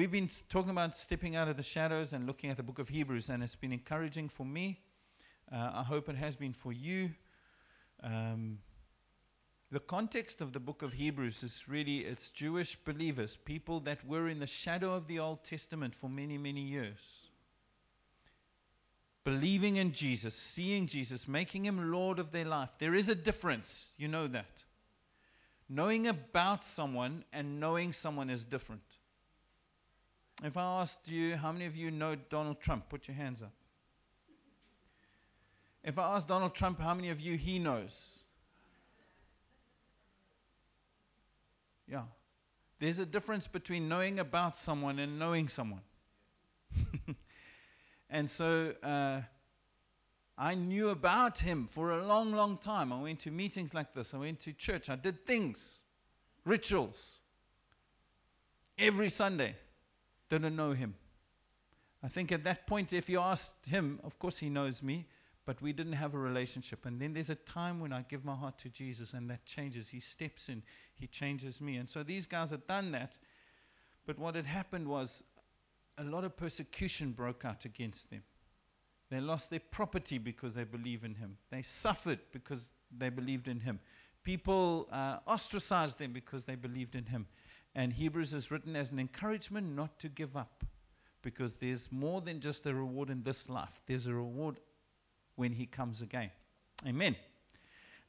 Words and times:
we've 0.00 0.10
been 0.10 0.30
talking 0.48 0.70
about 0.70 0.96
stepping 0.96 1.36
out 1.36 1.46
of 1.46 1.58
the 1.58 1.62
shadows 1.62 2.14
and 2.14 2.26
looking 2.26 2.48
at 2.48 2.56
the 2.56 2.62
book 2.62 2.78
of 2.78 2.88
Hebrews, 2.88 3.28
and 3.28 3.42
it's 3.42 3.54
been 3.54 3.70
encouraging 3.70 4.30
for 4.30 4.46
me. 4.46 4.80
Uh, 5.52 5.72
I 5.74 5.82
hope 5.82 6.08
it 6.08 6.16
has 6.16 6.36
been 6.36 6.54
for 6.54 6.72
you. 6.72 7.10
Um, 8.02 8.60
the 9.70 9.78
context 9.78 10.40
of 10.40 10.54
the 10.54 10.58
book 10.58 10.80
of 10.80 10.94
Hebrews 10.94 11.42
is 11.42 11.64
really 11.68 11.98
it's 11.98 12.30
Jewish 12.30 12.76
believers, 12.82 13.36
people 13.36 13.78
that 13.80 14.02
were 14.06 14.30
in 14.30 14.38
the 14.38 14.46
shadow 14.46 14.94
of 14.94 15.06
the 15.06 15.18
Old 15.18 15.44
Testament 15.44 15.94
for 15.94 16.08
many, 16.08 16.38
many 16.38 16.62
years. 16.62 17.26
Believing 19.22 19.76
in 19.76 19.92
Jesus, 19.92 20.34
seeing 20.34 20.86
Jesus, 20.86 21.28
making 21.28 21.66
him 21.66 21.92
Lord 21.92 22.18
of 22.18 22.32
their 22.32 22.46
life. 22.46 22.70
There 22.78 22.94
is 22.94 23.10
a 23.10 23.14
difference. 23.14 23.92
You 23.98 24.08
know 24.08 24.28
that. 24.28 24.64
Knowing 25.68 26.06
about 26.06 26.64
someone 26.64 27.22
and 27.34 27.60
knowing 27.60 27.92
someone 27.92 28.30
is 28.30 28.46
different. 28.46 28.80
If 30.42 30.56
I 30.56 30.80
asked 30.80 31.08
you, 31.08 31.36
how 31.36 31.52
many 31.52 31.66
of 31.66 31.76
you 31.76 31.90
know 31.90 32.14
Donald 32.14 32.60
Trump? 32.60 32.88
Put 32.88 33.08
your 33.08 33.16
hands 33.16 33.42
up. 33.42 33.52
If 35.84 35.98
I 35.98 36.16
ask 36.16 36.26
Donald 36.26 36.54
Trump 36.54 36.80
how 36.80 36.94
many 36.94 37.10
of 37.10 37.20
you 37.20 37.36
he 37.36 37.58
knows, 37.58 38.20
yeah, 41.86 42.04
there's 42.78 42.98
a 42.98 43.06
difference 43.06 43.46
between 43.46 43.88
knowing 43.88 44.18
about 44.18 44.56
someone 44.56 44.98
and 44.98 45.18
knowing 45.18 45.48
someone. 45.48 45.82
and 48.10 48.28
so 48.28 48.74
uh, 48.82 49.20
I 50.38 50.54
knew 50.54 50.88
about 50.88 51.40
him 51.40 51.66
for 51.66 51.90
a 51.98 52.06
long, 52.06 52.32
long 52.32 52.56
time. 52.56 52.92
I 52.92 53.00
went 53.00 53.20
to 53.20 53.30
meetings 53.30 53.74
like 53.74 53.92
this, 53.92 54.14
I 54.14 54.18
went 54.18 54.40
to 54.40 54.54
church, 54.54 54.88
I 54.88 54.96
did 54.96 55.26
things, 55.26 55.82
rituals, 56.46 57.20
every 58.78 59.10
Sunday. 59.10 59.54
Didn't 60.30 60.56
know 60.56 60.72
him. 60.72 60.94
I 62.02 62.08
think 62.08 62.32
at 62.32 62.44
that 62.44 62.66
point, 62.66 62.94
if 62.94 63.10
you 63.10 63.20
asked 63.20 63.66
him, 63.66 64.00
of 64.02 64.18
course 64.18 64.38
he 64.38 64.48
knows 64.48 64.82
me, 64.82 65.06
but 65.44 65.60
we 65.60 65.72
didn't 65.72 65.94
have 65.94 66.14
a 66.14 66.18
relationship. 66.18 66.86
And 66.86 67.00
then 67.00 67.12
there's 67.12 67.28
a 67.28 67.34
time 67.34 67.80
when 67.80 67.92
I 67.92 68.02
give 68.08 68.24
my 68.24 68.34
heart 68.34 68.56
to 68.58 68.68
Jesus 68.68 69.12
and 69.12 69.28
that 69.30 69.44
changes. 69.44 69.88
He 69.88 70.00
steps 70.00 70.48
in, 70.48 70.62
he 70.94 71.06
changes 71.06 71.60
me. 71.60 71.76
And 71.76 71.88
so 71.88 72.02
these 72.02 72.26
guys 72.26 72.52
had 72.52 72.66
done 72.66 72.92
that. 72.92 73.18
But 74.06 74.18
what 74.18 74.34
had 74.34 74.46
happened 74.46 74.88
was 74.88 75.24
a 75.98 76.04
lot 76.04 76.24
of 76.24 76.36
persecution 76.36 77.12
broke 77.12 77.44
out 77.44 77.64
against 77.64 78.10
them. 78.10 78.22
They 79.10 79.20
lost 79.20 79.50
their 79.50 79.60
property 79.60 80.18
because 80.18 80.54
they 80.54 80.64
believe 80.64 81.04
in 81.04 81.16
him. 81.16 81.36
They 81.50 81.62
suffered 81.62 82.20
because 82.32 82.70
they 82.96 83.08
believed 83.08 83.48
in 83.48 83.60
him. 83.60 83.80
People 84.22 84.88
uh, 84.92 85.18
ostracized 85.26 85.98
them 85.98 86.12
because 86.12 86.44
they 86.44 86.54
believed 86.54 86.94
in 86.94 87.06
him. 87.06 87.26
And 87.74 87.92
Hebrews 87.92 88.34
is 88.34 88.50
written 88.50 88.74
as 88.74 88.90
an 88.90 88.98
encouragement 88.98 89.74
not 89.74 89.98
to 90.00 90.08
give 90.08 90.36
up 90.36 90.64
because 91.22 91.56
there's 91.56 91.90
more 91.92 92.20
than 92.20 92.40
just 92.40 92.66
a 92.66 92.74
reward 92.74 93.10
in 93.10 93.22
this 93.22 93.48
life, 93.48 93.80
there's 93.86 94.06
a 94.06 94.14
reward 94.14 94.60
when 95.36 95.52
he 95.52 95.66
comes 95.66 96.02
again. 96.02 96.30
Amen. 96.86 97.14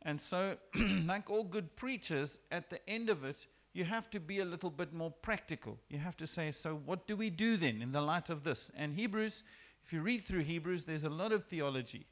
And 0.03 0.19
so, 0.19 0.57
like 1.05 1.29
all 1.29 1.43
good 1.43 1.75
preachers, 1.75 2.39
at 2.51 2.69
the 2.69 2.89
end 2.89 3.09
of 3.09 3.23
it, 3.23 3.45
you 3.73 3.85
have 3.85 4.09
to 4.09 4.19
be 4.19 4.39
a 4.39 4.45
little 4.45 4.69
bit 4.69 4.93
more 4.93 5.11
practical. 5.11 5.77
You 5.89 5.99
have 5.99 6.17
to 6.17 6.27
say, 6.27 6.51
so 6.51 6.81
what 6.85 7.07
do 7.07 7.15
we 7.15 7.29
do 7.29 7.57
then 7.57 7.81
in 7.81 7.91
the 7.91 8.01
light 8.01 8.29
of 8.29 8.43
this? 8.43 8.71
And 8.75 8.93
Hebrews, 8.93 9.43
if 9.83 9.93
you 9.93 10.01
read 10.01 10.25
through 10.25 10.41
Hebrews, 10.41 10.85
there's 10.85 11.03
a 11.03 11.09
lot 11.09 11.31
of 11.31 11.45
theology. 11.45 12.05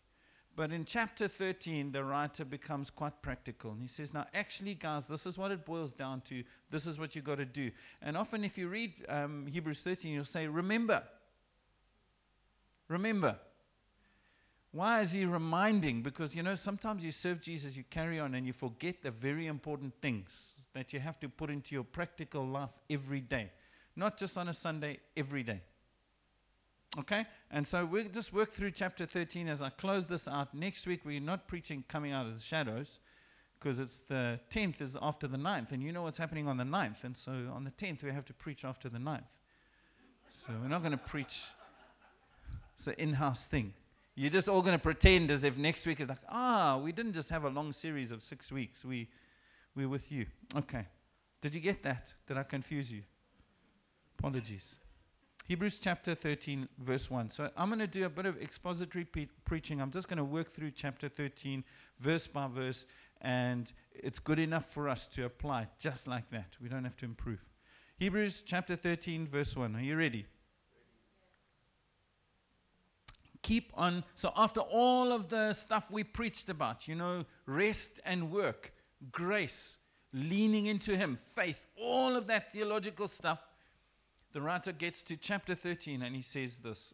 But 0.56 0.72
in 0.72 0.84
chapter 0.84 1.28
13, 1.28 1.92
the 1.92 2.04
writer 2.04 2.44
becomes 2.44 2.90
quite 2.90 3.22
practical. 3.22 3.72
And 3.72 3.82
he 3.82 3.88
says, 3.88 4.14
Now, 4.14 4.26
actually, 4.34 4.74
guys, 4.74 5.08
this 5.08 5.26
is 5.26 5.38
what 5.38 5.52
it 5.52 5.66
boils 5.66 5.92
down 5.92 6.22
to. 6.22 6.44
This 6.70 6.86
is 6.86 7.00
what 7.00 7.16
you've 7.16 7.26
got 7.26 7.38
to 7.38 7.46
do. 7.46 7.72
And 8.02 8.18
often, 8.18 8.44
if 8.44 8.58
you 8.58 8.68
read 8.68 8.94
um, 9.08 9.48
Hebrews 9.48 9.82
13, 9.82 10.14
you'll 10.14 10.26
say, 10.26 10.48
Remember. 10.48 11.04
Remember. 12.90 13.38
Why 14.72 15.02
is 15.02 15.12
he 15.12 15.26
reminding? 15.26 16.04
Because, 16.04 16.36
you 16.36 16.44
know, 16.44 16.56
sometimes 16.56 17.04
you 17.04 17.12
serve 17.12 17.42
Jesus, 17.42 17.76
you 17.76 17.84
carry 17.90 18.20
on, 18.20 18.36
and 18.36 18.46
you 18.46 18.54
forget 18.54 19.02
the 19.02 19.12
very 19.12 19.48
important 19.48 19.94
things 20.02 20.56
that 20.74 20.94
you 20.94 21.00
have 21.00 21.20
to 21.22 21.30
put 21.30 21.50
into 21.50 21.74
your 21.74 21.84
practical 21.84 22.46
life 22.46 22.70
every 22.90 23.22
day. 23.22 23.52
Not 23.96 24.18
just 24.18 24.38
on 24.38 24.50
a 24.50 24.54
Sunday, 24.54 25.00
every 25.18 25.44
day. 25.44 25.62
Okay? 26.98 27.26
And 27.52 27.68
so 27.68 27.86
we'll 27.86 28.10
just 28.10 28.34
work 28.34 28.52
through 28.52 28.72
chapter 28.72 29.06
13 29.06 29.48
as 29.48 29.62
I 29.62 29.70
close 29.70 30.08
this 30.08 30.28
out. 30.28 30.54
Next 30.54 30.88
week, 30.88 31.02
we're 31.06 31.20
not 31.20 31.48
preaching 31.48 31.84
coming 31.88 32.12
out 32.12 32.26
of 32.26 32.36
the 32.36 32.44
shadows 32.44 33.00
because 33.60 33.80
it's 33.80 34.00
the 34.00 34.40
10th 34.52 34.82
is 34.82 34.98
after 35.02 35.28
the 35.28 35.38
9th. 35.38 35.72
And 35.72 35.84
you 35.84 35.92
know 35.92 36.04
what's 36.04 36.18
happening 36.18 36.48
on 36.48 36.58
the 36.58 36.64
9th. 36.64 37.04
And 37.04 37.16
so 37.16 37.32
on 37.54 37.64
the 37.64 37.72
10th, 37.72 38.04
we 38.04 38.12
have 38.12 38.26
to 38.26 38.34
preach 38.34 38.66
after 38.66 38.90
the 38.90 38.98
9th. 38.98 39.24
So 40.30 40.52
we're 40.62 40.70
not 40.70 40.80
going 40.80 40.92
to 40.92 40.98
preach. 40.98 41.44
It's 42.76 42.88
an 42.88 42.96
in 42.98 43.14
house 43.14 43.46
thing. 43.46 43.74
You're 44.16 44.30
just 44.30 44.50
all 44.50 44.62
going 44.62 44.78
to 44.78 44.82
pretend 44.82 45.32
as 45.32 45.44
if 45.44 45.58
next 45.58 45.86
week 45.86 46.00
is 46.00 46.10
like, 46.10 46.20
ah, 46.30 46.78
we 46.84 46.92
didn't 46.92 47.14
just 47.14 47.30
have 47.30 47.46
a 47.46 47.50
long 47.50 47.72
series 47.72 48.12
of 48.12 48.22
six 48.22 48.52
weeks. 48.52 48.84
We, 48.84 49.08
we're 49.76 49.90
with 49.90 50.12
you. 50.12 50.26
Okay. 50.56 50.86
Did 51.42 51.54
you 51.54 51.62
get 51.62 51.84
that? 51.84 52.14
Did 52.28 52.38
I 52.38 52.44
confuse 52.44 52.92
you? 52.92 53.04
Apologies. 54.18 54.78
Hebrews 55.50 55.80
chapter 55.80 56.14
13, 56.14 56.70
verse 56.78 57.10
1. 57.10 57.32
So 57.32 57.50
I'm 57.58 57.70
going 57.70 57.80
to 57.80 57.88
do 57.88 58.06
a 58.06 58.10
bit 58.10 58.28
of 58.28 58.40
expository 58.40 59.04
pe- 59.04 59.30
preaching. 59.46 59.82
I'm 59.82 59.90
just 59.90 60.08
going 60.08 60.20
to 60.20 60.24
work 60.24 60.52
through 60.52 60.70
chapter 60.70 61.10
13, 61.10 61.64
verse 62.00 62.28
by 62.28 62.46
verse, 62.48 62.86
and 63.22 63.74
it's 63.92 64.20
good 64.20 64.38
enough 64.38 64.72
for 64.72 64.88
us 64.88 65.08
to 65.08 65.26
apply 65.26 65.68
just 65.80 66.08
like 66.08 66.30
that. 66.30 66.56
We 66.62 66.70
don't 66.70 66.84
have 66.84 66.96
to 66.98 67.06
improve. 67.06 67.44
Hebrews 67.98 68.44
chapter 68.46 68.76
13, 68.76 69.28
verse 69.28 69.56
1. 69.56 69.76
Are 69.76 69.82
you 69.82 69.98
ready? 69.98 70.28
Keep 73.42 73.72
on. 73.74 74.04
So, 74.14 74.32
after 74.36 74.60
all 74.60 75.12
of 75.12 75.30
the 75.30 75.54
stuff 75.54 75.90
we 75.90 76.04
preached 76.04 76.50
about, 76.50 76.88
you 76.88 76.94
know, 76.94 77.26
rest 77.48 78.00
and 78.06 78.30
work, 78.30 78.72
grace, 79.12 79.80
leaning 80.14 80.68
into 80.68 80.96
Him, 80.96 81.18
faith, 81.34 81.66
all 81.76 82.16
of 82.16 82.28
that 82.28 82.54
theological 82.54 83.08
stuff, 83.08 83.40
the 84.34 84.42
writer 84.42 84.72
gets 84.72 85.04
to 85.04 85.18
chapter 85.18 85.56
13 85.56 86.02
and 86.02 86.16
he 86.16 86.22
says 86.22 86.60
this. 86.60 86.94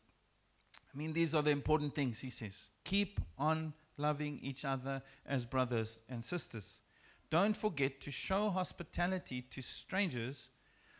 I 0.93 0.97
mean, 0.97 1.13
these 1.13 1.35
are 1.35 1.41
the 1.41 1.51
important 1.51 1.93
things, 1.93 2.19
he 2.19 2.29
says. 2.29 2.71
Keep 2.85 3.19
on 3.37 3.73
loving 3.97 4.39
each 4.41 4.63
other 4.63 5.01
as 5.25 5.45
brothers 5.45 6.01
and 6.09 6.23
sisters. 6.23 6.81
Don't 7.29 7.57
forget 7.57 7.99
to 8.01 8.11
show 8.11 8.49
hospitality 8.49 9.41
to 9.41 9.61
strangers, 9.61 10.49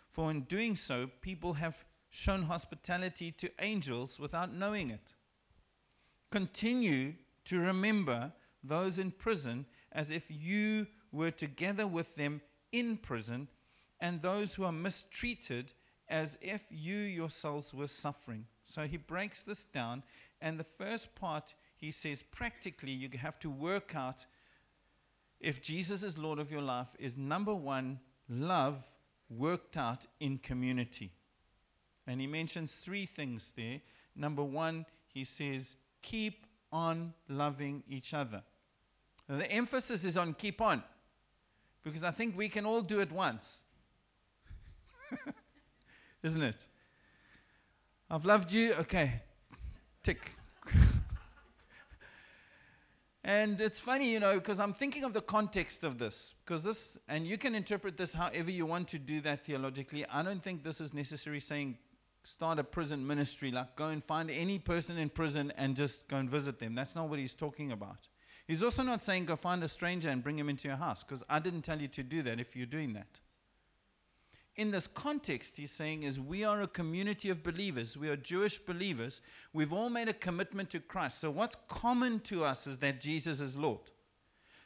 for 0.10 0.32
in 0.32 0.42
doing 0.42 0.76
so, 0.76 1.10
people 1.22 1.54
have 1.54 1.86
shown 2.10 2.44
hospitality 2.44 3.32
to 3.32 3.50
angels 3.60 4.20
without 4.20 4.54
knowing 4.54 4.90
it. 4.90 5.14
Continue 6.32 7.14
to 7.46 7.60
remember 7.60 8.32
those 8.64 9.00
in 9.00 9.12
prison 9.12 9.66
as 9.92 10.12
if 10.12 10.26
you 10.30 10.88
were 11.12 11.32
together 11.32 11.88
with 11.88 12.16
them 12.16 12.42
in 12.72 12.98
prison, 12.98 13.48
and 14.02 14.22
those 14.22 14.56
who 14.56 14.66
are 14.66 14.72
mistreated 14.72 15.74
as 16.08 16.38
if 16.42 16.64
you 16.70 16.96
yourselves 16.96 17.74
were 17.74 17.88
suffering. 17.88 18.46
So 18.66 18.88
he 18.88 18.98
breaks 18.98 19.42
this 19.42 19.66
down. 19.66 20.04
And 20.42 20.60
the 20.60 20.64
first 20.64 21.16
part, 21.16 21.54
he 21.76 21.92
says, 21.92 22.22
practically, 22.22 22.92
you 22.92 23.10
have 23.18 23.40
to 23.40 23.50
work 23.50 23.96
out 23.96 24.26
if 25.40 25.62
Jesus 25.62 26.02
is 26.02 26.18
Lord 26.18 26.40
of 26.40 26.50
your 26.50 26.62
life, 26.62 26.88
is 26.98 27.18
number 27.18 27.54
one, 27.54 28.00
love 28.30 28.90
worked 29.30 29.78
out 29.78 30.08
in 30.20 30.38
community. 30.38 31.12
And 32.08 32.22
he 32.22 32.28
mentions 32.28 32.76
three 32.76 33.06
things 33.06 33.54
there. 33.56 33.82
Number 34.16 34.44
one, 34.44 34.86
he 35.14 35.24
says, 35.24 35.76
keep 36.02 36.48
on 36.72 37.14
loving 37.28 37.84
each 37.90 38.14
other. 38.14 38.44
Now, 39.28 39.38
the 39.38 39.52
emphasis 39.52 40.06
is 40.06 40.18
on 40.18 40.34
keep 40.34 40.62
on, 40.62 40.84
because 41.84 42.04
I 42.04 42.12
think 42.12 42.38
we 42.38 42.48
can 42.48 42.66
all 42.66 42.82
do 42.82 43.00
it 43.00 43.12
once. 43.12 43.65
Isn't 46.26 46.42
it? 46.42 46.66
I've 48.10 48.26
loved 48.26 48.52
you. 48.52 48.74
Okay, 48.74 49.22
tick. 50.04 50.32
and 53.24 53.62
it's 53.62 53.80
funny, 53.80 54.12
you 54.12 54.20
know, 54.20 54.36
because 54.36 54.60
I'm 54.60 54.74
thinking 54.74 55.04
of 55.04 55.14
the 55.14 55.22
context 55.22 55.84
of 55.84 56.00
this. 56.00 56.34
Because 56.44 56.64
this, 56.64 56.98
and 57.08 57.28
you 57.28 57.38
can 57.38 57.54
interpret 57.54 57.96
this 57.96 58.14
however 58.14 58.50
you 58.50 58.66
want 58.66 58.88
to 58.90 59.00
do 59.00 59.22
that 59.22 59.46
theologically. 59.46 60.04
I 60.12 60.24
don't 60.24 60.42
think 60.42 60.64
this 60.64 60.82
is 60.82 60.96
necessary 60.96 61.40
saying 61.40 61.78
start 62.24 62.58
a 62.58 62.64
prison 62.64 63.06
ministry, 63.06 63.52
like 63.52 63.76
go 63.76 63.90
and 63.90 64.04
find 64.04 64.32
any 64.32 64.58
person 64.58 64.98
in 64.98 65.10
prison 65.10 65.54
and 65.58 65.76
just 65.76 66.08
go 66.08 66.18
and 66.18 66.28
visit 66.28 66.58
them. 66.58 66.74
That's 66.74 66.96
not 66.96 67.08
what 67.08 67.20
he's 67.20 67.36
talking 67.36 67.72
about. 67.72 68.08
He's 68.48 68.64
also 68.64 68.82
not 68.82 69.04
saying 69.04 69.26
go 69.26 69.36
find 69.36 69.64
a 69.64 69.70
stranger 69.70 70.10
and 70.10 70.24
bring 70.24 70.40
him 70.40 70.50
into 70.50 70.68
your 70.68 70.78
house, 70.78 71.04
because 71.04 71.24
I 71.30 71.38
didn't 71.38 71.62
tell 71.62 71.80
you 71.80 71.88
to 71.90 72.02
do 72.02 72.24
that 72.24 72.40
if 72.40 72.56
you're 72.56 72.66
doing 72.66 72.94
that 72.94 73.20
in 74.58 74.72
this 74.72 74.88
context, 74.88 75.58
he's 75.58 75.72
saying 75.72 76.04
is 76.04 76.20
we 76.20 76.44
are 76.44 76.62
a 76.62 76.68
community 76.68 77.30
of 77.30 77.44
believers. 77.44 77.98
We 77.98 78.10
are 78.10 78.16
Jewish 78.16 78.58
believers. 78.58 79.22
We've 79.54 79.74
all 79.74 79.90
made 79.90 80.08
a 80.08 80.14
commitment 80.14 80.70
to 80.72 80.80
Christ. 80.80 81.20
So 81.20 81.30
what's 81.30 81.58
common 81.68 82.22
to 82.22 82.46
us 82.46 82.66
is 82.66 82.78
that 82.80 83.02
Jesus 83.02 83.42
is 83.42 83.58
Lord. 83.58 83.92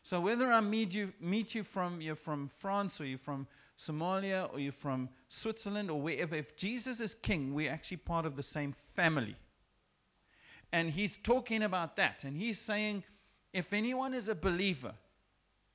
So 0.04 0.22
whether 0.22 0.52
I 0.52 0.62
meet 0.62 0.94
you, 0.94 1.14
meet 1.20 1.56
you 1.56 1.64
from 1.64 2.02
you're 2.02 2.16
from 2.16 2.48
France 2.48 3.02
or 3.02 3.06
you're 3.06 3.18
from 3.18 3.48
Somalia 3.78 4.52
or 4.54 4.60
you're 4.60 4.72
from 4.72 5.10
Switzerland 5.28 5.90
or 5.90 6.00
wherever, 6.02 6.36
if 6.36 6.56
Jesus 6.56 7.00
is 7.00 7.16
king, 7.16 7.54
we're 7.54 7.72
actually 7.72 7.98
part 7.98 8.26
of 8.26 8.36
the 8.36 8.44
same 8.44 8.74
family. 8.74 9.36
And 10.72 10.92
he's 10.92 11.18
talking 11.24 11.64
about 11.64 11.96
that. 11.96 12.24
And 12.24 12.38
he's 12.38 12.60
saying, 12.60 13.04
if 13.54 13.74
anyone 13.74 14.14
is 14.14 14.30
a 14.30 14.36
believer, 14.36 14.94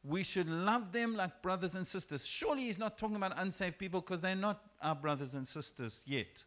we 0.05 0.23
should 0.23 0.49
love 0.49 0.93
them 0.93 1.17
like 1.17 1.43
brothers 1.43 1.75
and 1.75 1.87
sisters. 1.87 2.27
Surely 2.27 2.65
he's 2.65 2.79
not 2.79 2.99
talking 2.99 3.17
about 3.17 3.33
unsaved 3.37 3.79
people 3.79 4.01
because 4.01 4.21
they're 4.21 4.35
not 4.35 4.63
our 4.83 4.95
brothers 4.95 5.35
and 5.35 5.47
sisters 5.47 6.03
yet. 6.05 6.45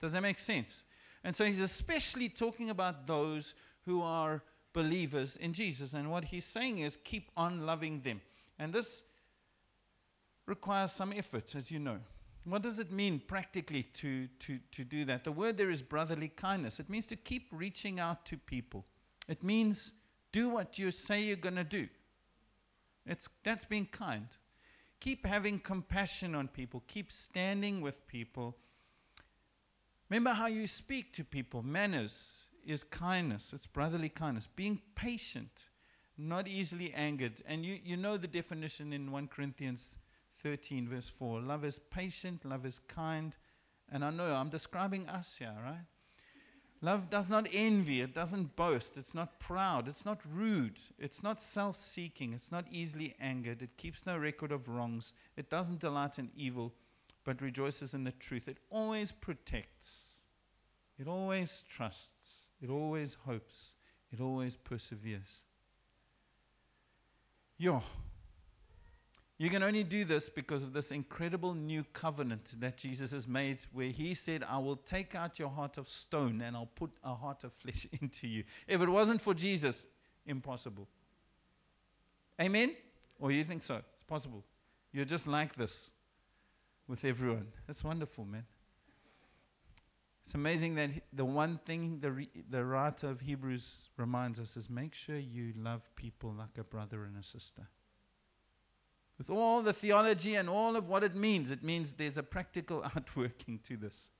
Does 0.00 0.12
that 0.12 0.22
make 0.22 0.38
sense? 0.38 0.82
And 1.24 1.36
so 1.36 1.44
he's 1.44 1.60
especially 1.60 2.28
talking 2.28 2.70
about 2.70 3.06
those 3.06 3.54
who 3.84 4.00
are 4.02 4.42
believers 4.72 5.36
in 5.36 5.52
Jesus. 5.52 5.92
And 5.92 6.10
what 6.10 6.24
he's 6.24 6.44
saying 6.44 6.78
is 6.78 6.96
keep 7.04 7.30
on 7.36 7.66
loving 7.66 8.00
them. 8.00 8.20
And 8.58 8.72
this 8.72 9.02
requires 10.46 10.92
some 10.92 11.12
effort, 11.12 11.54
as 11.54 11.70
you 11.70 11.78
know. 11.78 11.98
What 12.44 12.62
does 12.62 12.78
it 12.78 12.90
mean 12.90 13.20
practically 13.26 13.82
to, 13.94 14.26
to, 14.38 14.58
to 14.72 14.84
do 14.84 15.04
that? 15.04 15.24
The 15.24 15.32
word 15.32 15.58
there 15.58 15.70
is 15.70 15.82
brotherly 15.82 16.28
kindness. 16.28 16.80
It 16.80 16.88
means 16.88 17.06
to 17.08 17.16
keep 17.16 17.48
reaching 17.52 18.00
out 18.00 18.24
to 18.26 18.38
people. 18.38 18.86
It 19.28 19.42
means 19.42 19.92
do 20.32 20.48
what 20.48 20.78
you 20.78 20.90
say 20.90 21.20
you're 21.20 21.36
going 21.36 21.56
to 21.56 21.64
do. 21.64 21.88
It's, 23.08 23.28
that's 23.42 23.64
being 23.64 23.86
kind. 23.86 24.28
Keep 25.00 25.26
having 25.26 25.58
compassion 25.58 26.34
on 26.34 26.48
people. 26.48 26.82
Keep 26.86 27.10
standing 27.10 27.80
with 27.80 28.06
people. 28.06 28.56
Remember 30.10 30.30
how 30.30 30.46
you 30.46 30.66
speak 30.66 31.12
to 31.14 31.24
people. 31.24 31.62
Manners 31.62 32.44
is 32.66 32.84
kindness, 32.84 33.52
it's 33.52 33.66
brotherly 33.66 34.08
kindness. 34.08 34.46
Being 34.46 34.80
patient, 34.94 35.70
not 36.16 36.48
easily 36.48 36.92
angered. 36.92 37.42
And 37.46 37.64
you, 37.64 37.78
you 37.82 37.96
know 37.96 38.16
the 38.16 38.26
definition 38.26 38.92
in 38.92 39.10
1 39.10 39.28
Corinthians 39.28 39.98
13, 40.42 40.88
verse 40.88 41.08
4. 41.08 41.40
Love 41.40 41.64
is 41.64 41.78
patient, 41.90 42.44
love 42.44 42.66
is 42.66 42.78
kind. 42.78 43.36
And 43.90 44.04
I 44.04 44.10
know 44.10 44.34
I'm 44.34 44.50
describing 44.50 45.08
us 45.08 45.36
here, 45.38 45.54
right? 45.64 45.86
Love 46.80 47.10
does 47.10 47.28
not 47.28 47.48
envy, 47.52 48.00
it 48.00 48.14
doesn't 48.14 48.54
boast, 48.54 48.96
it's 48.96 49.14
not 49.14 49.40
proud, 49.40 49.88
it's 49.88 50.04
not 50.04 50.20
rude, 50.32 50.78
it's 50.98 51.24
not 51.24 51.42
self 51.42 51.76
seeking, 51.76 52.32
it's 52.32 52.52
not 52.52 52.64
easily 52.70 53.16
angered, 53.20 53.62
it 53.62 53.76
keeps 53.76 54.06
no 54.06 54.16
record 54.16 54.52
of 54.52 54.68
wrongs, 54.68 55.12
it 55.36 55.50
doesn't 55.50 55.80
delight 55.80 56.20
in 56.20 56.30
evil, 56.36 56.72
but 57.24 57.42
rejoices 57.42 57.94
in 57.94 58.04
the 58.04 58.12
truth. 58.12 58.46
It 58.46 58.58
always 58.70 59.10
protects, 59.10 60.20
it 61.00 61.08
always 61.08 61.64
trusts, 61.68 62.50
it 62.62 62.70
always 62.70 63.16
hopes, 63.26 63.74
it 64.12 64.20
always 64.20 64.56
perseveres. 64.56 65.44
Yo, 67.56 67.82
you 69.40 69.50
can 69.50 69.62
only 69.62 69.84
do 69.84 70.04
this 70.04 70.28
because 70.28 70.64
of 70.64 70.72
this 70.72 70.90
incredible 70.90 71.54
new 71.54 71.84
covenant 71.92 72.60
that 72.60 72.76
Jesus 72.76 73.12
has 73.12 73.28
made, 73.28 73.58
where 73.72 73.86
He 73.86 74.12
said, 74.14 74.44
I 74.48 74.58
will 74.58 74.76
take 74.76 75.14
out 75.14 75.38
your 75.38 75.48
heart 75.48 75.78
of 75.78 75.88
stone 75.88 76.42
and 76.42 76.56
I'll 76.56 76.66
put 76.66 76.90
a 77.04 77.14
heart 77.14 77.44
of 77.44 77.52
flesh 77.52 77.86
into 78.00 78.26
you. 78.26 78.42
If 78.66 78.82
it 78.82 78.88
wasn't 78.88 79.22
for 79.22 79.34
Jesus, 79.34 79.86
impossible. 80.26 80.88
Amen? 82.40 82.74
Or 83.20 83.30
you 83.30 83.44
think 83.44 83.62
so? 83.62 83.80
It's 83.94 84.02
possible. 84.02 84.44
You're 84.92 85.04
just 85.04 85.28
like 85.28 85.54
this 85.54 85.92
with 86.88 87.04
everyone. 87.04 87.46
That's 87.68 87.84
wonderful, 87.84 88.24
man. 88.24 88.44
It's 90.24 90.34
amazing 90.34 90.74
that 90.74 90.90
the 91.12 91.24
one 91.24 91.60
thing 91.64 92.00
the, 92.00 92.10
re- 92.10 92.28
the 92.50 92.64
writer 92.64 93.08
of 93.08 93.20
Hebrews 93.20 93.88
reminds 93.96 94.40
us 94.40 94.56
is 94.56 94.68
make 94.68 94.94
sure 94.94 95.16
you 95.16 95.52
love 95.56 95.88
people 95.94 96.34
like 96.36 96.58
a 96.58 96.64
brother 96.64 97.04
and 97.04 97.16
a 97.16 97.22
sister 97.22 97.68
with 99.18 99.28
all 99.28 99.62
the 99.62 99.72
theology 99.72 100.36
and 100.36 100.48
all 100.48 100.76
of 100.76 100.88
what 100.88 101.02
it 101.02 101.14
means. 101.14 101.50
It 101.50 101.62
means 101.62 101.92
there's 101.92 102.18
a 102.18 102.22
practical 102.22 102.84
outworking 102.96 103.60
to 103.64 103.76
this. 103.76 104.10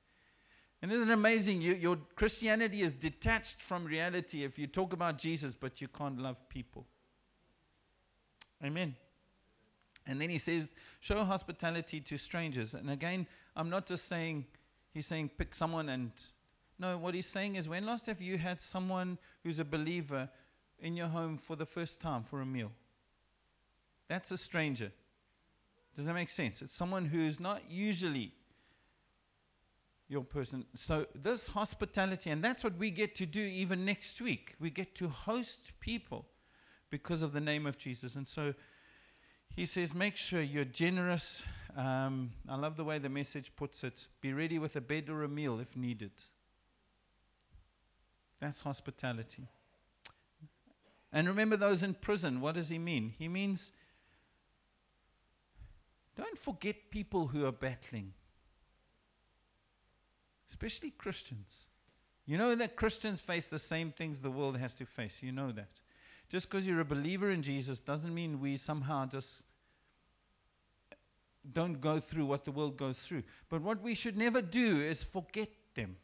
And 0.81 0.91
isn't 0.91 1.09
it 1.09 1.13
amazing? 1.13 1.61
You, 1.61 1.73
your 1.73 1.97
Christianity 2.15 2.83
is 2.83 2.93
detached 2.93 3.61
from 3.61 3.85
reality 3.85 4.43
if 4.43 4.59
you 4.59 4.67
talk 4.67 4.93
about 4.93 5.17
Jesus, 5.17 5.53
but 5.53 5.81
you 5.81 5.87
can't 5.87 6.19
love 6.19 6.37
people. 6.47 6.85
Amen. 8.63 8.95
And 10.05 10.21
then 10.21 10.29
he 10.29 10.37
says, 10.37 10.73
show 10.99 11.23
hospitality 11.23 11.99
to 12.01 12.17
strangers. 12.17 12.73
And 12.73 12.89
again, 12.89 13.27
I'm 13.55 13.69
not 13.69 13.85
just 13.85 14.07
saying, 14.07 14.45
he's 14.93 15.05
saying 15.05 15.31
pick 15.37 15.55
someone 15.55 15.89
and. 15.89 16.11
No, 16.81 16.97
what 16.97 17.13
he's 17.13 17.27
saying 17.27 17.55
is, 17.55 17.67
when 17.67 17.85
last 17.85 18.05
have 18.05 18.21
you 18.21 18.37
had 18.37 18.57
someone 18.57 19.17
who's 19.43 19.59
a 19.59 19.65
believer 19.65 20.29
in 20.79 20.95
your 20.95 21.07
home 21.07 21.37
for 21.37 21.57
the 21.57 21.65
first 21.65 21.99
time 21.99 22.23
for 22.23 22.39
a 22.39 22.45
meal? 22.45 22.71
That's 24.09 24.31
a 24.31 24.37
stranger. 24.37 24.91
Does 25.95 26.05
that 26.05 26.13
make 26.13 26.29
sense? 26.29 26.61
It's 26.61 26.73
someone 26.75 27.05
who's 27.05 27.39
not 27.39 27.61
usually 27.69 28.33
your 30.07 30.23
person. 30.23 30.65
So, 30.75 31.05
this 31.13 31.47
hospitality, 31.47 32.31
and 32.31 32.43
that's 32.43 32.63
what 32.63 32.77
we 32.77 32.89
get 32.89 33.15
to 33.15 33.25
do 33.25 33.41
even 33.41 33.85
next 33.85 34.19
week. 34.19 34.55
We 34.59 34.71
get 34.71 34.95
to 34.95 35.07
host 35.07 35.71
people 35.79 36.25
because 36.89 37.21
of 37.21 37.31
the 37.31 37.39
name 37.39 37.67
of 37.67 37.77
Jesus. 37.77 38.15
And 38.15 38.27
so, 38.27 38.55
he 39.55 39.65
says, 39.65 39.93
make 39.93 40.15
sure 40.15 40.41
you're 40.41 40.65
generous. 40.65 41.43
Um, 41.77 42.31
I 42.47 42.55
love 42.55 42.75
the 42.75 42.83
way 42.83 42.97
the 42.97 43.09
message 43.09 43.55
puts 43.55 43.83
it 43.83 44.07
be 44.21 44.33
ready 44.33 44.57
with 44.57 44.75
a 44.75 44.81
bed 44.81 45.09
or 45.09 45.23
a 45.23 45.29
meal 45.29 45.59
if 45.59 45.75
needed. 45.75 46.11
That's 48.39 48.61
hospitality. 48.61 49.47
And 51.11 51.27
remember 51.27 51.57
those 51.57 51.83
in 51.83 51.93
prison. 51.95 52.41
What 52.41 52.55
does 52.55 52.69
he 52.69 52.79
mean? 52.79 53.13
He 53.17 53.27
means 53.27 53.71
don't 56.19 56.37
forget 56.37 56.89
people 56.89 57.27
who 57.27 57.45
are 57.45 57.51
battling, 57.51 58.13
especially 60.49 60.91
Christians. 60.91 61.65
You 62.25 62.37
know 62.37 62.53
that 62.55 62.75
Christians 62.75 63.21
face 63.21 63.47
the 63.47 63.59
same 63.59 63.91
things 63.91 64.19
the 64.19 64.29
world 64.29 64.57
has 64.57 64.75
to 64.75 64.85
face. 64.85 65.23
You 65.23 65.31
know 65.31 65.51
that. 65.51 65.69
Just 66.29 66.49
because 66.49 66.65
you're 66.65 66.79
a 66.79 66.85
believer 66.85 67.31
in 67.31 67.41
Jesus 67.41 67.79
doesn't 67.79 68.13
mean 68.13 68.39
we 68.39 68.55
somehow 68.55 69.07
just 69.07 69.43
don't 71.51 71.81
go 71.81 71.99
through 71.99 72.25
what 72.25 72.45
the 72.45 72.51
world 72.51 72.77
goes 72.77 72.99
through. 72.99 73.23
But 73.49 73.61
what 73.61 73.81
we 73.81 73.95
should 73.95 74.15
never 74.15 74.41
do 74.41 74.79
is 74.79 75.01
forget 75.01 75.49
them. 75.73 75.97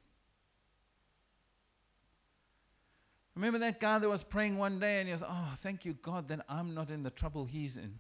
Remember 3.36 3.60
that 3.60 3.80
guy 3.80 4.00
that 4.00 4.10
was 4.10 4.24
praying 4.24 4.58
one 4.58 4.80
day 4.80 5.00
and 5.00 5.08
he 5.08 5.12
was, 5.12 5.22
Oh, 5.22 5.54
thank 5.60 5.86
you, 5.86 5.94
God, 5.94 6.30
that 6.30 6.46
I'm 6.48 6.74
not 6.74 6.90
in 6.90 7.04
the 7.04 7.10
trouble 7.10 7.46
he's 7.46 7.76
in. 7.76 8.00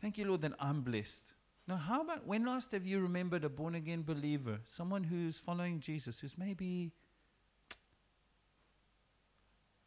Thank 0.00 0.16
you, 0.16 0.26
Lord, 0.26 0.40
that 0.42 0.52
I'm 0.58 0.80
blessed. 0.80 1.32
Now, 1.68 1.76
how 1.76 2.00
about 2.00 2.26
when 2.26 2.44
last 2.46 2.72
have 2.72 2.86
you 2.86 3.00
remembered 3.00 3.44
a 3.44 3.48
born 3.48 3.74
again 3.74 4.02
believer, 4.02 4.58
someone 4.64 5.04
who's 5.04 5.36
following 5.36 5.78
Jesus, 5.78 6.18
who's 6.18 6.36
maybe 6.38 6.90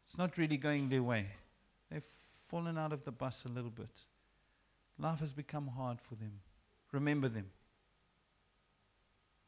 it's 0.05 0.17
not 0.17 0.37
really 0.37 0.57
going 0.57 0.89
their 0.89 1.03
way? 1.03 1.27
They've 1.91 2.05
fallen 2.47 2.77
out 2.77 2.93
of 2.93 3.03
the 3.03 3.11
bus 3.11 3.43
a 3.45 3.49
little 3.49 3.71
bit. 3.71 3.89
Life 4.99 5.19
has 5.19 5.33
become 5.33 5.67
hard 5.67 5.99
for 5.99 6.15
them. 6.15 6.39
Remember 6.91 7.27
them. 7.27 7.47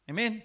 Amen? 0.09 0.41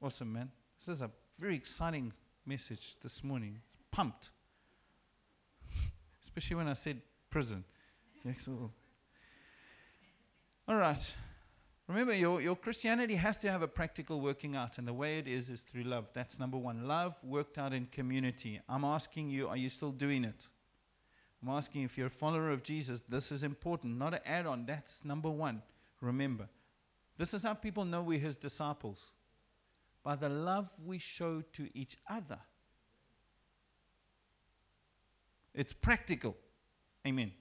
Awesome, 0.00 0.32
man. 0.32 0.50
This 0.78 0.88
is 0.88 1.02
a 1.02 1.10
very 1.38 1.56
exciting 1.56 2.12
message 2.46 2.96
this 3.02 3.24
morning. 3.24 3.60
Pumped. 3.90 4.30
Especially 6.22 6.56
when 6.56 6.68
I 6.68 6.74
said 6.74 7.02
prison. 7.30 7.64
Excellent. 8.26 8.60
Oh. 8.62 8.70
All 10.68 10.76
right. 10.76 11.14
Remember, 11.86 12.12
your, 12.12 12.42
your 12.42 12.54
Christianity 12.54 13.14
has 13.14 13.38
to 13.38 13.50
have 13.50 13.62
a 13.62 13.66
practical 13.66 14.20
working 14.20 14.54
out, 14.54 14.76
and 14.76 14.86
the 14.86 14.92
way 14.92 15.18
it 15.18 15.26
is 15.26 15.48
is 15.48 15.62
through 15.62 15.84
love. 15.84 16.08
That's 16.12 16.38
number 16.38 16.58
one. 16.58 16.86
Love 16.86 17.14
worked 17.24 17.56
out 17.56 17.72
in 17.72 17.86
community. 17.86 18.60
I'm 18.68 18.84
asking 18.84 19.30
you, 19.30 19.48
are 19.48 19.56
you 19.56 19.70
still 19.70 19.92
doing 19.92 20.24
it? 20.24 20.46
I'm 21.42 21.48
asking 21.48 21.84
if 21.84 21.96
you're 21.96 22.08
a 22.08 22.10
follower 22.10 22.50
of 22.50 22.62
Jesus, 22.62 23.02
this 23.08 23.32
is 23.32 23.44
important, 23.44 23.96
not 23.96 24.12
an 24.12 24.20
add 24.26 24.44
on. 24.44 24.66
That's 24.66 25.06
number 25.06 25.30
one. 25.30 25.62
Remember, 26.02 26.50
this 27.16 27.32
is 27.32 27.44
how 27.44 27.54
people 27.54 27.86
know 27.86 28.02
we're 28.02 28.18
his 28.18 28.36
disciples 28.36 29.00
by 30.04 30.16
the 30.16 30.28
love 30.28 30.70
we 30.84 30.98
show 30.98 31.42
to 31.54 31.68
each 31.72 31.96
other. 32.10 32.38
It's 35.54 35.72
practical. 35.72 36.36
Amen. 37.06 37.32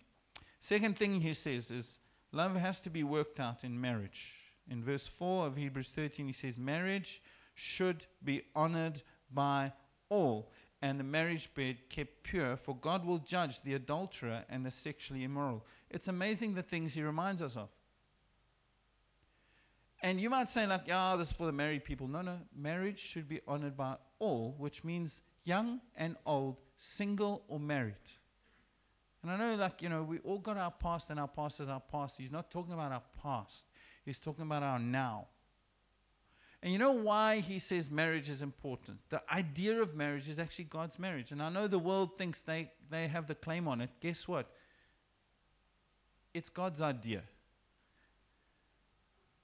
Second 0.62 0.98
thing 0.98 1.20
he 1.20 1.34
says 1.34 1.70
is 1.72 2.00
Love 2.32 2.56
has 2.56 2.82
to 2.82 2.90
be 2.90 3.04
worked 3.04 3.40
out 3.40 3.64
in 3.64 3.80
marriage. 3.80 4.34
In 4.70 4.84
verse 4.84 5.08
4 5.08 5.48
of 5.48 5.56
Hebrews 5.56 5.90
13, 5.90 6.28
he 6.28 6.34
says, 6.34 6.58
Marriage 6.58 7.22
should 7.56 8.06
be 8.24 8.44
honored 8.56 9.02
by 9.32 9.72
all, 10.10 10.52
and 10.82 11.00
the 11.00 11.04
marriage 11.04 11.50
bed 11.56 11.78
kept 11.90 12.24
pure, 12.24 12.56
for 12.56 12.76
God 12.76 13.06
will 13.06 13.20
judge 13.20 13.62
the 13.62 13.74
adulterer 13.74 14.44
and 14.50 14.66
the 14.66 14.72
sexually 14.72 15.24
immoral. 15.24 15.66
It's 15.90 16.08
amazing 16.08 16.54
the 16.54 16.64
things 16.64 16.94
he 16.94 17.02
reminds 17.02 17.42
us 17.42 17.56
of. 17.56 17.70
And 20.02 20.22
you 20.22 20.30
might 20.30 20.50
say, 20.50 20.68
like, 20.68 20.88
yeah, 20.88 21.16
this 21.18 21.32
is 21.32 21.36
for 21.36 21.48
the 21.48 21.52
married 21.52 21.84
people. 21.84 22.08
No, 22.08 22.22
no. 22.22 22.38
Marriage 22.56 23.00
should 23.00 23.28
be 23.28 23.42
honored 23.48 23.76
by 23.76 23.96
all, 24.20 24.54
which 24.60 24.84
means 24.84 25.22
young 25.44 25.82
and 25.96 26.16
old, 26.26 26.58
single 26.78 27.44
or 27.48 27.60
married. 27.60 27.96
And 29.24 29.32
I 29.32 29.38
know, 29.38 29.56
like, 29.56 29.82
you 29.82 29.90
know, 29.90 30.04
we 30.04 30.20
all 30.20 30.38
got 30.40 30.58
our 30.58 30.72
past, 30.72 31.10
and 31.10 31.20
our 31.20 31.28
past 31.28 31.60
is 31.60 31.70
our 31.70 31.80
past. 31.80 32.18
He's 32.18 32.32
not 32.32 32.52
talking 32.52 32.74
about 32.74 32.92
our 32.92 33.04
past, 33.22 33.66
he's 34.06 34.20
talking 34.20 34.44
about 34.44 34.64
our 34.64 34.80
now. 34.80 35.28
And 36.64 36.74
you 36.74 36.80
know 36.80 36.92
why 36.92 37.40
he 37.40 37.60
says 37.60 37.90
marriage 37.90 38.30
is 38.30 38.42
important? 38.42 38.98
The 39.10 39.22
idea 39.32 39.80
of 39.80 39.96
marriage 39.96 40.28
is 40.28 40.40
actually 40.40 40.66
God's 40.66 40.98
marriage. 40.98 41.32
And 41.32 41.42
I 41.42 41.50
know 41.50 41.68
the 41.68 41.78
world 41.78 42.18
thinks 42.18 42.42
they, 42.42 42.72
they 42.90 43.08
have 43.08 43.28
the 43.28 43.36
claim 43.36 43.68
on 43.68 43.80
it. 43.80 43.92
Guess 44.02 44.28
what? 44.28 44.50
It's 46.34 46.50
God's 46.50 46.82
idea. 46.82 47.22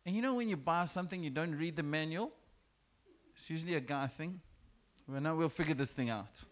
And 0.05 0.15
you 0.15 0.21
know 0.21 0.33
when 0.33 0.49
you 0.49 0.57
buy 0.57 0.85
something, 0.85 1.23
you 1.23 1.29
don't 1.29 1.55
read 1.55 1.75
the 1.75 1.83
manual? 1.83 2.31
It's 3.35 3.49
usually 3.49 3.75
a 3.75 3.79
guy 3.79 4.07
thing. 4.07 4.41
Well, 5.07 5.21
now 5.21 5.35
we'll 5.35 5.49
figure 5.49 5.75
this 5.75 5.91
thing 5.91 6.09
out. 6.09 6.43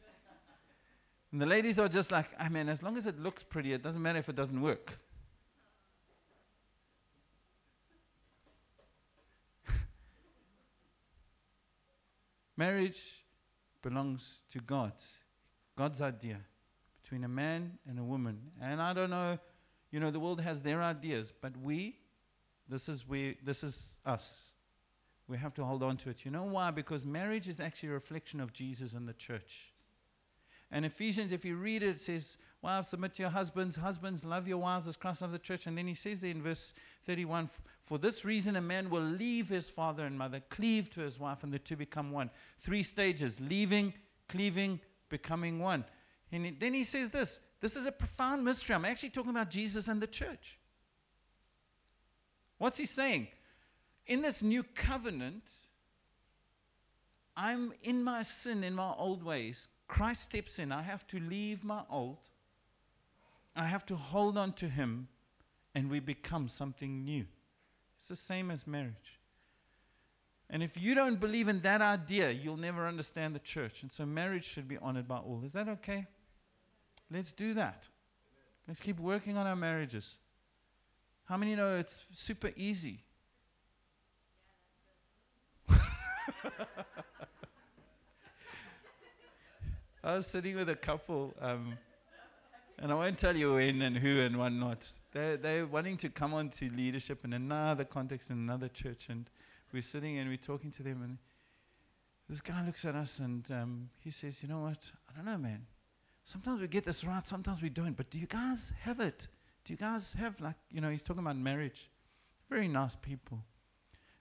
And 1.32 1.42
the 1.42 1.46
ladies 1.46 1.80
are 1.80 1.88
just 1.88 2.12
like, 2.12 2.26
ah, 2.38 2.46
I 2.46 2.50
mean, 2.50 2.68
as 2.68 2.84
long 2.84 2.98
as 2.98 3.08
it 3.08 3.18
looks 3.18 3.42
pretty, 3.44 3.72
it 3.72 3.82
doesn't 3.82 4.02
matter 4.02 4.20
if 4.20 4.28
it 4.28 4.36
doesn't 4.36 4.60
work. 4.62 5.00
Marriage 12.58 13.24
belongs 13.82 14.42
to 14.50 14.60
God, 14.60 14.92
God's 15.78 16.02
idea 16.02 16.38
between 17.02 17.24
a 17.24 17.30
man 17.30 17.78
and 17.88 17.98
a 17.98 18.04
woman. 18.04 18.40
And 18.62 18.82
I 18.82 18.92
don't 18.94 19.10
know, 19.10 19.40
you 19.92 20.02
know, 20.02 20.12
the 20.12 20.20
world 20.20 20.42
has 20.42 20.62
their 20.62 20.84
ideas, 20.84 21.32
but 21.42 21.56
we, 21.58 21.98
this 22.68 22.90
is 22.90 23.08
we, 23.08 23.38
this 23.44 23.64
is 23.64 23.98
us. 24.06 24.52
We 25.28 25.38
have 25.38 25.54
to 25.54 25.64
hold 25.64 25.82
on 25.82 25.96
to 25.98 26.10
it. 26.10 26.26
You 26.26 26.32
know 26.32 26.44
why? 26.44 26.72
Because 26.72 27.06
marriage 27.06 27.48
is 27.48 27.62
actually 27.62 27.90
a 27.90 27.94
reflection 27.94 28.42
of 28.42 28.52
Jesus 28.52 28.94
and 28.94 29.08
the 29.08 29.14
church. 29.14 29.72
And 30.72 30.86
Ephesians, 30.86 31.32
if 31.32 31.44
you 31.44 31.56
read 31.56 31.84
it, 31.84 31.90
it 31.90 32.02
says, 32.02 32.38
Wives, 32.62 32.90
submit 32.90 33.16
to 33.16 33.24
your 33.24 33.32
husbands. 33.32 33.76
Husbands, 33.76 34.24
love 34.24 34.48
your 34.48 34.60
wives 34.60 34.88
as 34.88 34.96
Christ 34.96 35.22
loved 35.22 35.34
the 35.34 35.40
church. 35.40 35.66
And 35.66 35.78
then 35.78 35.88
he 35.88 35.96
says 35.96 36.22
there 36.22 36.32
in 36.32 36.42
verse 36.42 36.74
31 37.06 37.50
For 37.84 37.98
this 37.98 38.24
reason, 38.24 38.56
a 38.56 38.62
man 38.62 38.90
will 38.90 39.02
leave 39.02 39.50
his 39.50 39.70
father 39.70 40.06
and 40.06 40.18
mother, 40.18 40.42
cleave 40.50 40.90
to 40.92 41.02
his 41.02 41.20
wife, 41.20 41.44
and 41.44 41.52
the 41.52 41.60
two 41.60 41.76
become 41.76 42.12
one. 42.12 42.30
Three 42.60 42.84
stages 42.84 43.40
leaving, 43.42 43.94
cleaving, 44.30 44.80
becoming 45.10 45.60
one. 45.60 45.84
And 46.32 46.56
then 46.60 46.74
he 46.74 46.84
says 46.84 47.12
this 47.12 47.40
this 47.62 47.76
is 47.76 47.86
a 47.86 47.92
profound 47.92 48.44
mystery. 48.44 48.76
I'm 48.76 48.86
actually 48.86 49.10
talking 49.10 49.32
about 49.32 49.50
Jesus 49.50 49.88
and 49.88 50.02
the 50.02 50.08
church. 50.08 50.58
What's 52.58 52.78
he 52.78 52.86
saying? 52.86 53.28
In 54.08 54.22
this 54.22 54.42
new 54.42 54.64
covenant, 54.64 55.50
I'm 57.36 57.74
in 57.84 58.04
my 58.04 58.24
sin, 58.24 58.64
in 58.64 58.76
my 58.76 58.94
old 58.98 59.24
ways, 59.24 59.68
Christ 59.92 60.24
steps 60.24 60.58
in. 60.58 60.72
I 60.72 60.84
have 60.84 61.06
to 61.08 61.20
leave 61.20 61.66
my 61.66 61.82
old. 61.90 62.30
I 63.58 63.66
have 63.66 63.86
to 63.88 63.98
hold 63.98 64.38
on 64.38 64.54
to 64.54 64.70
Him, 64.70 65.10
and 65.76 65.92
we 65.92 66.00
become 66.00 66.48
something 66.48 67.04
new. 67.04 67.26
It's 67.98 68.08
the 68.08 68.16
same 68.16 68.50
as 68.52 68.66
marriage. 68.66 69.20
And 70.50 70.64
if 70.64 70.82
you 70.82 70.96
don't 70.96 71.20
believe 71.20 71.50
in 71.50 71.60
that 71.64 71.82
idea, 71.82 72.32
you'll 72.32 72.56
never 72.56 72.88
understand 72.88 73.36
the 73.36 73.40
church. 73.40 73.82
And 73.82 73.92
so 73.92 74.06
marriage 74.06 74.46
should 74.46 74.70
be 74.70 74.78
honored 74.78 75.10
by 75.10 75.18
all. 75.18 75.42
Is 75.46 75.52
that 75.52 75.68
okay? 75.68 76.08
Let's 77.12 77.34
do 77.34 77.54
that. 77.56 77.90
Let's 78.70 78.80
keep 78.80 78.98
working 78.98 79.36
on 79.36 79.46
our 79.46 79.58
marriages. 79.58 80.20
How 81.26 81.36
many 81.36 81.54
know 81.54 81.76
it's 81.76 82.06
super 82.14 82.52
easy? 82.56 83.04
I 90.04 90.16
was 90.16 90.26
sitting 90.26 90.56
with 90.56 90.68
a 90.68 90.76
couple, 90.76 91.36
um, 91.40 91.78
and 92.80 92.92
I 92.92 92.96
won't 92.96 93.20
tell 93.20 93.36
you 93.36 93.54
when 93.54 93.84
and 93.84 93.96
who 93.96 94.20
and 94.22 94.36
what 94.36 94.52
not. 94.52 94.88
They're, 95.12 95.38
they're 95.38 95.68
wanting 95.68 95.98
to 95.98 96.10
come 96.10 96.34
on 96.34 96.50
to 96.50 96.70
leadership 96.72 97.24
in 97.24 97.34
another 97.34 97.84
context 97.84 98.32
in 98.32 98.38
another 98.38 98.68
church, 98.68 99.10
and 99.10 99.30
we're 99.72 99.84
sitting 99.84 100.18
and 100.18 100.28
we're 100.28 100.38
talking 100.38 100.72
to 100.72 100.82
them, 100.82 101.04
and 101.04 101.18
this 102.28 102.42
guy 102.42 102.66
looks 102.66 102.84
at 102.84 102.96
us 102.96 103.20
and 103.20 103.46
um, 103.52 103.90
he 104.00 104.10
says, 104.10 104.42
"You 104.42 104.50
know 104.50 104.62
what? 104.62 104.92
I 105.08 105.16
don't 105.16 105.26
know, 105.26 105.38
man. 105.38 105.68
Sometimes 106.24 106.62
we 106.62 106.68
get 106.68 106.84
this 106.84 107.04
right, 107.04 107.28
sometimes 107.28 107.62
we 107.62 107.70
don't. 107.70 107.96
But 107.96 108.10
do 108.10 108.20
you 108.20 108.28
guys 108.28 108.74
have 108.82 109.02
it? 109.02 109.28
Do 109.66 109.74
you 109.74 109.78
guys 109.78 110.14
have 110.14 110.42
like, 110.42 110.56
you 110.72 110.82
know? 110.82 110.90
He's 110.90 111.04
talking 111.04 111.22
about 111.22 111.38
marriage. 111.38 111.92
Very 112.50 112.68
nice 112.68 112.96
people." 112.96 113.44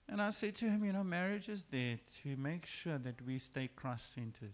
And 0.07 0.21
I 0.21 0.29
said 0.29 0.55
to 0.55 0.65
him, 0.65 0.83
you 0.83 0.93
know, 0.93 1.03
marriage 1.03 1.49
is 1.49 1.65
there 1.71 1.97
to 2.21 2.35
make 2.35 2.65
sure 2.65 2.99
that 2.99 3.25
we 3.25 3.39
stay 3.39 3.69
Christ 3.73 4.13
centered. 4.13 4.53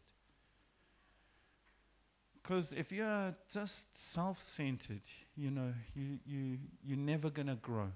Because 2.48 2.72
if 2.72 2.94
you're 2.94 3.36
just 3.51 3.98
self 3.98 4.42
centered, 4.42 5.01
you 5.36 5.51
know, 5.51 5.74
you, 5.94 6.18
you, 6.25 6.58
you're 6.82 6.98
never 6.98 7.30
going 7.30 7.48
to 7.48 7.56
grow. 7.56 7.92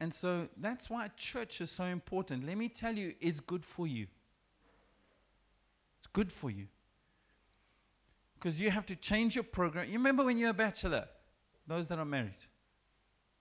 And 0.00 0.14
so 0.14 0.48
that's 0.56 0.88
why 0.88 1.10
church 1.14 1.60
is 1.60 1.70
so 1.70 1.84
important. 1.84 2.46
Let 2.46 2.56
me 2.56 2.70
tell 2.70 2.96
you, 2.96 3.12
it's 3.20 3.38
good 3.38 3.66
for 3.66 3.86
you. 3.86 4.06
It's 5.98 6.06
good 6.10 6.32
for 6.32 6.48
you. 6.48 6.68
Because 8.36 8.58
you 8.58 8.70
have 8.70 8.86
to 8.86 8.96
change 8.96 9.34
your 9.34 9.44
program. 9.44 9.84
You 9.84 9.98
remember 9.98 10.24
when 10.24 10.38
you're 10.38 10.50
a 10.50 10.54
bachelor, 10.54 11.06
those 11.66 11.86
that 11.88 11.98
are 11.98 12.06
married? 12.06 12.32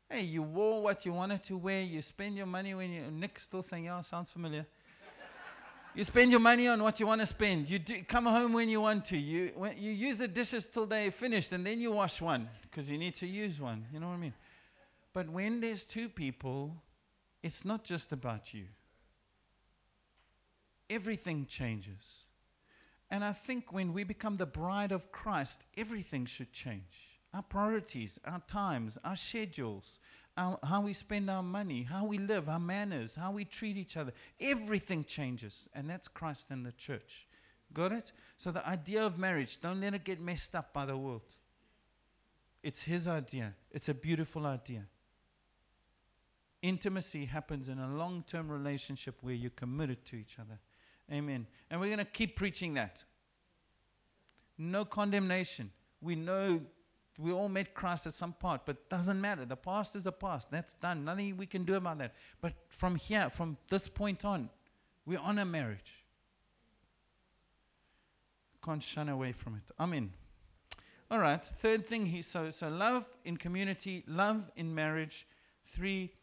Hey, 0.09 0.23
you 0.23 0.43
wore 0.43 0.83
what 0.83 1.05
you 1.05 1.13
wanted 1.13 1.45
to 1.45 1.55
wear. 1.55 1.81
You 1.81 2.01
spend 2.01 2.35
your 2.35 2.45
money 2.45 2.73
when 2.73 2.91
you. 2.91 3.09
Nick's 3.09 3.43
still 3.43 3.63
saying, 3.63 3.85
yeah, 3.85 4.01
sounds 4.01 4.31
familiar. 4.31 4.65
You 5.95 6.03
spend 6.03 6.31
your 6.31 6.39
money 6.39 6.67
on 6.67 6.81
what 6.83 6.99
you 6.99 7.07
want 7.07 7.21
to 7.21 7.27
spend. 7.27 7.69
You 7.69 7.79
do, 7.79 8.03
come 8.03 8.25
home 8.25 8.53
when 8.53 8.69
you 8.69 8.79
want 8.79 9.05
to. 9.05 9.17
You, 9.17 9.51
when, 9.55 9.75
you 9.77 9.91
use 9.91 10.17
the 10.17 10.27
dishes 10.27 10.65
till 10.65 10.85
they're 10.85 11.11
finished 11.11 11.51
and 11.51 11.65
then 11.65 11.81
you 11.81 11.91
wash 11.91 12.21
one 12.21 12.47
because 12.61 12.89
you 12.89 12.97
need 12.97 13.15
to 13.15 13.27
use 13.27 13.59
one. 13.59 13.85
You 13.91 13.99
know 13.99 14.07
what 14.07 14.13
I 14.13 14.17
mean? 14.17 14.33
But 15.13 15.29
when 15.29 15.59
there's 15.59 15.83
two 15.83 16.07
people, 16.07 16.75
it's 17.41 17.65
not 17.65 17.83
just 17.83 18.11
about 18.11 18.53
you. 18.53 18.65
Everything 20.89 21.45
changes. 21.47 22.23
And 23.11 23.23
I 23.23 23.33
think 23.33 23.73
when 23.73 23.91
we 23.93 24.03
become 24.03 24.37
the 24.37 24.45
bride 24.45 24.91
of 24.91 25.11
Christ, 25.11 25.65
everything 25.75 26.25
should 26.25 26.53
change. 26.53 27.17
Our 27.33 27.41
priorities, 27.41 28.19
our 28.25 28.41
times, 28.47 28.97
our 29.03 29.15
schedules, 29.15 29.99
our, 30.39 30.57
how 30.63 30.81
we 30.81 30.93
spend 30.93 31.29
our 31.29 31.43
money, 31.43 31.83
how 31.83 32.05
we 32.05 32.17
live, 32.17 32.47
our 32.47 32.59
manners, 32.59 33.15
how 33.15 33.31
we 33.31 33.43
treat 33.43 33.75
each 33.75 33.97
other. 33.97 34.13
Everything 34.39 35.03
changes, 35.03 35.67
and 35.73 35.89
that's 35.89 36.07
Christ 36.07 36.49
and 36.49 36.65
the 36.65 36.71
church. 36.71 37.27
Got 37.73 37.91
it? 37.91 38.11
So 38.37 38.51
the 38.51 38.67
idea 38.67 39.05
of 39.05 39.19
marriage, 39.19 39.59
don't 39.59 39.81
let 39.81 39.93
it 39.93 40.05
get 40.05 40.21
messed 40.21 40.55
up 40.55 40.73
by 40.73 40.85
the 40.85 40.97
world. 40.97 41.35
It's 42.63 42.83
his 42.83 43.07
idea. 43.07 43.53
It's 43.71 43.89
a 43.89 43.93
beautiful 43.93 44.45
idea. 44.45 44.85
Intimacy 46.61 47.25
happens 47.25 47.69
in 47.69 47.77
a 47.77 47.93
long 47.95 48.23
term 48.25 48.49
relationship 48.49 49.15
where 49.21 49.33
you're 49.33 49.51
committed 49.51 50.05
to 50.05 50.15
each 50.15 50.37
other. 50.39 50.59
Amen. 51.11 51.47
And 51.69 51.79
we're 51.79 51.87
going 51.87 51.99
to 51.99 52.05
keep 52.05 52.35
preaching 52.35 52.73
that. 52.75 53.03
No 54.57 54.83
condemnation. 54.85 55.71
We 56.01 56.15
know 56.15 56.61
we 57.19 57.33
all 57.33 57.49
met 57.49 57.73
Christ 57.73 58.07
at 58.07 58.13
some 58.13 58.33
part, 58.33 58.61
but 58.65 58.89
doesn't 58.89 59.19
matter. 59.19 59.45
The 59.45 59.57
past 59.57 59.95
is 59.95 60.03
the 60.03 60.11
past. 60.11 60.49
That's 60.49 60.75
done. 60.75 61.03
Nothing 61.03 61.35
we 61.35 61.45
can 61.45 61.65
do 61.65 61.75
about 61.75 61.97
that. 61.97 62.13
But 62.39 62.53
from 62.69 62.95
here, 62.95 63.29
from 63.29 63.57
this 63.69 63.87
point 63.89 64.23
on, 64.23 64.49
we 65.05 65.17
honor 65.17 65.43
marriage. 65.43 66.05
Can't 68.63 68.81
shun 68.81 69.09
away 69.09 69.33
from 69.33 69.55
it. 69.55 69.71
Amen. 69.79 70.13
All 71.11 71.19
right. 71.19 71.43
Third 71.43 71.85
thing 71.85 72.05
he 72.05 72.21
so 72.21 72.51
so 72.51 72.69
love 72.69 73.05
in 73.25 73.35
community, 73.35 74.03
love 74.07 74.49
in 74.55 74.73
marriage. 74.73 75.27
Three, 75.65 76.13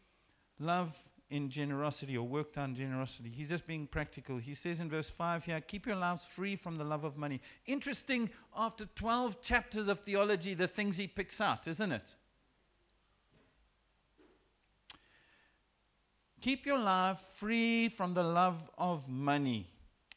love 0.58 0.96
in 1.30 1.50
generosity 1.50 2.16
or 2.16 2.26
worked 2.26 2.56
on 2.56 2.74
generosity. 2.74 3.30
He's 3.34 3.48
just 3.48 3.66
being 3.66 3.86
practical. 3.86 4.38
He 4.38 4.54
says 4.54 4.80
in 4.80 4.88
verse 4.88 5.10
5 5.10 5.44
here, 5.44 5.60
keep 5.60 5.86
your 5.86 5.96
lives 5.96 6.24
free 6.24 6.54
from 6.54 6.76
the 6.76 6.84
love 6.84 7.04
of 7.04 7.16
money. 7.16 7.40
Interesting, 7.66 8.30
after 8.56 8.86
12 8.94 9.42
chapters 9.42 9.88
of 9.88 10.00
theology, 10.00 10.54
the 10.54 10.68
things 10.68 10.96
he 10.96 11.06
picks 11.06 11.40
out, 11.40 11.66
isn't 11.66 11.92
it? 11.92 12.14
Keep 16.40 16.66
your 16.66 16.78
life 16.78 17.18
free 17.34 17.88
from 17.88 18.14
the 18.14 18.22
love 18.22 18.70
of 18.78 19.08
money 19.08 19.68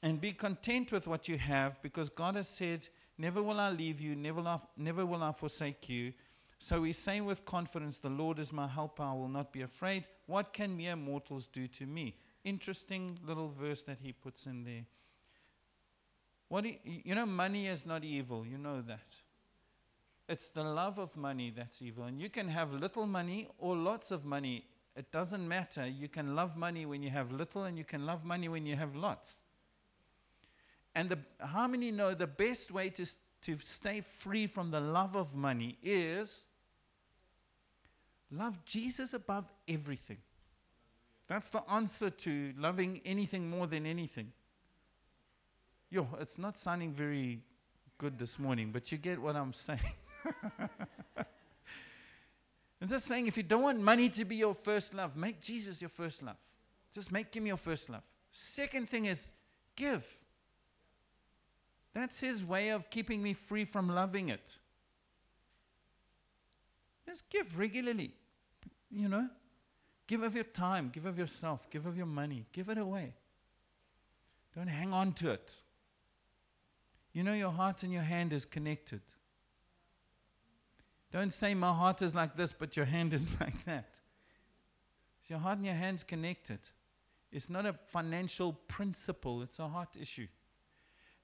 and 0.04 0.22
be 0.22 0.32
content 0.32 0.92
with 0.92 1.08
what 1.08 1.28
you 1.28 1.38
have 1.38 1.82
because 1.82 2.10
God 2.10 2.36
has 2.36 2.48
said, 2.48 2.88
Never 3.18 3.44
will 3.44 3.60
I 3.60 3.70
leave 3.70 4.00
you, 4.00 4.16
never 4.16 4.39
will 4.39 4.48
I, 4.48 4.60
never 4.78 5.06
will 5.06 5.24
I 5.24 5.34
forsake 5.34 5.89
you. 5.89 6.13
So 6.60 6.82
we 6.82 6.92
say 6.92 7.22
with 7.22 7.46
confidence, 7.46 7.98
The 7.98 8.10
Lord 8.10 8.38
is 8.38 8.51
my 8.51 8.68
helper, 8.68 9.04
I 9.04 9.13
will 9.13 9.30
not 9.30 9.54
be 9.54 9.62
afraid. 9.62 10.04
What 10.28 10.54
can 10.54 10.75
mere 10.75 10.98
mortals 10.98 11.48
do 11.48 11.68
to 11.68 11.86
me? 11.86 12.16
Interesting 12.44 13.18
little 13.25 13.50
verse 13.50 13.84
that 13.84 13.98
he 14.01 14.12
puts 14.12 14.46
in 14.46 14.66
there. 14.66 14.86
What 16.50 16.66
you, 16.66 16.75
you 16.84 17.16
know, 17.16 17.25
money 17.25 17.68
is 17.68 17.86
not 17.86 18.04
evil. 18.04 18.46
You 18.46 18.58
know 18.58 18.82
that. 18.82 19.16
It's 20.28 20.50
the 20.50 20.63
love 20.63 21.00
of 21.00 21.16
money 21.16 21.51
that's 21.56 21.82
evil. 21.82 22.04
And 22.04 22.22
you 22.22 22.30
can 22.30 22.48
have 22.50 22.74
little 22.74 23.08
money 23.08 23.48
or 23.58 23.75
lots 23.75 24.12
of 24.12 24.25
money. 24.25 24.66
It 24.96 25.12
doesn't 25.12 25.48
matter. 25.48 25.88
You 25.88 26.08
can 26.08 26.36
love 26.36 26.58
money 26.58 26.86
when 26.86 27.01
you 27.01 27.10
have 27.10 27.32
little, 27.32 27.63
and 27.63 27.78
you 27.78 27.84
can 27.84 28.06
love 28.06 28.25
money 28.25 28.50
when 28.50 28.66
you 28.66 28.75
have 28.75 28.96
lots. 28.96 29.42
And 30.94 31.10
the, 31.10 31.20
how 31.39 31.68
many 31.68 31.92
know 31.92 32.13
the 32.13 32.28
best 32.28 32.70
way 32.72 32.89
to, 32.92 33.06
to 33.44 33.58
stay 33.60 34.01
free 34.01 34.46
from 34.46 34.72
the 34.72 34.80
love 34.80 35.16
of 35.16 35.34
money 35.34 35.78
is 35.82 36.46
love 38.32 38.64
Jesus 38.66 39.14
above 39.14 39.52
everything. 39.68 40.18
That's 41.28 41.50
the 41.50 41.62
answer 41.70 42.10
to 42.10 42.54
loving 42.58 43.02
anything 43.06 43.50
more 43.50 43.68
than 43.68 43.86
anything. 43.86 44.32
Yo, 45.92 46.08
it's 46.20 46.38
not 46.38 46.58
sounding 46.58 46.92
very 46.94 47.42
good 47.98 48.18
this 48.18 48.40
morning, 48.40 48.72
but 48.72 48.92
you 48.92 48.98
get 48.98 49.22
what 49.22 49.36
I'm 49.36 49.54
saying. 49.54 49.80
I'm 52.82 52.88
just 52.88 53.06
saying 53.06 53.28
if 53.28 53.38
you 53.38 53.44
don't 53.44 53.64
want 53.64 53.80
money 53.80 54.10
to 54.10 54.26
be 54.26 54.38
your 54.38 54.56
first 54.56 54.94
love, 54.94 55.16
make 55.16 55.42
Jesus 55.42 55.82
your 55.82 55.90
first 55.90 56.24
love. 56.24 56.38
Just 56.94 57.12
make 57.12 57.34
him 57.34 57.46
your 57.46 57.58
first 57.58 57.90
love. 57.90 58.04
Second 58.32 58.90
thing 58.90 59.06
is 59.06 59.34
give. 59.76 60.06
That's 61.94 62.20
his 62.20 62.44
way 62.44 62.70
of 62.70 62.90
keeping 62.90 63.22
me 63.22 63.34
free 63.34 63.66
from 63.66 63.90
loving 63.90 64.30
it. 64.30 64.58
Just 67.10 67.28
give 67.32 67.58
regularly. 67.58 68.12
You 68.92 69.10
know? 69.10 69.28
Give 70.06 70.22
of 70.22 70.36
your 70.36 70.44
time, 70.44 70.92
give 70.94 71.08
of 71.08 71.18
yourself, 71.18 71.68
give 71.72 71.88
of 71.88 71.98
your 71.98 72.06
money, 72.06 72.46
give 72.54 72.70
it 72.70 72.78
away. 72.78 73.16
Don't 74.56 74.68
hang 74.68 74.94
on 74.94 75.13
to 75.13 75.32
it. 75.32 75.56
You 77.12 77.24
know 77.24 77.34
your 77.34 77.51
heart 77.51 77.82
and 77.82 77.92
your 77.92 78.04
hand 78.04 78.32
is 78.32 78.46
connected. 78.46 79.01
Don't 81.12 81.34
say 81.34 81.56
my 81.56 81.74
heart 81.74 82.04
is 82.04 82.13
like 82.13 82.38
this, 82.38 82.54
but 82.54 82.78
your 82.78 82.86
hand 82.86 83.12
is 83.16 83.28
like 83.39 83.66
that. 83.66 84.00
So 85.24 85.34
your 85.34 85.39
heart 85.39 85.58
and 85.58 85.66
your 85.66 85.75
hand's 85.75 86.04
connected. 86.04 86.60
It's 87.32 87.50
not 87.50 87.66
a 87.66 87.74
financial 87.74 88.54
principle, 88.68 89.42
it's 89.42 89.58
a 89.58 89.68
heart 89.68 89.98
issue. 90.00 90.28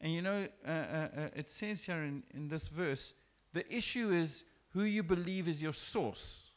And 0.01 0.11
you 0.11 0.23
know, 0.23 0.47
uh, 0.67 0.71
uh, 0.71 1.07
uh, 1.15 1.27
it 1.35 1.51
says 1.51 1.83
here 1.83 2.01
in, 2.01 2.23
in 2.33 2.47
this 2.47 2.69
verse 2.69 3.13
the 3.53 3.73
issue 3.73 4.09
is 4.09 4.43
who 4.75 4.83
you 4.83 5.01
believe 5.01 5.47
is 5.47 5.61
your 5.61 5.73
source. 5.73 6.51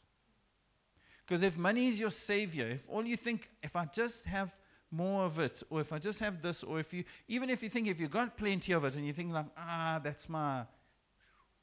Because 1.25 1.41
if 1.41 1.57
money 1.57 1.87
is 1.87 1.97
your 1.97 2.11
savior, 2.11 2.67
if 2.67 2.87
all 2.89 3.05
you 3.05 3.15
think, 3.15 3.49
if 3.63 3.77
I 3.77 3.85
just 3.85 4.25
have 4.25 4.53
more 4.91 5.23
of 5.23 5.39
it, 5.39 5.63
or 5.69 5.79
if 5.79 5.93
I 5.93 5.99
just 5.99 6.19
have 6.19 6.41
this, 6.41 6.61
or 6.61 6.79
if 6.81 6.93
you, 6.93 7.05
even 7.29 7.49
if 7.49 7.63
you 7.63 7.69
think 7.69 7.87
if 7.87 7.97
you've 7.97 8.11
got 8.11 8.35
plenty 8.35 8.73
of 8.73 8.83
it 8.83 8.95
and 8.97 9.07
you 9.07 9.13
think 9.13 9.31
like, 9.31 9.45
ah, 9.57 10.01
that's 10.03 10.27
my, 10.27 10.63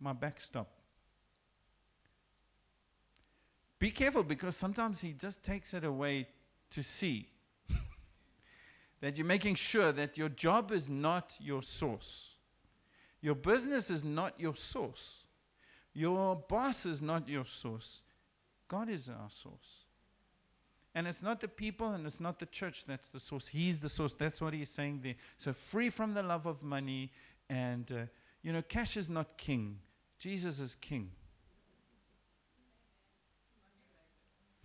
my 0.00 0.14
backstop. 0.14 0.68
Be 3.78 3.90
careful 3.90 4.22
because 4.22 4.56
sometimes 4.56 5.02
he 5.02 5.12
just 5.12 5.44
takes 5.44 5.74
it 5.74 5.84
away 5.84 6.26
to 6.70 6.82
see 6.82 7.28
that 9.02 9.18
you're 9.18 9.26
making 9.26 9.56
sure 9.56 9.92
that 9.92 10.16
your 10.16 10.30
job 10.30 10.72
is 10.72 10.88
not 10.88 11.36
your 11.38 11.60
source. 11.60 12.36
Your 13.20 13.34
business 13.34 13.90
is 13.90 14.02
not 14.02 14.40
your 14.40 14.54
source. 14.54 15.25
Your 15.96 16.36
boss 16.36 16.84
is 16.84 17.00
not 17.00 17.26
your 17.26 17.46
source. 17.46 18.02
God 18.68 18.90
is 18.90 19.08
our 19.08 19.30
source. 19.30 19.84
And 20.94 21.06
it's 21.06 21.22
not 21.22 21.40
the 21.40 21.48
people 21.48 21.92
and 21.92 22.06
it's 22.06 22.20
not 22.20 22.38
the 22.38 22.44
church 22.44 22.84
that's 22.84 23.08
the 23.08 23.18
source. 23.18 23.48
He's 23.48 23.80
the 23.80 23.88
source. 23.88 24.12
That's 24.12 24.42
what 24.42 24.52
he's 24.52 24.68
saying 24.68 25.00
there. 25.02 25.14
So 25.38 25.54
free 25.54 25.88
from 25.88 26.12
the 26.12 26.22
love 26.22 26.44
of 26.44 26.62
money. 26.62 27.12
And, 27.48 27.90
uh, 27.90 28.04
you 28.42 28.52
know, 28.52 28.60
cash 28.60 28.98
is 28.98 29.08
not 29.08 29.38
king, 29.38 29.78
Jesus 30.18 30.60
is 30.60 30.74
king. 30.74 31.12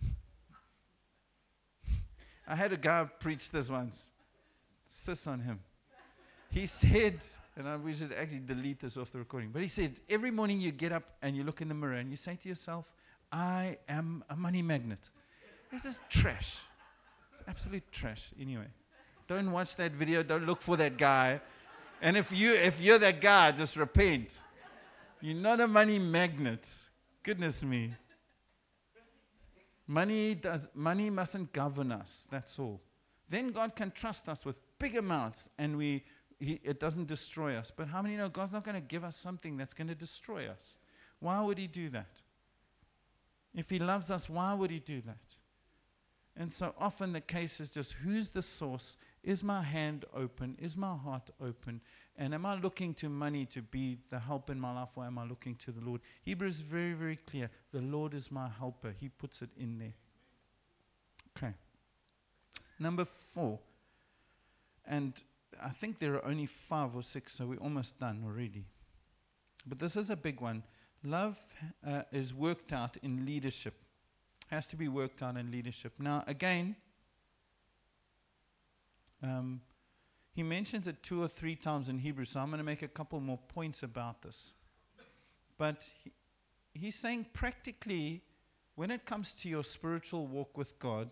I 2.46 2.56
had 2.56 2.74
a 2.74 2.76
guy 2.76 3.08
preach 3.20 3.50
this 3.50 3.70
once. 3.70 4.10
Sis 4.84 5.26
on 5.26 5.40
him. 5.40 5.60
He 6.52 6.66
said, 6.66 7.24
and 7.56 7.66
I, 7.66 7.76
we 7.78 7.94
should 7.94 8.12
actually 8.12 8.40
delete 8.40 8.80
this 8.80 8.98
off 8.98 9.10
the 9.10 9.18
recording, 9.18 9.48
but 9.50 9.62
he 9.62 9.68
said, 9.68 10.00
every 10.10 10.30
morning 10.30 10.60
you 10.60 10.70
get 10.70 10.92
up 10.92 11.04
and 11.22 11.34
you 11.34 11.44
look 11.44 11.62
in 11.62 11.68
the 11.68 11.74
mirror 11.74 11.94
and 11.94 12.10
you 12.10 12.16
say 12.16 12.36
to 12.42 12.48
yourself, 12.48 12.84
I 13.32 13.78
am 13.88 14.22
a 14.28 14.36
money 14.36 14.60
magnet. 14.60 15.08
This 15.72 15.86
is 15.86 15.98
trash. 16.10 16.58
It's 17.32 17.42
absolute 17.48 17.90
trash. 17.90 18.32
Anyway, 18.38 18.66
don't 19.26 19.50
watch 19.50 19.76
that 19.76 19.92
video. 19.92 20.22
Don't 20.22 20.44
look 20.44 20.60
for 20.60 20.76
that 20.76 20.98
guy. 20.98 21.40
And 22.02 22.18
if 22.18 22.30
you 22.30 22.52
if 22.52 22.78
you're 22.82 22.98
that 22.98 23.22
guy, 23.22 23.52
just 23.52 23.76
repent. 23.76 24.42
You're 25.22 25.36
not 25.36 25.60
a 25.60 25.66
money 25.66 25.98
magnet. 25.98 26.70
Goodness 27.22 27.64
me. 27.64 27.94
Money 29.86 30.34
does 30.34 30.68
money 30.74 31.08
mustn't 31.08 31.54
govern 31.54 31.92
us. 31.92 32.26
That's 32.30 32.58
all. 32.58 32.82
Then 33.30 33.52
God 33.52 33.74
can 33.74 33.90
trust 33.92 34.28
us 34.28 34.44
with 34.44 34.56
big 34.78 34.96
amounts, 34.96 35.48
and 35.56 35.78
we 35.78 36.04
he, 36.42 36.60
it 36.64 36.80
doesn't 36.80 37.06
destroy 37.06 37.56
us. 37.56 37.70
But 37.74 37.88
how 37.88 38.02
many 38.02 38.16
know 38.16 38.28
God's 38.28 38.52
not 38.52 38.64
going 38.64 38.74
to 38.74 38.80
give 38.80 39.04
us 39.04 39.16
something 39.16 39.56
that's 39.56 39.72
going 39.72 39.88
to 39.88 39.94
destroy 39.94 40.48
us? 40.48 40.76
Why 41.20 41.40
would 41.40 41.56
He 41.56 41.68
do 41.68 41.88
that? 41.90 42.20
If 43.54 43.70
He 43.70 43.78
loves 43.78 44.10
us, 44.10 44.28
why 44.28 44.52
would 44.52 44.70
He 44.70 44.80
do 44.80 45.00
that? 45.02 45.36
And 46.36 46.52
so 46.52 46.74
often 46.78 47.12
the 47.12 47.20
case 47.20 47.60
is 47.60 47.70
just 47.70 47.92
who's 47.92 48.30
the 48.30 48.42
source? 48.42 48.96
Is 49.22 49.44
my 49.44 49.62
hand 49.62 50.04
open? 50.14 50.56
Is 50.60 50.76
my 50.76 50.96
heart 50.96 51.30
open? 51.40 51.80
And 52.16 52.34
am 52.34 52.44
I 52.44 52.56
looking 52.56 52.94
to 52.94 53.08
money 53.08 53.46
to 53.46 53.62
be 53.62 53.98
the 54.10 54.18
help 54.18 54.50
in 54.50 54.58
my 54.58 54.74
life 54.74 54.88
or 54.96 55.04
am 55.04 55.18
I 55.18 55.24
looking 55.24 55.54
to 55.56 55.70
the 55.70 55.80
Lord? 55.80 56.00
Hebrews 56.22 56.56
is 56.56 56.60
very, 56.60 56.94
very 56.94 57.16
clear. 57.16 57.50
The 57.72 57.80
Lord 57.80 58.14
is 58.14 58.32
my 58.32 58.48
helper. 58.58 58.94
He 58.98 59.08
puts 59.10 59.42
it 59.42 59.50
in 59.56 59.78
there. 59.78 59.94
Okay. 61.36 61.54
Number 62.78 63.04
four. 63.04 63.60
And 64.86 65.22
I 65.64 65.70
think 65.70 65.98
there 65.98 66.14
are 66.14 66.24
only 66.24 66.46
five 66.46 66.94
or 66.94 67.02
six, 67.02 67.34
so 67.34 67.46
we're 67.46 67.58
almost 67.58 67.98
done 67.98 68.22
already. 68.24 68.64
But 69.66 69.78
this 69.78 69.96
is 69.96 70.10
a 70.10 70.16
big 70.16 70.40
one. 70.40 70.62
Love 71.04 71.38
uh, 71.86 72.02
is 72.12 72.34
worked 72.34 72.72
out 72.72 72.96
in 73.02 73.24
leadership, 73.26 73.74
has 74.50 74.66
to 74.68 74.76
be 74.76 74.88
worked 74.88 75.22
out 75.22 75.36
in 75.36 75.50
leadership. 75.50 75.92
Now, 75.98 76.24
again, 76.26 76.76
um, 79.22 79.60
he 80.32 80.42
mentions 80.42 80.86
it 80.86 81.02
two 81.02 81.22
or 81.22 81.28
three 81.28 81.56
times 81.56 81.88
in 81.88 81.98
Hebrew, 81.98 82.24
so 82.24 82.40
I'm 82.40 82.48
going 82.48 82.58
to 82.58 82.64
make 82.64 82.82
a 82.82 82.88
couple 82.88 83.20
more 83.20 83.38
points 83.48 83.82
about 83.82 84.22
this. 84.22 84.52
But 85.58 85.84
he, 86.02 86.12
he's 86.74 86.94
saying 86.94 87.26
practically, 87.32 88.22
when 88.74 88.90
it 88.90 89.04
comes 89.04 89.32
to 89.32 89.48
your 89.48 89.64
spiritual 89.64 90.26
walk 90.26 90.56
with 90.56 90.78
God, 90.78 91.10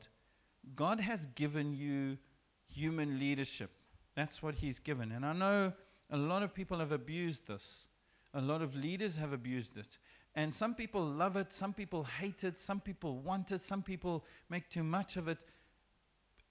God 0.74 1.00
has 1.00 1.26
given 1.34 1.74
you 1.74 2.18
human 2.66 3.18
leadership. 3.18 3.70
That's 4.20 4.42
what 4.42 4.56
he's 4.56 4.78
given. 4.78 5.12
And 5.12 5.24
I 5.24 5.32
know 5.32 5.72
a 6.10 6.16
lot 6.18 6.42
of 6.42 6.52
people 6.52 6.78
have 6.80 6.92
abused 6.92 7.46
this. 7.48 7.88
A 8.34 8.40
lot 8.42 8.60
of 8.60 8.76
leaders 8.76 9.16
have 9.16 9.32
abused 9.32 9.78
it. 9.78 9.96
And 10.34 10.54
some 10.54 10.74
people 10.74 11.02
love 11.02 11.36
it, 11.36 11.54
some 11.54 11.72
people 11.72 12.04
hate 12.04 12.44
it, 12.44 12.58
some 12.58 12.80
people 12.80 13.16
want 13.20 13.50
it, 13.50 13.62
some 13.62 13.82
people 13.82 14.26
make 14.50 14.68
too 14.68 14.82
much 14.82 15.16
of 15.16 15.26
it. 15.26 15.38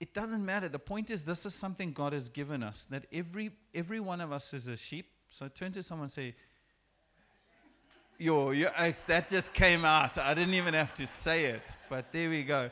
It 0.00 0.14
doesn't 0.14 0.44
matter. 0.44 0.68
The 0.68 0.80
point 0.80 1.12
is, 1.12 1.22
this 1.24 1.46
is 1.46 1.54
something 1.54 1.92
God 1.92 2.12
has 2.12 2.28
given 2.28 2.64
us 2.64 2.88
that 2.90 3.06
every, 3.12 3.52
every 3.72 4.00
one 4.00 4.20
of 4.20 4.32
us 4.32 4.52
is 4.52 4.66
a 4.66 4.76
sheep. 4.76 5.06
So 5.28 5.46
turn 5.46 5.70
to 5.74 5.84
someone 5.84 6.06
and 6.06 6.12
say, 6.12 6.34
Yo, 8.18 8.50
yo 8.50 8.68
that 9.06 9.30
just 9.30 9.52
came 9.52 9.84
out. 9.84 10.18
I 10.18 10.34
didn't 10.34 10.54
even 10.54 10.74
have 10.74 10.92
to 10.94 11.06
say 11.06 11.44
it, 11.44 11.76
but 11.88 12.10
there 12.10 12.30
we 12.30 12.42
go. 12.42 12.68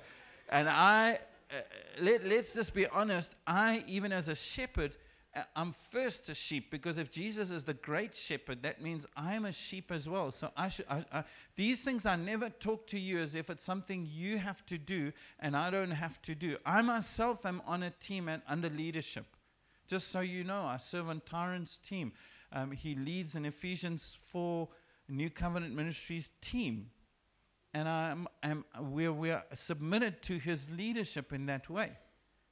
And 0.49 0.69
I, 0.69 1.21
uh, 1.51 1.61
let, 2.01 2.27
let's 2.27 2.55
just 2.55 2.75
be 2.75 2.87
honest, 2.89 3.35
I, 3.47 3.85
even 3.87 4.13
as 4.13 4.29
a 4.29 4.35
shepherd, 4.35 4.97
uh, 5.35 5.43
I'm 5.55 5.73
first 5.73 6.29
a 6.29 6.35
sheep 6.35 6.71
because 6.71 6.99
if 6.99 7.11
Jesus 7.11 7.51
is 7.51 7.65
the 7.65 7.75
great 7.75 8.15
shepherd, 8.15 8.63
that 8.63 8.83
means 8.83 9.07
I'm 9.17 9.45
a 9.45 9.53
sheep 9.53 9.91
as 9.91 10.09
well. 10.09 10.31
So 10.31 10.51
I 10.57 10.69
should, 10.69 10.87
I, 10.89 11.05
I, 11.13 11.25
these 11.57 11.85
things 11.85 12.07
I 12.07 12.17
never 12.17 12.51
talk 12.51 12.87
to 12.89 12.99
you 12.99 13.19
as 13.19 13.35
if 13.35 13.51
it's 13.51 13.65
something 13.65 14.07
you 14.11 14.39
have 14.39 14.65
to 14.67 14.79
do 14.79 15.13
and 15.41 15.57
I 15.57 15.71
don't 15.71 15.91
have 15.91 16.21
to 16.23 16.35
do. 16.35 16.57
I 16.65 16.83
myself 16.83 17.45
am 17.47 17.63
on 17.67 17.83
a 17.83 17.91
team 17.91 18.29
and 18.29 18.43
under 18.49 18.71
leadership. 18.71 19.27
Just 19.87 20.09
so 20.09 20.21
you 20.21 20.45
know, 20.45 20.63
I 20.63 20.77
serve 20.77 21.09
on 21.09 21.23
Tyrone's 21.25 21.79
team. 21.79 22.13
Um, 22.53 22.73
he 22.73 22.95
leads 22.95 23.37
an 23.37 23.45
Ephesians 23.47 24.19
4 24.33 24.69
New 25.09 25.31
Covenant 25.31 25.75
Ministries 25.75 26.31
team. 26.41 26.91
And 27.75 27.89
I'm, 27.89 28.29
I'm, 28.43 28.65
we're, 28.81 29.13
we're 29.13 29.43
submitted 29.55 30.23
to 30.23 30.39
his 30.39 30.69
leadership 30.71 31.33
in 31.33 31.47
that 31.47 31.69
way. 31.69 31.93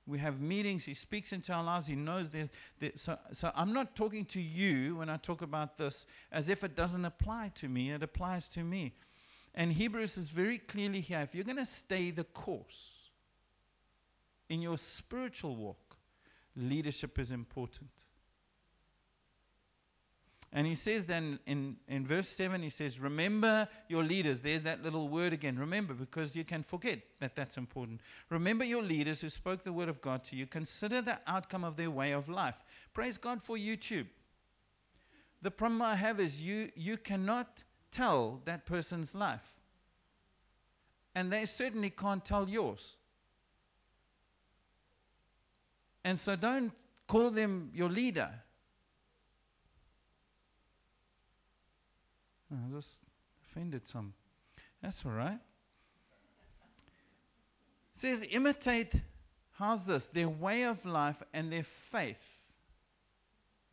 We 0.06 0.18
have 0.18 0.40
meetings. 0.40 0.84
He 0.84 0.94
speaks 0.94 1.32
into 1.32 1.52
our 1.52 1.64
lives. 1.64 1.88
He 1.88 1.96
knows 1.96 2.30
there's. 2.30 2.48
There, 2.78 2.92
so, 2.94 3.18
so 3.32 3.50
I'm 3.56 3.72
not 3.72 3.96
talking 3.96 4.24
to 4.26 4.40
you 4.40 4.96
when 4.96 5.08
I 5.08 5.16
talk 5.16 5.42
about 5.42 5.78
this 5.78 6.06
as 6.30 6.48
if 6.48 6.62
it 6.62 6.76
doesn't 6.76 7.04
apply 7.04 7.50
to 7.56 7.68
me. 7.68 7.90
It 7.90 8.02
applies 8.02 8.48
to 8.50 8.62
me. 8.62 8.94
And 9.52 9.72
Hebrews 9.72 10.16
is 10.16 10.30
very 10.30 10.58
clearly 10.58 11.00
here. 11.00 11.20
If 11.22 11.34
you're 11.34 11.44
going 11.44 11.56
to 11.56 11.66
stay 11.66 12.10
the 12.10 12.24
course 12.24 13.10
in 14.48 14.62
your 14.62 14.78
spiritual 14.78 15.56
walk, 15.56 15.96
leadership 16.54 17.18
is 17.18 17.32
important. 17.32 17.90
And 20.52 20.66
he 20.66 20.74
says 20.74 21.06
then 21.06 21.38
in, 21.46 21.76
in 21.88 22.06
verse 22.06 22.28
7, 22.28 22.62
he 22.62 22.70
says, 22.70 22.98
Remember 22.98 23.68
your 23.88 24.02
leaders. 24.02 24.40
There's 24.40 24.62
that 24.62 24.82
little 24.82 25.08
word 25.08 25.32
again. 25.32 25.58
Remember, 25.58 25.92
because 25.92 26.34
you 26.34 26.44
can 26.44 26.62
forget 26.62 27.00
that 27.20 27.34
that's 27.34 27.56
important. 27.56 28.00
Remember 28.30 28.64
your 28.64 28.82
leaders 28.82 29.20
who 29.20 29.28
spoke 29.28 29.64
the 29.64 29.72
word 29.72 29.88
of 29.88 30.00
God 30.00 30.24
to 30.24 30.36
you. 30.36 30.46
Consider 30.46 31.02
the 31.02 31.18
outcome 31.26 31.64
of 31.64 31.76
their 31.76 31.90
way 31.90 32.12
of 32.12 32.28
life. 32.28 32.54
Praise 32.94 33.18
God 33.18 33.42
for 33.42 33.56
YouTube. 33.56 34.06
The 35.42 35.50
problem 35.50 35.82
I 35.82 35.96
have 35.96 36.20
is 36.20 36.40
you, 36.40 36.70
you 36.74 36.96
cannot 36.96 37.64
tell 37.92 38.40
that 38.44 38.66
person's 38.66 39.14
life. 39.14 39.54
And 41.14 41.32
they 41.32 41.46
certainly 41.46 41.90
can't 41.90 42.24
tell 42.24 42.48
yours. 42.48 42.96
And 46.04 46.20
so 46.20 46.36
don't 46.36 46.72
call 47.08 47.30
them 47.30 47.70
your 47.74 47.88
leader. 47.88 48.30
I 52.52 52.70
just 52.70 53.00
offended 53.44 53.86
some. 53.86 54.12
That's 54.82 55.04
all 55.04 55.12
right. 55.12 55.38
It 57.94 58.00
says, 58.00 58.26
imitate, 58.30 58.92
how's 59.52 59.86
this? 59.86 60.06
Their 60.06 60.28
way 60.28 60.64
of 60.64 60.84
life 60.84 61.22
and 61.32 61.50
their 61.50 61.64
faith. 61.64 62.40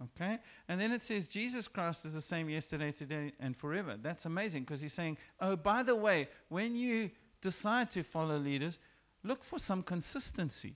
Okay? 0.01 0.39
And 0.67 0.79
then 0.79 0.91
it 0.91 1.01
says, 1.01 1.27
Jesus 1.27 1.67
Christ 1.67 2.05
is 2.05 2.13
the 2.13 2.21
same 2.21 2.49
yesterday, 2.49 2.91
today, 2.91 3.33
and 3.39 3.55
forever. 3.55 3.97
That's 4.01 4.25
amazing 4.25 4.63
because 4.63 4.81
he's 4.81 4.93
saying, 4.93 5.17
oh, 5.39 5.55
by 5.55 5.83
the 5.83 5.95
way, 5.95 6.29
when 6.49 6.75
you 6.75 7.11
decide 7.41 7.91
to 7.91 8.03
follow 8.03 8.37
leaders, 8.37 8.79
look 9.23 9.43
for 9.43 9.59
some 9.59 9.83
consistency. 9.83 10.75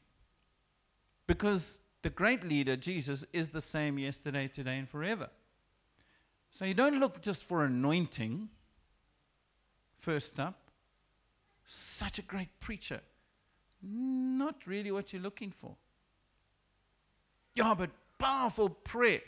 Because 1.26 1.80
the 2.04 2.10
great 2.10 2.44
leader, 2.44 2.76
Jesus, 2.76 3.26
is 3.34 3.50
the 3.50 3.62
same 3.62 3.98
yesterday, 3.98 4.48
today, 4.48 4.78
and 4.78 4.88
forever. 4.88 5.30
So 6.58 6.66
you 6.66 6.74
don't 6.74 7.00
look 7.00 7.22
just 7.22 7.44
for 7.44 7.66
anointing, 7.66 8.50
first 10.00 10.40
up. 10.40 10.72
Such 11.68 12.18
a 12.18 12.24
great 12.24 12.50
preacher. 12.60 13.00
Not 13.84 14.66
really 14.66 14.92
what 14.92 15.14
you're 15.14 15.22
looking 15.22 15.52
for. 15.52 15.76
Yeah, 17.54 17.76
but 17.78 17.92
powerful 18.18 18.70
prayer. 18.70 19.22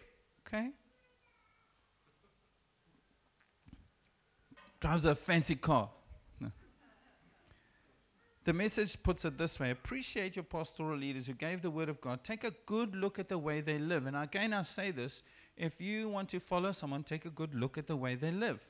Okay? 0.48 0.72
Drives 4.80 5.06
a 5.06 5.14
fancy 5.14 5.56
car. 5.56 5.90
The 8.44 8.54
message 8.54 9.04
puts 9.04 9.24
it 9.26 9.38
this 9.38 9.60
way 9.60 9.70
appreciate 9.70 10.36
your 10.36 10.46
pastoral 10.46 10.98
leaders 10.98 11.28
who 11.28 11.34
gave 11.34 11.62
the 11.62 11.70
word 11.70 11.90
of 11.90 12.02
God. 12.02 12.24
Take 12.24 12.44
a 12.44 12.54
good 12.66 12.96
look 12.96 13.20
at 13.20 13.30
the 13.30 13.38
way 13.38 13.62
they 13.62 13.78
live. 13.78 14.08
And 14.08 14.16
again, 14.18 14.52
I 14.52 14.64
say 14.64 14.90
this 14.90 15.22
if 15.60 15.80
you 15.80 16.10
want 16.10 16.30
to 16.30 16.40
follow 16.40 16.72
someone, 16.72 17.04
take 17.04 17.26
a 17.26 17.30
good 17.30 17.54
look 17.54 17.78
at 17.78 17.86
the 17.86 17.96
way 17.96 18.16
they 18.16 18.32
live. 18.32 18.66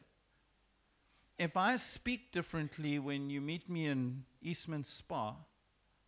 If 1.38 1.56
I 1.56 1.78
speak 1.78 2.34
differently 2.34 2.99
when 2.99 3.30
you 3.30 3.39
meet 3.39 3.69
me 3.69 3.86
in 3.86 4.25
Eastman 4.41 4.84
Spa 4.84 5.36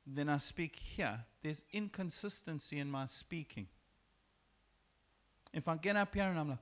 then 0.05 0.29
I 0.29 0.37
speak 0.37 0.75
here, 0.75 1.19
there's 1.43 1.63
inconsistency 1.71 2.79
in 2.79 2.89
my 2.89 3.05
speaking. 3.05 3.67
If 5.53 5.67
I 5.67 5.77
get 5.77 5.95
up 5.95 6.13
here 6.13 6.25
and 6.25 6.39
I'm 6.39 6.49
like, 6.49 6.57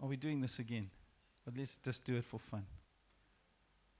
are 0.00 0.08
we 0.08 0.16
doing 0.16 0.40
this 0.40 0.58
again? 0.58 0.90
But 1.44 1.56
let's 1.56 1.76
just 1.76 2.04
do 2.04 2.16
it 2.16 2.24
for 2.24 2.38
fun. 2.38 2.66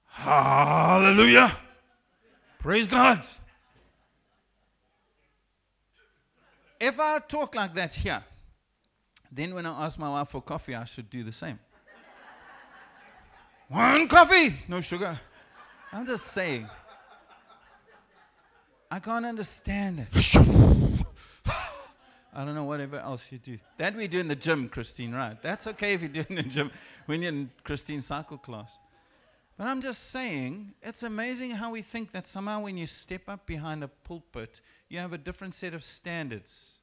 Hallelujah! 0.05 1.57
Praise 2.59 2.87
God! 2.87 3.25
If 6.79 6.99
I 6.99 7.19
talk 7.19 7.55
like 7.55 7.73
that 7.75 7.93
here, 7.93 8.23
then 9.31 9.53
when 9.53 9.65
I 9.65 9.85
ask 9.85 9.97
my 9.99 10.09
wife 10.09 10.29
for 10.29 10.41
coffee, 10.41 10.75
I 10.75 10.85
should 10.85 11.09
do 11.09 11.23
the 11.23 11.31
same. 11.31 11.59
One 13.67 14.07
coffee, 14.07 14.55
no 14.67 14.81
sugar. 14.81 15.19
I'm 15.91 16.05
just 16.05 16.25
saying. 16.25 16.67
I 18.91 18.99
can't 18.99 19.25
understand 19.25 20.07
it. 20.11 20.35
I 22.33 22.45
don't 22.45 22.55
know, 22.55 22.63
whatever 22.63 22.97
else 22.97 23.31
you 23.31 23.37
do. 23.37 23.57
That 23.77 23.95
we 23.95 24.07
do 24.07 24.19
in 24.19 24.27
the 24.27 24.35
gym, 24.35 24.69
Christine, 24.69 25.13
right? 25.13 25.39
That's 25.41 25.67
okay 25.67 25.93
if 25.93 26.01
you 26.01 26.07
do 26.07 26.23
in 26.29 26.35
the 26.35 26.43
gym 26.43 26.71
when 27.05 27.21
you're 27.21 27.31
in 27.31 27.51
Christine's 27.63 28.05
cycle 28.05 28.37
class. 28.37 28.77
But 29.57 29.67
I'm 29.67 29.81
just 29.81 30.11
saying, 30.11 30.73
it's 30.81 31.03
amazing 31.03 31.51
how 31.51 31.71
we 31.71 31.81
think 31.81 32.13
that 32.13 32.27
somehow 32.27 32.61
when 32.61 32.77
you 32.77 32.87
step 32.87 33.27
up 33.27 33.45
behind 33.45 33.83
a 33.83 33.89
pulpit, 33.89 34.61
you 34.87 34.99
have 34.99 35.11
a 35.11 35.17
different 35.17 35.53
set 35.53 35.73
of 35.73 35.83
standards. 35.83 36.78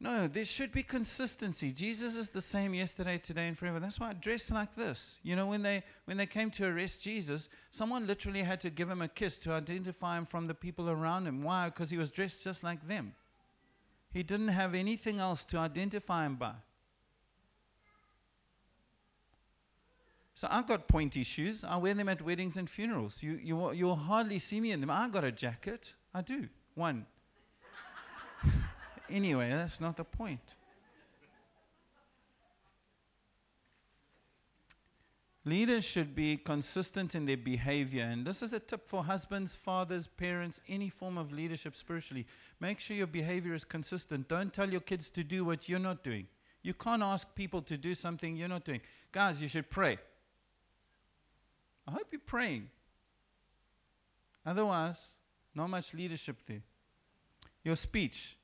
No, 0.00 0.26
there 0.28 0.44
should 0.44 0.72
be 0.72 0.82
consistency. 0.82 1.70
Jesus 1.72 2.16
is 2.16 2.28
the 2.28 2.40
same 2.40 2.74
yesterday, 2.74 3.16
today, 3.16 3.48
and 3.48 3.56
forever. 3.56 3.80
That's 3.80 3.98
why 3.98 4.10
I 4.10 4.12
dress 4.12 4.50
like 4.50 4.74
this. 4.74 5.18
You 5.22 5.34
know, 5.36 5.46
when 5.46 5.62
they 5.62 5.82
when 6.04 6.16
they 6.16 6.26
came 6.26 6.50
to 6.52 6.66
arrest 6.66 7.02
Jesus, 7.02 7.48
someone 7.70 8.06
literally 8.06 8.42
had 8.42 8.60
to 8.62 8.70
give 8.70 8.90
him 8.90 9.02
a 9.02 9.08
kiss 9.08 9.38
to 9.38 9.52
identify 9.52 10.18
him 10.18 10.26
from 10.26 10.46
the 10.46 10.54
people 10.54 10.90
around 10.90 11.26
him. 11.26 11.42
Why? 11.42 11.66
Because 11.66 11.90
he 11.90 11.96
was 11.96 12.10
dressed 12.10 12.42
just 12.42 12.62
like 12.62 12.86
them. 12.86 13.14
He 14.12 14.22
didn't 14.22 14.48
have 14.48 14.74
anything 14.74 15.20
else 15.20 15.44
to 15.46 15.58
identify 15.58 16.26
him 16.26 16.36
by. 16.36 16.52
So 20.34 20.48
I've 20.50 20.66
got 20.66 20.88
pointy 20.88 21.22
shoes. 21.22 21.64
I 21.64 21.76
wear 21.76 21.94
them 21.94 22.08
at 22.08 22.20
weddings 22.20 22.56
and 22.56 22.68
funerals. 22.68 23.22
You, 23.22 23.38
you, 23.42 23.72
you'll 23.72 23.96
hardly 23.96 24.38
see 24.38 24.60
me 24.60 24.72
in 24.72 24.80
them. 24.80 24.90
I've 24.90 25.12
got 25.12 25.24
a 25.24 25.32
jacket. 25.32 25.94
I 26.12 26.22
do. 26.22 26.48
One. 26.74 27.06
Anyway, 29.10 29.50
that's 29.50 29.80
not 29.80 29.96
the 29.96 30.04
point. 30.04 30.40
Leaders 35.46 35.84
should 35.84 36.14
be 36.14 36.38
consistent 36.38 37.14
in 37.14 37.26
their 37.26 37.36
behavior. 37.36 38.04
And 38.04 38.26
this 38.26 38.40
is 38.40 38.54
a 38.54 38.60
tip 38.60 38.88
for 38.88 39.04
husbands, 39.04 39.54
fathers, 39.54 40.06
parents, 40.06 40.62
any 40.68 40.88
form 40.88 41.18
of 41.18 41.32
leadership 41.32 41.76
spiritually. 41.76 42.26
Make 42.60 42.80
sure 42.80 42.96
your 42.96 43.06
behavior 43.06 43.52
is 43.52 43.62
consistent. 43.62 44.26
Don't 44.26 44.54
tell 44.54 44.70
your 44.70 44.80
kids 44.80 45.10
to 45.10 45.22
do 45.22 45.44
what 45.44 45.68
you're 45.68 45.78
not 45.78 46.02
doing. 46.02 46.28
You 46.62 46.72
can't 46.72 47.02
ask 47.02 47.34
people 47.34 47.60
to 47.62 47.76
do 47.76 47.94
something 47.94 48.36
you're 48.36 48.48
not 48.48 48.64
doing. 48.64 48.80
Guys, 49.12 49.42
you 49.42 49.48
should 49.48 49.68
pray. 49.68 49.98
I 51.86 51.90
hope 51.90 52.06
you're 52.10 52.22
praying. 52.24 52.70
Otherwise, 54.46 54.98
not 55.54 55.68
much 55.68 55.92
leadership 55.92 56.36
there. 56.46 56.62
Your 57.62 57.76
speech. 57.76 58.38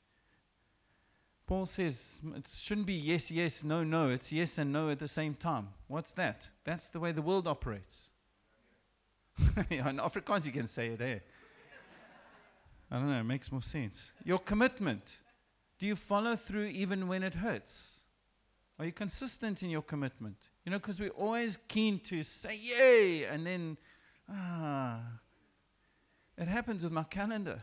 Paul 1.50 1.66
says 1.66 2.20
it 2.36 2.46
shouldn't 2.46 2.86
be 2.86 2.94
yes, 2.94 3.28
yes, 3.28 3.64
no, 3.64 3.82
no. 3.82 4.08
It's 4.10 4.30
yes 4.30 4.56
and 4.58 4.72
no 4.72 4.88
at 4.88 5.00
the 5.00 5.08
same 5.08 5.34
time. 5.34 5.66
What's 5.88 6.12
that? 6.12 6.48
That's 6.62 6.90
the 6.90 7.00
way 7.00 7.10
the 7.10 7.22
world 7.22 7.48
operates. 7.48 8.08
in 9.68 9.96
Afrikaans, 9.96 10.46
you 10.46 10.52
can 10.52 10.68
say 10.68 10.90
it, 10.90 11.00
eh? 11.00 11.18
I 12.88 12.98
don't 12.98 13.10
know, 13.10 13.18
it 13.18 13.24
makes 13.24 13.50
more 13.50 13.62
sense. 13.62 14.12
Your 14.22 14.38
commitment. 14.38 15.18
Do 15.80 15.88
you 15.88 15.96
follow 15.96 16.36
through 16.36 16.66
even 16.66 17.08
when 17.08 17.24
it 17.24 17.34
hurts? 17.34 17.98
Are 18.78 18.84
you 18.84 18.92
consistent 18.92 19.64
in 19.64 19.70
your 19.70 19.82
commitment? 19.82 20.36
You 20.64 20.70
know, 20.70 20.78
because 20.78 21.00
we're 21.00 21.08
always 21.08 21.58
keen 21.66 21.98
to 22.10 22.22
say 22.22 22.56
yay, 22.62 23.24
and 23.24 23.44
then, 23.44 23.76
ah. 24.32 25.00
It 26.38 26.46
happens 26.46 26.84
with 26.84 26.92
my 26.92 27.02
calendar. 27.02 27.60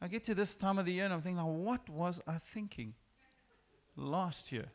I 0.00 0.08
get 0.08 0.24
to 0.26 0.34
this 0.34 0.54
time 0.54 0.78
of 0.78 0.86
the 0.86 0.92
year 0.92 1.04
and 1.04 1.14
I'm 1.14 1.22
thinking, 1.22 1.44
what 1.64 1.88
was 1.88 2.20
I 2.26 2.38
thinking 2.38 2.94
last 3.96 4.52
year? 4.52 4.66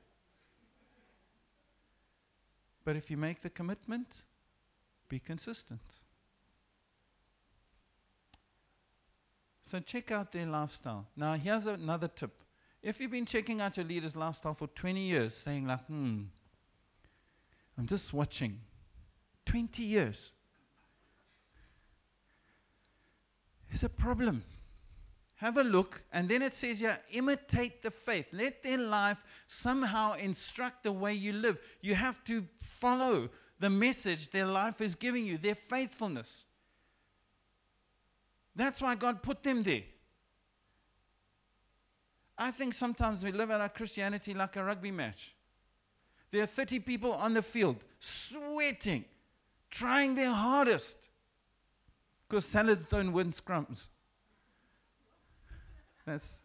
But 2.83 2.97
if 2.97 3.09
you 3.09 3.15
make 3.15 3.41
the 3.41 3.49
commitment, 3.49 4.23
be 5.07 5.19
consistent. 5.19 5.81
So 9.61 9.79
check 9.79 10.11
out 10.11 10.31
their 10.31 10.45
lifestyle. 10.45 11.07
Now, 11.15 11.35
here's 11.35 11.65
another 11.65 12.09
tip. 12.09 12.31
If 12.81 12.99
you've 12.99 13.11
been 13.11 13.25
checking 13.25 13.61
out 13.61 13.77
your 13.77 13.85
leader's 13.85 14.15
lifestyle 14.15 14.53
for 14.53 14.67
20 14.67 14.99
years, 14.99 15.33
saying, 15.33 15.65
like, 15.65 15.85
hmm, 15.85 16.23
I'm 17.77 17.87
just 17.87 18.13
watching, 18.13 18.59
20 19.45 19.83
years, 19.83 20.33
there's 23.69 23.83
a 23.83 23.89
problem. 23.89 24.43
Have 25.43 25.57
a 25.57 25.63
look, 25.63 26.01
and 26.13 26.29
then 26.29 26.41
it 26.41 26.55
says 26.55 26.79
yeah, 26.79 26.95
imitate 27.11 27.83
the 27.83 27.91
faith. 27.91 28.27
Let 28.31 28.63
their 28.63 28.77
life 28.77 29.21
somehow 29.45 30.13
instruct 30.13 30.83
the 30.83 30.91
way 30.93 31.13
you 31.13 31.33
live. 31.33 31.59
You 31.81 31.95
have 31.95 32.23
to 32.23 32.47
follow 32.61 33.29
the 33.59 33.69
message 33.69 34.31
their 34.31 34.45
life 34.45 34.79
is 34.79 34.95
giving 34.95 35.25
you, 35.25 35.37
their 35.37 35.55
faithfulness. 35.55 36.45
That's 38.55 38.81
why 38.81 38.95
God 38.95 39.21
put 39.21 39.43
them 39.43 39.63
there. 39.63 39.83
I 42.37 42.51
think 42.51 42.73
sometimes 42.73 43.21
we 43.25 43.33
live 43.33 43.51
out 43.51 43.59
our 43.59 43.67
Christianity 43.67 44.33
like 44.33 44.55
a 44.55 44.63
rugby 44.63 44.91
match. 44.91 45.35
There 46.31 46.41
are 46.41 46.47
30 46.47 46.79
people 46.79 47.11
on 47.11 47.33
the 47.33 47.41
field 47.41 47.83
sweating, 47.99 49.03
trying 49.69 50.15
their 50.15 50.31
hardest 50.31 51.09
because 52.29 52.45
salads 52.45 52.85
don't 52.85 53.11
win 53.11 53.31
scrums. 53.31 53.87
That's 56.05 56.39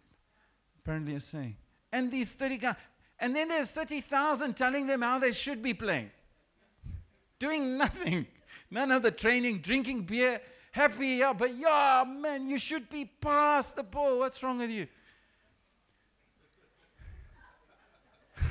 apparently 0.79 1.15
a 1.15 1.21
saying. 1.21 1.57
And 1.93 2.11
these 2.11 2.31
30 2.31 2.59
guys, 2.59 2.77
and 3.19 3.35
then 3.35 3.49
there's 3.49 3.71
30,000 3.71 4.57
telling 4.57 4.87
them 4.87 5.03
how 5.03 5.19
they 5.19 5.33
should 5.33 5.63
be 5.63 5.75
playing. 5.75 6.11
Doing 7.39 7.77
nothing. 7.77 8.27
None 8.71 8.93
of 8.93 9.03
the 9.03 9.11
training, 9.11 9.59
drinking 9.59 10.03
beer, 10.03 10.41
happy, 10.73 11.07
yeah, 11.09 11.33
but 11.33 11.57
yeah, 11.57 12.05
man, 12.07 12.51
you 12.51 12.59
should 12.59 12.89
be 12.91 13.07
past 13.07 13.77
the 13.77 13.83
ball. 13.83 14.19
What's 14.19 14.43
wrong 14.43 14.59
with 14.59 14.71
you? 14.71 14.87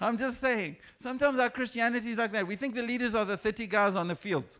I'm 0.00 0.18
just 0.18 0.40
saying. 0.40 0.76
Sometimes 0.98 1.38
our 1.38 1.50
Christianity 1.50 2.10
is 2.10 2.18
like 2.18 2.32
that. 2.32 2.46
We 2.46 2.56
think 2.56 2.74
the 2.74 2.82
leaders 2.82 3.14
are 3.14 3.24
the 3.24 3.38
30 3.38 3.66
guys 3.66 3.96
on 3.96 4.08
the 4.08 4.14
field, 4.14 4.58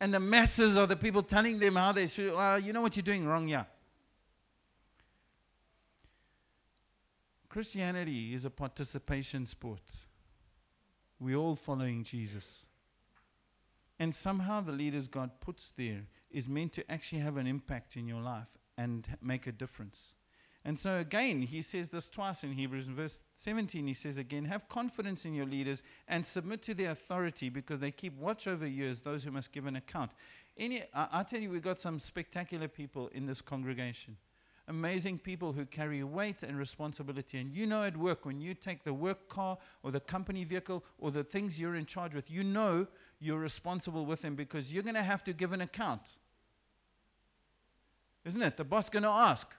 and 0.00 0.14
the 0.14 0.20
masses 0.20 0.78
are 0.78 0.86
the 0.86 0.96
people 0.96 1.22
telling 1.22 1.58
them 1.58 1.76
how 1.76 1.92
they 1.92 2.06
should. 2.06 2.32
Well, 2.32 2.58
you 2.58 2.72
know 2.72 2.80
what 2.80 2.96
you're 2.96 3.02
doing 3.02 3.26
wrong, 3.26 3.46
yeah. 3.46 3.64
Christianity 7.50 8.32
is 8.32 8.44
a 8.44 8.50
participation 8.50 9.44
sport. 9.44 10.06
We're 11.18 11.36
all 11.36 11.56
following 11.56 12.04
Jesus. 12.04 12.66
And 13.98 14.14
somehow 14.14 14.60
the 14.60 14.72
leaders 14.72 15.08
God 15.08 15.32
puts 15.40 15.72
there 15.76 16.06
is 16.30 16.48
meant 16.48 16.72
to 16.74 16.90
actually 16.90 17.22
have 17.22 17.36
an 17.36 17.48
impact 17.48 17.96
in 17.96 18.06
your 18.06 18.22
life 18.22 18.46
and 18.78 19.06
make 19.20 19.48
a 19.48 19.52
difference. 19.52 20.14
And 20.64 20.78
so 20.78 20.98
again, 20.98 21.42
he 21.42 21.60
says 21.60 21.90
this 21.90 22.08
twice 22.08 22.44
in 22.44 22.52
Hebrews. 22.52 22.86
In 22.86 22.94
verse 22.94 23.20
17, 23.34 23.84
he 23.84 23.94
says 23.94 24.16
again, 24.16 24.44
Have 24.44 24.68
confidence 24.68 25.24
in 25.24 25.34
your 25.34 25.46
leaders 25.46 25.82
and 26.06 26.24
submit 26.24 26.62
to 26.62 26.74
their 26.74 26.92
authority 26.92 27.48
because 27.48 27.80
they 27.80 27.90
keep 27.90 28.16
watch 28.16 28.46
over 28.46 28.66
you 28.66 28.86
as 28.86 29.00
those 29.00 29.24
who 29.24 29.32
must 29.32 29.50
give 29.50 29.66
an 29.66 29.74
account. 29.74 30.12
Any, 30.56 30.82
I, 30.94 31.08
I 31.12 31.22
tell 31.24 31.40
you, 31.40 31.50
we've 31.50 31.62
got 31.62 31.80
some 31.80 31.98
spectacular 31.98 32.68
people 32.68 33.08
in 33.08 33.26
this 33.26 33.40
congregation. 33.40 34.16
Amazing 34.70 35.18
people 35.18 35.52
who 35.52 35.66
carry 35.66 36.04
weight 36.04 36.44
and 36.44 36.56
responsibility. 36.56 37.38
And 37.38 37.52
you 37.52 37.66
know 37.66 37.82
at 37.82 37.96
work, 37.96 38.24
when 38.24 38.40
you 38.40 38.54
take 38.54 38.84
the 38.84 38.94
work 38.94 39.28
car 39.28 39.58
or 39.82 39.90
the 39.90 39.98
company 39.98 40.44
vehicle 40.44 40.84
or 41.00 41.10
the 41.10 41.24
things 41.24 41.58
you're 41.58 41.74
in 41.74 41.86
charge 41.86 42.14
with, 42.14 42.30
you 42.30 42.44
know 42.44 42.86
you're 43.18 43.40
responsible 43.40 44.06
with 44.06 44.22
them 44.22 44.36
because 44.36 44.72
you're 44.72 44.84
going 44.84 44.94
to 44.94 45.02
have 45.02 45.24
to 45.24 45.32
give 45.32 45.52
an 45.52 45.60
account. 45.60 46.12
Isn't 48.24 48.42
it? 48.42 48.56
The 48.56 48.62
boss 48.62 48.88
going 48.88 49.02
to 49.02 49.08
ask, 49.08 49.52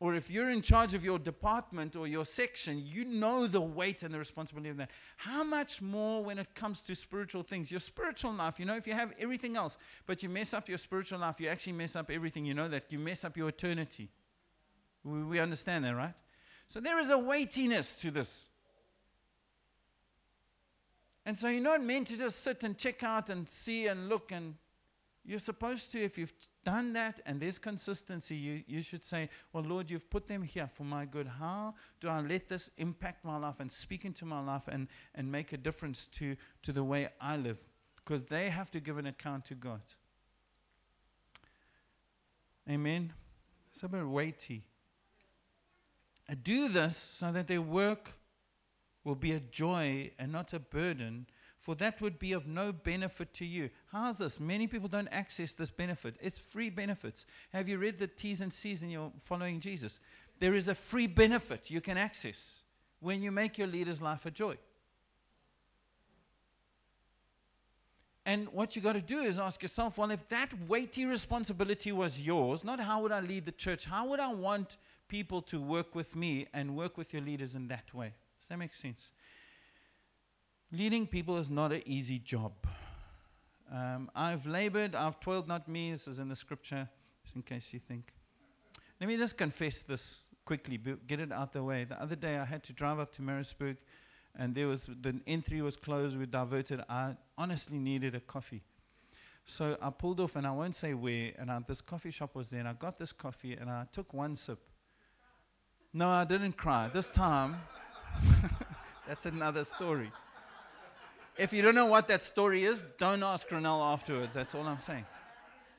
or 0.00 0.14
if 0.14 0.30
you're 0.30 0.50
in 0.50 0.62
charge 0.62 0.94
of 0.94 1.04
your 1.04 1.18
department 1.18 1.96
or 1.96 2.06
your 2.06 2.24
section, 2.24 2.80
you 2.86 3.04
know 3.04 3.48
the 3.48 3.60
weight 3.60 4.04
and 4.04 4.14
the 4.14 4.18
responsibility 4.18 4.70
of 4.70 4.76
that. 4.76 4.90
How 5.16 5.42
much 5.42 5.82
more 5.82 6.22
when 6.22 6.38
it 6.38 6.54
comes 6.54 6.82
to 6.82 6.94
spiritual 6.94 7.42
things? 7.42 7.70
Your 7.70 7.80
spiritual 7.80 8.32
life, 8.32 8.60
you 8.60 8.64
know, 8.64 8.76
if 8.76 8.86
you 8.86 8.92
have 8.92 9.12
everything 9.18 9.56
else, 9.56 9.76
but 10.06 10.22
you 10.22 10.28
mess 10.28 10.54
up 10.54 10.68
your 10.68 10.78
spiritual 10.78 11.18
life, 11.18 11.40
you 11.40 11.48
actually 11.48 11.72
mess 11.72 11.96
up 11.96 12.10
everything. 12.10 12.44
You 12.44 12.54
know 12.54 12.68
that. 12.68 12.84
You 12.90 12.98
mess 13.00 13.24
up 13.24 13.36
your 13.36 13.48
eternity. 13.48 14.08
We, 15.02 15.24
we 15.24 15.40
understand 15.40 15.84
that, 15.84 15.96
right? 15.96 16.14
So 16.68 16.78
there 16.78 17.00
is 17.00 17.10
a 17.10 17.18
weightiness 17.18 17.96
to 18.02 18.12
this. 18.12 18.48
And 21.26 21.36
so 21.36 21.48
you're 21.48 21.60
not 21.60 21.82
meant 21.82 22.06
to 22.08 22.16
just 22.16 22.42
sit 22.44 22.62
and 22.62 22.78
check 22.78 23.02
out 23.02 23.30
and 23.30 23.48
see 23.48 23.88
and 23.88 24.08
look 24.08 24.30
and 24.30 24.54
you're 25.28 25.38
supposed 25.38 25.92
to, 25.92 26.02
if 26.02 26.16
you've 26.16 26.32
done 26.64 26.94
that 26.94 27.20
and 27.26 27.38
there's 27.38 27.58
consistency, 27.58 28.34
you, 28.34 28.62
you 28.66 28.80
should 28.80 29.04
say, 29.04 29.28
Well, 29.52 29.62
Lord, 29.62 29.90
you've 29.90 30.08
put 30.08 30.26
them 30.26 30.42
here 30.42 30.66
for 30.66 30.84
my 30.84 31.04
good. 31.04 31.26
How 31.26 31.74
do 32.00 32.08
I 32.08 32.20
let 32.20 32.48
this 32.48 32.70
impact 32.78 33.26
my 33.26 33.36
life 33.36 33.56
and 33.60 33.70
speak 33.70 34.06
into 34.06 34.24
my 34.24 34.42
life 34.42 34.62
and, 34.68 34.88
and 35.14 35.30
make 35.30 35.52
a 35.52 35.58
difference 35.58 36.08
to, 36.12 36.34
to 36.62 36.72
the 36.72 36.82
way 36.82 37.10
I 37.20 37.36
live? 37.36 37.58
Because 37.96 38.22
they 38.22 38.48
have 38.48 38.70
to 38.70 38.80
give 38.80 38.96
an 38.96 39.06
account 39.06 39.44
to 39.46 39.54
God. 39.54 39.82
Amen. 42.66 43.12
It's 43.70 43.82
a 43.82 43.88
bit 43.88 44.06
weighty. 44.06 44.62
I 46.26 46.36
do 46.36 46.70
this 46.70 46.96
so 46.96 47.32
that 47.32 47.48
their 47.48 47.60
work 47.60 48.14
will 49.04 49.14
be 49.14 49.32
a 49.32 49.40
joy 49.40 50.10
and 50.18 50.32
not 50.32 50.54
a 50.54 50.58
burden 50.58 51.26
for 51.58 51.74
that 51.76 52.00
would 52.00 52.18
be 52.18 52.32
of 52.32 52.46
no 52.46 52.72
benefit 52.72 53.34
to 53.34 53.44
you. 53.44 53.70
How's 53.90 54.18
this? 54.18 54.38
Many 54.38 54.66
people 54.66 54.88
don't 54.88 55.08
access 55.08 55.52
this 55.52 55.70
benefit. 55.70 56.16
It's 56.20 56.38
free 56.38 56.70
benefits. 56.70 57.26
Have 57.52 57.68
you 57.68 57.78
read 57.78 57.98
the 57.98 58.06
T's 58.06 58.40
and 58.40 58.52
C's 58.52 58.82
in 58.82 58.90
your 58.90 59.12
following 59.18 59.60
Jesus? 59.60 59.98
There 60.38 60.54
is 60.54 60.68
a 60.68 60.74
free 60.74 61.08
benefit 61.08 61.70
you 61.70 61.80
can 61.80 61.98
access 61.98 62.62
when 63.00 63.22
you 63.22 63.32
make 63.32 63.58
your 63.58 63.66
leader's 63.66 64.00
life 64.00 64.24
a 64.24 64.30
joy. 64.30 64.56
And 68.24 68.48
what 68.50 68.76
you 68.76 68.82
got 68.82 68.92
to 68.92 69.00
do 69.00 69.20
is 69.20 69.38
ask 69.38 69.62
yourself, 69.62 69.96
well, 69.96 70.10
if 70.10 70.28
that 70.28 70.50
weighty 70.68 71.06
responsibility 71.06 71.92
was 71.92 72.20
yours, 72.20 72.62
not 72.62 72.78
how 72.78 73.00
would 73.02 73.10
I 73.10 73.20
lead 73.20 73.46
the 73.46 73.52
church, 73.52 73.86
how 73.86 74.06
would 74.08 74.20
I 74.20 74.32
want 74.32 74.76
people 75.08 75.40
to 75.42 75.60
work 75.60 75.94
with 75.94 76.14
me 76.14 76.46
and 76.52 76.76
work 76.76 76.98
with 76.98 77.14
your 77.14 77.22
leaders 77.22 77.54
in 77.54 77.68
that 77.68 77.94
way? 77.94 78.12
Does 78.38 78.48
that 78.48 78.58
make 78.58 78.74
sense? 78.74 79.10
Leading 80.70 81.06
people 81.06 81.38
is 81.38 81.48
not 81.48 81.72
an 81.72 81.82
easy 81.86 82.18
job. 82.18 82.52
Um, 83.72 84.10
I've 84.14 84.44
labored, 84.46 84.94
I've 84.94 85.18
toiled, 85.18 85.48
not 85.48 85.66
me. 85.66 85.92
This 85.92 86.06
is 86.06 86.18
in 86.18 86.28
the 86.28 86.36
scripture, 86.36 86.86
just 87.22 87.36
in 87.36 87.42
case 87.42 87.72
you 87.72 87.78
think. 87.78 88.12
Let 89.00 89.08
me 89.08 89.16
just 89.16 89.38
confess 89.38 89.80
this 89.80 90.28
quickly, 90.44 90.78
get 91.06 91.20
it 91.20 91.32
out 91.32 91.54
the 91.54 91.62
way. 91.62 91.84
The 91.84 92.00
other 92.00 92.16
day 92.16 92.36
I 92.36 92.44
had 92.44 92.62
to 92.64 92.74
drive 92.74 92.98
up 92.98 93.12
to 93.14 93.22
Maritzburg, 93.22 93.78
and 94.36 94.54
there 94.54 94.66
was 94.66 94.90
the 95.00 95.12
N3 95.26 95.62
was 95.62 95.76
closed, 95.76 96.18
we 96.18 96.26
diverted. 96.26 96.82
I 96.86 97.16
honestly 97.38 97.78
needed 97.78 98.14
a 98.14 98.20
coffee. 98.20 98.62
So 99.46 99.78
I 99.80 99.88
pulled 99.88 100.20
off, 100.20 100.36
and 100.36 100.46
I 100.46 100.50
won't 100.50 100.76
say 100.76 100.92
where, 100.92 101.32
and 101.38 101.50
I, 101.50 101.60
this 101.66 101.80
coffee 101.80 102.10
shop 102.10 102.34
was 102.34 102.50
there, 102.50 102.60
and 102.60 102.68
I 102.68 102.74
got 102.74 102.98
this 102.98 103.12
coffee, 103.12 103.54
and 103.54 103.70
I 103.70 103.86
took 103.90 104.12
one 104.12 104.36
sip. 104.36 104.58
No, 105.94 106.10
I 106.10 106.24
didn't 106.24 106.58
cry. 106.58 106.90
This 106.92 107.10
time, 107.10 107.56
that's 109.06 109.24
another 109.24 109.64
story. 109.64 110.12
If 111.38 111.52
you 111.52 111.62
don't 111.62 111.76
know 111.76 111.86
what 111.86 112.08
that 112.08 112.24
story 112.24 112.64
is, 112.64 112.84
don't 112.98 113.22
ask 113.22 113.48
Ronell 113.48 113.80
afterwards. 113.92 114.30
That's 114.34 114.56
all 114.56 114.66
I'm 114.66 114.80
saying. 114.80 115.06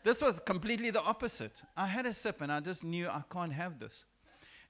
This 0.04 0.22
was 0.22 0.40
completely 0.40 0.90
the 0.90 1.02
opposite. 1.02 1.62
I 1.76 1.86
had 1.86 2.06
a 2.06 2.14
sip 2.14 2.40
and 2.40 2.50
I 2.50 2.62
just 2.62 2.86
knew 2.86 3.10
I 3.10 3.24
can't 3.30 3.52
have 3.52 3.78
this. 3.78 4.06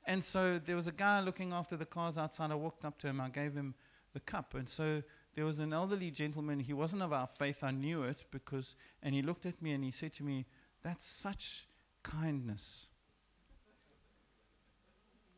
And 0.07 0.23
so 0.23 0.59
there 0.65 0.75
was 0.75 0.87
a 0.87 0.91
guy 0.91 1.19
looking 1.21 1.53
after 1.53 1.77
the 1.77 1.85
cars 1.85 2.17
outside. 2.17 2.49
I 2.49 2.55
walked 2.55 2.85
up 2.85 2.97
to 2.99 3.07
him. 3.07 3.21
I 3.21 3.29
gave 3.29 3.53
him 3.53 3.75
the 4.13 4.19
cup. 4.19 4.55
And 4.55 4.67
so 4.67 5.03
there 5.35 5.45
was 5.45 5.59
an 5.59 5.73
elderly 5.73 6.09
gentleman. 6.09 6.59
He 6.59 6.73
wasn't 6.73 7.03
of 7.03 7.13
our 7.13 7.27
faith. 7.27 7.63
I 7.63 7.69
knew 7.69 8.01
it 8.01 8.25
because, 8.31 8.75
and 9.03 9.13
he 9.13 9.21
looked 9.21 9.45
at 9.45 9.61
me 9.61 9.73
and 9.73 9.83
he 9.83 9.91
said 9.91 10.13
to 10.13 10.23
me, 10.23 10.47
That's 10.81 11.05
such 11.05 11.67
kindness. 12.01 12.87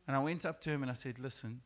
And 0.06 0.16
I 0.16 0.20
went 0.20 0.46
up 0.46 0.62
to 0.62 0.70
him 0.70 0.80
and 0.80 0.90
I 0.90 0.94
said, 0.94 1.18
Listen, 1.18 1.60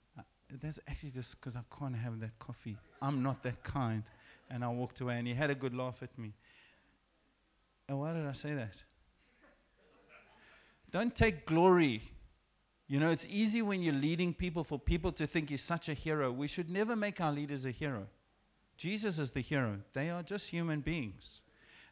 that's 0.50 0.80
actually 0.88 1.10
just 1.10 1.38
because 1.38 1.56
I 1.56 1.62
can't 1.78 1.96
have 1.96 2.20
that 2.20 2.38
coffee. 2.38 2.76
I'm 3.02 3.22
not 3.22 3.42
that 3.42 3.62
kind. 3.62 4.02
And 4.48 4.64
I 4.64 4.68
walked 4.68 5.00
away 5.00 5.18
and 5.18 5.26
he 5.26 5.34
had 5.34 5.50
a 5.50 5.54
good 5.54 5.74
laugh 5.74 6.02
at 6.02 6.16
me. 6.18 6.32
And 7.88 7.98
why 7.98 8.12
did 8.12 8.26
I 8.26 8.32
say 8.32 8.54
that? 8.54 8.74
Don't 10.92 11.14
take 11.14 11.46
glory. 11.46 12.02
You 12.86 13.00
know, 13.00 13.10
it's 13.10 13.26
easy 13.28 13.62
when 13.62 13.82
you're 13.82 13.94
leading 13.94 14.32
people 14.32 14.62
for 14.62 14.78
people 14.78 15.10
to 15.12 15.26
think 15.26 15.50
you're 15.50 15.58
such 15.58 15.88
a 15.88 15.94
hero. 15.94 16.30
We 16.30 16.46
should 16.46 16.70
never 16.70 16.94
make 16.94 17.20
our 17.20 17.32
leaders 17.32 17.64
a 17.64 17.72
hero. 17.72 18.06
Jesus 18.76 19.18
is 19.18 19.32
the 19.32 19.40
hero. 19.40 19.78
They 19.94 20.10
are 20.10 20.22
just 20.22 20.48
human 20.48 20.80
beings. 20.80 21.40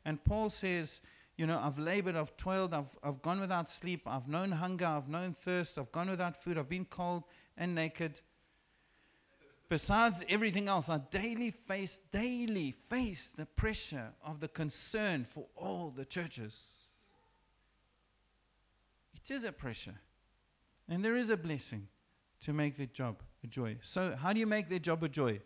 And 0.04 0.22
Paul 0.22 0.50
says, 0.50 1.00
you 1.36 1.46
know, 1.46 1.58
I've 1.58 1.78
labored, 1.78 2.14
I've 2.14 2.36
toiled, 2.36 2.72
I've, 2.74 2.94
I've 3.02 3.20
gone 3.22 3.40
without 3.40 3.68
sleep, 3.68 4.02
I've 4.06 4.28
known 4.28 4.52
hunger, 4.52 4.86
I've 4.86 5.08
known 5.08 5.34
thirst, 5.34 5.78
I've 5.78 5.90
gone 5.90 6.10
without 6.10 6.36
food, 6.36 6.58
I've 6.58 6.68
been 6.68 6.84
cold 6.84 7.24
and 7.56 7.74
naked 7.74 8.20
besides 9.68 10.24
everything 10.28 10.68
else, 10.68 10.88
I 10.88 10.98
daily 11.10 11.50
face, 11.50 11.98
daily 12.12 12.72
face 12.88 13.32
the 13.36 13.46
pressure 13.46 14.12
of 14.24 14.40
the 14.40 14.48
concern 14.48 15.24
for 15.24 15.46
all 15.56 15.92
the 15.94 16.04
churches. 16.04 16.86
It 19.14 19.32
is 19.32 19.44
a 19.44 19.52
pressure. 19.52 20.00
And 20.88 21.04
there 21.04 21.16
is 21.16 21.30
a 21.30 21.36
blessing 21.36 21.88
to 22.42 22.52
make 22.52 22.76
their 22.76 22.86
job 22.86 23.22
a 23.42 23.46
joy. 23.46 23.78
So, 23.80 24.14
how 24.16 24.32
do 24.32 24.40
you 24.40 24.46
make 24.46 24.68
their 24.68 24.78
job 24.78 25.02
a 25.02 25.08
joy? 25.08 25.40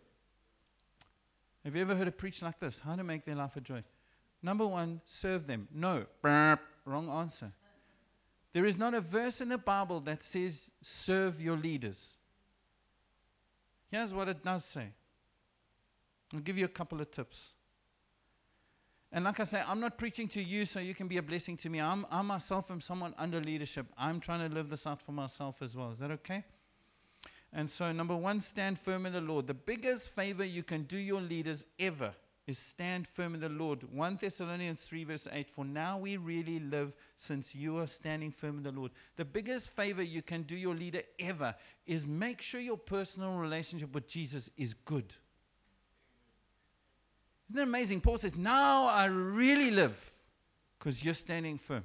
Have 1.65 1.77
you 1.77 1.83
ever 1.83 1.95
heard 1.95 2.09
a 2.09 2.13
preach 2.13 2.43
like 2.43 2.59
this? 2.59 2.81
How 2.81 2.97
to 2.97 3.05
make 3.05 3.25
their 3.25 3.37
life 3.37 3.57
a 3.57 3.61
joy? 3.61 3.85
Number 4.43 4.67
one, 4.67 5.01
serve 5.05 5.47
them. 5.47 5.69
No. 5.73 6.07
Wrong 6.85 7.09
answer. 7.09 7.53
There 8.53 8.65
is 8.65 8.79
not 8.79 8.95
a 8.95 9.01
verse 9.01 9.41
in 9.41 9.49
the 9.49 9.59
Bible 9.59 10.01
that 10.01 10.23
says 10.23 10.71
serve 10.81 11.41
your 11.41 11.57
leaders. 11.57 12.18
Here's 13.91 14.15
what 14.15 14.29
it 14.29 14.45
does 14.45 14.65
say. 14.65 14.89
I'll 16.35 16.41
give 16.41 16.59
you 16.59 16.65
a 16.65 16.69
couple 16.69 17.01
of 17.01 17.11
tips. 17.11 17.55
And 19.11 19.25
like 19.25 19.41
I 19.41 19.45
say, 19.45 19.63
I'm 19.67 19.81
not 19.81 19.97
preaching 19.97 20.29
to 20.29 20.43
you 20.43 20.67
so 20.67 20.81
you 20.81 20.95
can 20.95 21.09
be 21.09 21.17
a 21.17 21.23
blessing 21.23 21.57
to 21.59 21.71
me. 21.71 21.81
I'm, 21.81 22.05
I 22.11 22.21
myself 22.21 22.71
am 22.71 22.81
someone 22.81 23.15
under 23.17 23.41
leadership. 23.41 23.87
I'm 23.97 24.21
trying 24.21 24.47
to 24.47 24.55
live 24.55 24.69
this 24.69 24.87
out 24.87 25.01
for 25.01 25.13
myself 25.13 25.63
as 25.63 25.75
well. 25.75 25.91
Is 25.91 25.99
that 26.01 26.11
okay? 26.11 26.45
And 27.53 27.71
so, 27.71 27.91
number 27.93 28.15
one, 28.15 28.43
stand 28.43 28.79
firm 28.79 29.07
in 29.07 29.15
the 29.15 29.23
Lord. 29.23 29.47
The 29.47 29.55
biggest 29.55 30.11
favor 30.11 30.45
you 30.45 30.63
can 30.63 30.83
do 30.83 30.99
your 30.99 31.23
leaders 31.23 31.65
ever 31.79 32.13
is 32.49 32.59
stand 32.59 33.07
firm 33.07 33.35
in 33.35 33.41
the 33.41 33.49
Lord. 33.51 33.83
1 33.93 34.19
Thessalonians 34.21 34.81
3, 34.83 35.05
verse 35.05 35.29
8 35.31 35.51
For 35.51 35.67
now 35.67 35.99
we 35.99 36.17
really 36.17 36.59
live 36.59 36.95
since 37.17 37.55
you 37.55 37.77
are 37.79 37.87
standing 37.87 38.31
firm 38.33 38.57
in 38.57 38.63
the 38.63 38.73
Lord. 38.73 38.91
The 39.17 39.25
biggest 39.27 39.69
favor 39.69 40.03
you 40.03 40.23
can 40.23 40.43
do 40.43 40.57
your 40.57 40.75
leader 40.75 41.03
ever 41.19 41.55
is 41.87 42.07
make 42.07 42.41
sure 42.41 42.59
your 42.59 42.79
personal 42.79 43.35
relationship 43.35 43.95
with 43.95 44.09
Jesus 44.09 44.51
is 44.57 44.73
good. 44.73 45.13
Isn't 47.51 47.61
it 47.61 47.69
amazing? 47.69 48.01
Paul 48.01 48.17
says, 48.17 48.35
Now 48.35 48.87
I 48.87 49.05
really 49.05 49.71
live 49.71 50.11
because 50.79 51.05
you're 51.05 51.13
standing 51.13 51.59
firm. 51.59 51.85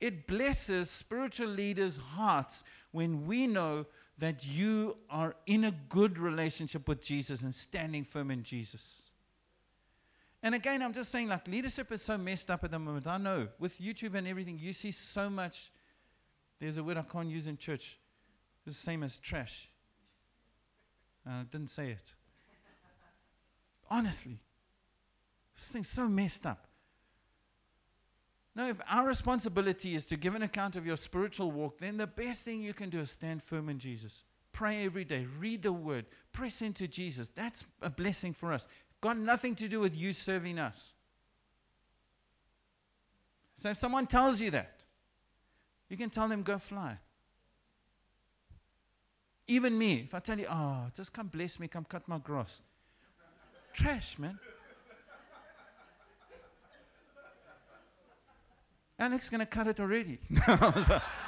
It 0.00 0.26
blesses 0.26 0.88
spiritual 0.88 1.48
leaders' 1.48 1.98
hearts 1.98 2.64
when 2.92 3.26
we 3.26 3.46
know 3.46 3.84
that 4.16 4.46
you 4.46 4.96
are 5.10 5.36
in 5.46 5.64
a 5.64 5.74
good 5.90 6.18
relationship 6.18 6.88
with 6.88 7.02
Jesus 7.02 7.42
and 7.42 7.54
standing 7.54 8.04
firm 8.04 8.30
in 8.30 8.42
Jesus. 8.42 9.10
And 10.44 10.54
again, 10.54 10.82
I'm 10.82 10.92
just 10.92 11.10
saying, 11.10 11.28
like, 11.28 11.48
leadership 11.48 11.90
is 11.90 12.02
so 12.02 12.18
messed 12.18 12.50
up 12.50 12.64
at 12.64 12.70
the 12.70 12.78
moment. 12.78 13.06
I 13.06 13.16
know. 13.16 13.48
With 13.58 13.80
YouTube 13.80 14.14
and 14.14 14.28
everything, 14.28 14.58
you 14.60 14.74
see 14.74 14.90
so 14.90 15.30
much. 15.30 15.72
There's 16.60 16.76
a 16.76 16.84
word 16.84 16.98
I 16.98 17.02
can't 17.02 17.30
use 17.30 17.46
in 17.46 17.56
church. 17.56 17.98
It's 18.66 18.76
the 18.76 18.82
same 18.82 19.02
as 19.02 19.16
trash. 19.18 19.70
And 21.24 21.34
I 21.34 21.42
didn't 21.44 21.70
say 21.70 21.92
it. 21.92 22.12
Honestly. 23.90 24.38
This 25.56 25.70
thing's 25.70 25.88
so 25.88 26.08
messed 26.08 26.44
up. 26.44 26.66
No, 28.54 28.68
if 28.68 28.76
our 28.90 29.06
responsibility 29.06 29.94
is 29.94 30.04
to 30.06 30.16
give 30.16 30.34
an 30.34 30.42
account 30.42 30.76
of 30.76 30.84
your 30.84 30.98
spiritual 30.98 31.52
walk, 31.52 31.78
then 31.78 31.96
the 31.96 32.06
best 32.06 32.44
thing 32.44 32.60
you 32.60 32.74
can 32.74 32.90
do 32.90 33.00
is 33.00 33.10
stand 33.10 33.42
firm 33.42 33.70
in 33.70 33.78
Jesus. 33.78 34.24
Pray 34.52 34.84
every 34.84 35.04
day, 35.04 35.26
read 35.40 35.62
the 35.62 35.72
word, 35.72 36.06
press 36.32 36.62
into 36.62 36.86
Jesus. 36.86 37.32
That's 37.34 37.64
a 37.82 37.90
blessing 37.90 38.32
for 38.32 38.52
us. 38.52 38.68
Got 39.04 39.18
nothing 39.18 39.54
to 39.56 39.68
do 39.68 39.80
with 39.80 39.94
you 39.94 40.14
serving 40.14 40.58
us. 40.58 40.94
So 43.54 43.68
if 43.68 43.76
someone 43.76 44.06
tells 44.06 44.40
you 44.40 44.50
that, 44.52 44.82
you 45.90 45.98
can 45.98 46.08
tell 46.08 46.26
them, 46.26 46.42
go 46.42 46.56
fly. 46.56 46.96
Even 49.46 49.76
me, 49.76 50.04
if 50.06 50.14
I 50.14 50.20
tell 50.20 50.38
you, 50.38 50.46
oh, 50.46 50.86
just 50.96 51.12
come 51.12 51.26
bless 51.26 51.60
me, 51.60 51.68
come 51.68 51.84
cut 51.84 52.08
my 52.08 52.16
grass. 52.16 52.62
Trash, 53.74 54.18
man. 54.18 54.38
Alex 58.98 59.24
is 59.24 59.30
going 59.30 59.40
to 59.40 59.44
cut 59.44 59.66
it 59.66 59.80
already. 59.80 60.18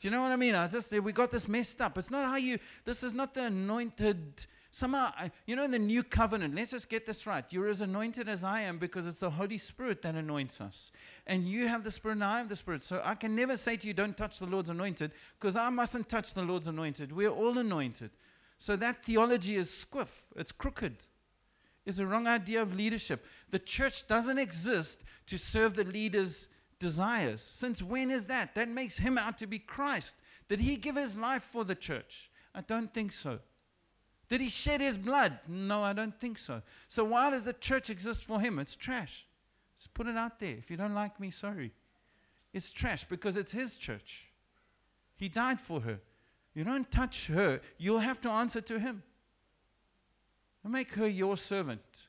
Do 0.00 0.06
you 0.06 0.12
know 0.12 0.22
what 0.22 0.30
I 0.30 0.36
mean? 0.36 0.54
I 0.54 0.68
just 0.68 0.92
we 0.92 1.12
got 1.12 1.30
this 1.30 1.48
messed 1.48 1.80
up. 1.80 1.98
It's 1.98 2.10
not 2.10 2.24
how 2.24 2.36
you. 2.36 2.58
This 2.84 3.02
is 3.02 3.12
not 3.12 3.34
the 3.34 3.46
anointed. 3.46 4.46
Somehow, 4.70 5.10
you 5.46 5.56
know, 5.56 5.64
in 5.64 5.70
the 5.70 5.78
new 5.78 6.02
covenant, 6.02 6.54
let's 6.54 6.72
just 6.72 6.90
get 6.90 7.06
this 7.06 7.26
right. 7.26 7.44
You're 7.50 7.68
as 7.68 7.80
anointed 7.80 8.28
as 8.28 8.44
I 8.44 8.60
am 8.60 8.78
because 8.78 9.06
it's 9.06 9.20
the 9.20 9.30
Holy 9.30 9.56
Spirit 9.56 10.02
that 10.02 10.14
anoints 10.14 10.60
us. 10.60 10.92
And 11.26 11.48
you 11.48 11.68
have 11.68 11.84
the 11.84 11.90
Spirit 11.90 12.16
and 12.16 12.24
I 12.24 12.38
have 12.38 12.50
the 12.50 12.54
Spirit. 12.56 12.82
So 12.82 13.00
I 13.02 13.14
can 13.14 13.34
never 13.34 13.56
say 13.56 13.78
to 13.78 13.86
you, 13.86 13.94
don't 13.94 14.16
touch 14.16 14.38
the 14.38 14.46
Lord's 14.46 14.68
anointed 14.68 15.12
because 15.40 15.56
I 15.56 15.70
mustn't 15.70 16.10
touch 16.10 16.34
the 16.34 16.42
Lord's 16.42 16.68
anointed. 16.68 17.12
We're 17.12 17.30
all 17.30 17.56
anointed. 17.56 18.10
So 18.58 18.76
that 18.76 19.04
theology 19.04 19.56
is 19.56 19.68
squiff, 19.70 20.24
it's 20.36 20.52
crooked 20.52 20.96
It's 21.86 21.98
a 21.98 22.06
wrong 22.06 22.26
idea 22.26 22.60
of 22.60 22.74
leadership. 22.74 23.24
The 23.50 23.58
church 23.58 24.06
doesn't 24.06 24.38
exist 24.38 25.02
to 25.26 25.38
serve 25.38 25.74
the 25.74 25.84
leader's 25.84 26.48
desires. 26.78 27.42
Since 27.42 27.82
when 27.82 28.10
is 28.10 28.26
that? 28.26 28.54
That 28.54 28.68
makes 28.68 28.98
him 28.98 29.18
out 29.18 29.38
to 29.38 29.46
be 29.46 29.58
Christ. 29.58 30.16
Did 30.48 30.60
he 30.60 30.76
give 30.76 30.96
his 30.96 31.16
life 31.16 31.42
for 31.42 31.64
the 31.64 31.74
church? 31.74 32.30
I 32.54 32.62
don't 32.62 32.92
think 32.92 33.12
so. 33.12 33.40
Did 34.28 34.40
he 34.40 34.48
shed 34.48 34.80
his 34.80 34.98
blood? 34.98 35.38
No, 35.48 35.82
I 35.82 35.92
don't 35.92 36.18
think 36.18 36.38
so. 36.38 36.62
So 36.86 37.04
why 37.04 37.30
does 37.30 37.44
the 37.44 37.54
church 37.54 37.90
exist 37.90 38.24
for 38.24 38.40
him? 38.40 38.58
It's 38.58 38.76
trash. 38.76 39.26
Just 39.76 39.94
put 39.94 40.06
it 40.06 40.16
out 40.16 40.38
there. 40.38 40.56
If 40.56 40.70
you 40.70 40.76
don't 40.76 40.94
like 40.94 41.18
me, 41.18 41.30
sorry. 41.30 41.72
It's 42.52 42.70
trash 42.70 43.04
because 43.04 43.36
it's 43.36 43.52
his 43.52 43.76
church. 43.76 44.28
He 45.16 45.28
died 45.28 45.60
for 45.60 45.80
her. 45.80 46.00
You 46.54 46.64
don't 46.64 46.90
touch 46.90 47.28
her, 47.28 47.60
you'll 47.78 48.00
have 48.00 48.20
to 48.22 48.28
answer 48.28 48.60
to 48.62 48.78
him 48.78 49.02
make 50.68 50.92
her 50.94 51.08
your 51.08 51.36
servant. 51.36 52.08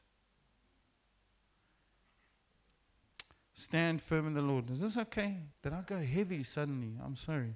Stand 3.60 4.02
firm 4.02 4.26
in 4.26 4.34
the 4.34 4.42
Lord. 4.42 4.70
Is 4.72 4.80
this 4.80 4.96
okay? 4.96 5.36
Did 5.62 5.74
I 5.74 5.82
go 5.82 6.00
heavy 6.00 6.44
suddenly? 6.46 6.94
I'm 7.04 7.18
sorry. 7.18 7.56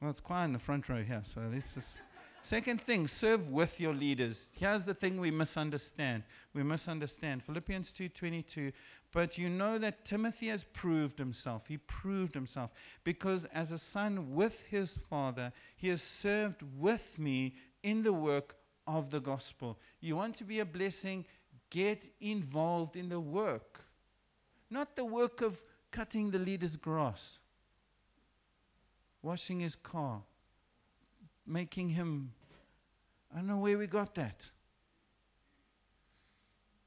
Well, 0.00 0.08
it's 0.08 0.20
quiet 0.20 0.44
in 0.44 0.52
the 0.52 0.60
front 0.60 0.88
row 0.88 1.02
here, 1.02 1.22
so 1.24 1.40
this 1.50 1.76
is. 1.76 1.98
Second 2.42 2.80
thing, 2.80 3.08
serve 3.08 3.48
with 3.48 3.80
your 3.80 3.92
leaders. 3.92 4.52
Here's 4.54 4.84
the 4.84 4.94
thing 4.94 5.20
we 5.20 5.32
misunderstand. 5.32 6.22
We 6.54 6.62
misunderstand. 6.62 7.42
Philippians 7.42 7.90
2:22, 7.90 8.72
but 9.10 9.36
you 9.36 9.50
know 9.50 9.76
that 9.76 10.04
Timothy 10.04 10.46
has 10.46 10.62
proved 10.62 11.18
himself. 11.18 11.66
He 11.66 11.78
proved 11.78 12.34
himself 12.34 12.70
because 13.02 13.46
as 13.46 13.72
a 13.72 13.78
son 13.78 14.36
with 14.36 14.62
his 14.62 14.96
father, 14.96 15.52
he 15.76 15.88
has 15.88 16.02
served 16.02 16.62
with 16.76 17.18
me 17.18 17.56
in 17.82 18.04
the 18.04 18.12
work 18.12 18.54
of 18.88 19.10
the 19.10 19.20
gospel. 19.20 19.78
You 20.00 20.16
want 20.16 20.34
to 20.36 20.44
be 20.44 20.60
a 20.60 20.64
blessing, 20.64 21.26
get 21.70 22.08
involved 22.20 22.96
in 22.96 23.08
the 23.08 23.20
work. 23.20 23.84
Not 24.70 24.96
the 24.96 25.04
work 25.04 25.40
of 25.40 25.62
cutting 25.90 26.30
the 26.30 26.38
leader's 26.38 26.76
grass, 26.76 27.38
washing 29.22 29.60
his 29.60 29.74
car, 29.74 30.22
making 31.46 31.90
him. 31.90 32.32
I 33.32 33.38
don't 33.38 33.46
know 33.46 33.58
where 33.58 33.78
we 33.78 33.86
got 33.86 34.14
that. 34.14 34.50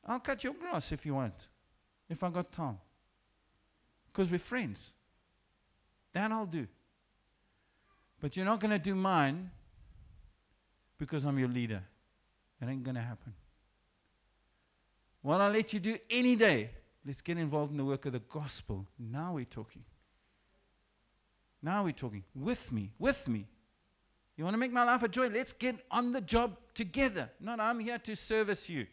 I'll 0.06 0.20
cut 0.20 0.44
your 0.44 0.54
grass 0.54 0.92
if 0.92 1.06
you 1.06 1.16
want, 1.16 1.48
if 2.10 2.24
I 2.24 2.30
got 2.30 2.52
time. 2.52 2.78
Because 4.12 4.30
we're 4.30 4.40
friends. 4.40 4.94
That 6.14 6.32
I'll 6.32 6.46
do. 6.46 6.68
But 8.20 8.36
you're 8.36 8.46
not 8.46 8.60
going 8.60 8.72
to 8.72 8.80
do 8.80 8.94
mine 8.94 9.50
because 10.98 11.26
I'm 11.26 11.40
your 11.40 11.48
leader. 11.48 11.82
It 12.62 12.68
ain't 12.68 12.84
going 12.84 12.96
to 12.96 13.02
happen. 13.02 13.34
What 15.22 15.40
I'll 15.40 15.52
let 15.52 15.74
you 15.74 15.80
do 15.80 15.98
any 16.10 16.36
day, 16.36 16.72
let's 17.06 17.22
get 17.22 17.38
involved 17.38 17.72
in 17.72 17.78
the 17.78 17.86
work 17.86 18.06
of 18.06 18.14
the 18.14 18.20
gospel. 18.20 18.88
Now 18.98 19.34
we're 19.34 19.46
talking. 19.46 19.84
Now 21.62 21.84
we're 21.84 21.92
talking. 21.92 22.24
With 22.34 22.72
me, 22.72 22.92
with 22.98 23.28
me. 23.28 23.48
You 24.36 24.44
want 24.44 24.56
to 24.56 24.58
make 24.58 24.72
my 24.72 24.84
life 24.84 25.04
a 25.04 25.08
joy? 25.08 25.28
Let's 25.28 25.54
get 25.54 25.76
on 25.92 26.12
the 26.12 26.22
job 26.22 26.58
together. 26.74 27.30
Not 27.40 27.60
I'm 27.60 27.80
here 27.80 28.00
to 28.00 28.16
service 28.16 28.68
you. 28.70 28.88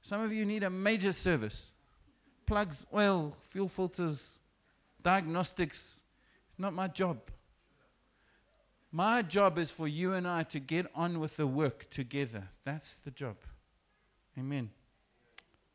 Some 0.00 0.20
of 0.20 0.32
you 0.32 0.44
need 0.44 0.64
a 0.64 0.70
major 0.70 1.12
service. 1.12 1.70
Plugs, 2.44 2.84
oil, 2.92 3.36
fuel 3.50 3.68
filters, 3.68 4.40
diagnostics. 5.00 6.00
It's 6.50 6.58
not 6.58 6.74
my 6.74 6.88
job. 6.88 7.18
My 8.90 9.22
job 9.22 9.58
is 9.58 9.70
for 9.70 9.86
you 9.86 10.14
and 10.14 10.26
I 10.26 10.42
to 10.44 10.58
get 10.58 10.86
on 10.94 11.20
with 11.20 11.36
the 11.36 11.46
work 11.46 11.88
together. 11.90 12.48
That's 12.64 12.96
the 12.96 13.12
job. 13.12 13.36
Amen. 14.36 14.70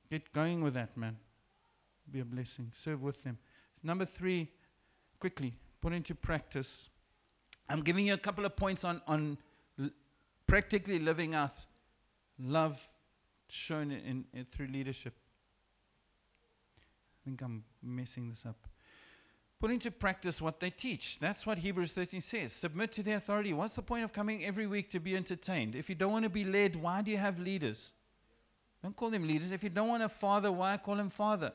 Get 0.09 0.31
going 0.33 0.61
with 0.61 0.73
that, 0.75 0.95
man. 0.95 1.17
Be 2.09 2.21
a 2.21 2.25
blessing. 2.25 2.71
Serve 2.73 3.01
with 3.01 3.23
them. 3.23 3.37
Number 3.83 4.05
three, 4.05 4.49
quickly, 5.19 5.53
put 5.81 5.93
into 5.93 6.15
practice 6.15 6.89
I'm 7.69 7.81
giving 7.81 8.07
you 8.07 8.13
a 8.13 8.17
couple 8.17 8.45
of 8.45 8.55
points 8.55 8.83
on, 8.83 9.01
on 9.07 9.37
l- 9.79 9.89
practically 10.45 10.99
living 10.99 11.35
out 11.35 11.65
love 12.39 12.89
shown 13.49 13.91
in, 13.91 14.25
in, 14.33 14.45
through 14.45 14.67
leadership. 14.67 15.13
I 16.79 17.19
think 17.25 17.41
I'm 17.41 17.63
messing 17.83 18.29
this 18.29 18.45
up. 18.45 18.67
Put 19.59 19.71
into 19.71 19.89
practice 19.89 20.41
what 20.41 20.59
they 20.59 20.69
teach. 20.69 21.17
That's 21.19 21.45
what 21.45 21.57
Hebrews 21.57 21.91
13 21.91 22.21
says. 22.21 22.53
Submit 22.53 22.91
to 22.93 23.03
the 23.03 23.13
authority. 23.13 23.53
What's 23.53 23.75
the 23.75 23.81
point 23.81 24.03
of 24.03 24.13
coming 24.13 24.45
every 24.45 24.67
week 24.67 24.91
to 24.91 24.99
be 24.99 25.15
entertained? 25.15 25.75
If 25.75 25.89
you 25.89 25.95
don't 25.95 26.11
want 26.11 26.23
to 26.23 26.29
be 26.29 26.45
led, 26.45 26.75
why 26.75 27.01
do 27.01 27.09
you 27.09 27.17
have 27.17 27.39
leaders? 27.39 27.91
Don't 28.83 28.95
call 28.95 29.09
them 29.09 29.27
leaders. 29.27 29.51
If 29.51 29.63
you 29.63 29.69
don't 29.69 29.87
want 29.87 30.03
a 30.03 30.09
father, 30.09 30.51
why 30.51 30.77
call 30.77 30.95
him 30.95 31.09
father? 31.09 31.51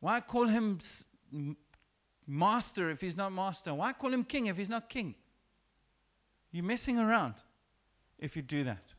Why 0.00 0.20
call 0.20 0.46
him 0.46 0.78
master 2.26 2.90
if 2.90 3.00
he's 3.00 3.16
not 3.16 3.32
master? 3.32 3.74
Why 3.74 3.92
call 3.92 4.12
him 4.12 4.24
king 4.24 4.46
if 4.46 4.56
he's 4.56 4.68
not 4.68 4.88
king? 4.88 5.14
You're 6.52 6.64
messing 6.64 6.98
around 6.98 7.34
if 8.18 8.36
you 8.36 8.42
do 8.42 8.64
that. 8.64 8.94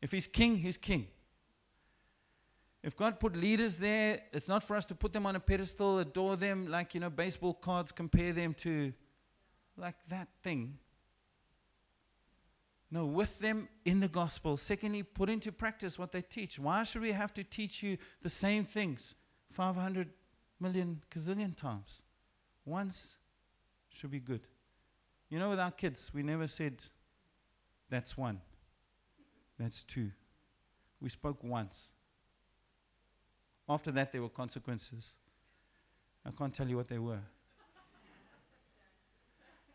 If 0.00 0.12
he's 0.12 0.26
king, 0.26 0.56
he's 0.56 0.76
king. 0.76 1.08
If 2.82 2.96
God 2.96 3.18
put 3.18 3.34
leaders 3.34 3.76
there, 3.78 4.20
it's 4.32 4.46
not 4.46 4.62
for 4.62 4.76
us 4.76 4.84
to 4.86 4.94
put 4.94 5.12
them 5.12 5.26
on 5.26 5.34
a 5.34 5.40
pedestal, 5.40 5.98
adore 5.98 6.36
them 6.36 6.68
like, 6.68 6.94
you 6.94 7.00
know, 7.00 7.10
baseball 7.10 7.54
cards, 7.54 7.90
compare 7.90 8.32
them 8.32 8.54
to 8.54 8.92
like 9.76 9.96
that 10.08 10.28
thing. 10.42 10.78
No, 12.90 13.04
with 13.04 13.38
them 13.40 13.68
in 13.84 14.00
the 14.00 14.08
gospel. 14.08 14.56
Secondly, 14.56 15.02
put 15.02 15.28
into 15.28 15.50
practice 15.50 15.98
what 15.98 16.12
they 16.12 16.22
teach. 16.22 16.58
Why 16.58 16.84
should 16.84 17.02
we 17.02 17.12
have 17.12 17.34
to 17.34 17.42
teach 17.42 17.82
you 17.82 17.98
the 18.22 18.30
same 18.30 18.64
things 18.64 19.14
500 19.50 20.08
million 20.60 21.02
gazillion 21.10 21.56
times. 21.56 22.02
Once 22.64 23.16
should 23.88 24.10
be 24.10 24.20
good. 24.20 24.42
You 25.28 25.38
know, 25.38 25.50
with 25.50 25.60
our 25.60 25.70
kids, 25.70 26.10
we 26.14 26.22
never 26.22 26.46
said, 26.46 26.82
that's 27.90 28.16
one, 28.16 28.40
that's 29.58 29.84
two. 29.84 30.10
We 31.00 31.08
spoke 31.08 31.42
once. 31.42 31.90
After 33.68 33.90
that, 33.92 34.12
there 34.12 34.22
were 34.22 34.28
consequences. 34.28 35.12
I 36.24 36.30
can't 36.30 36.54
tell 36.54 36.68
you 36.68 36.76
what 36.76 36.88
they 36.88 36.98
were. 36.98 37.20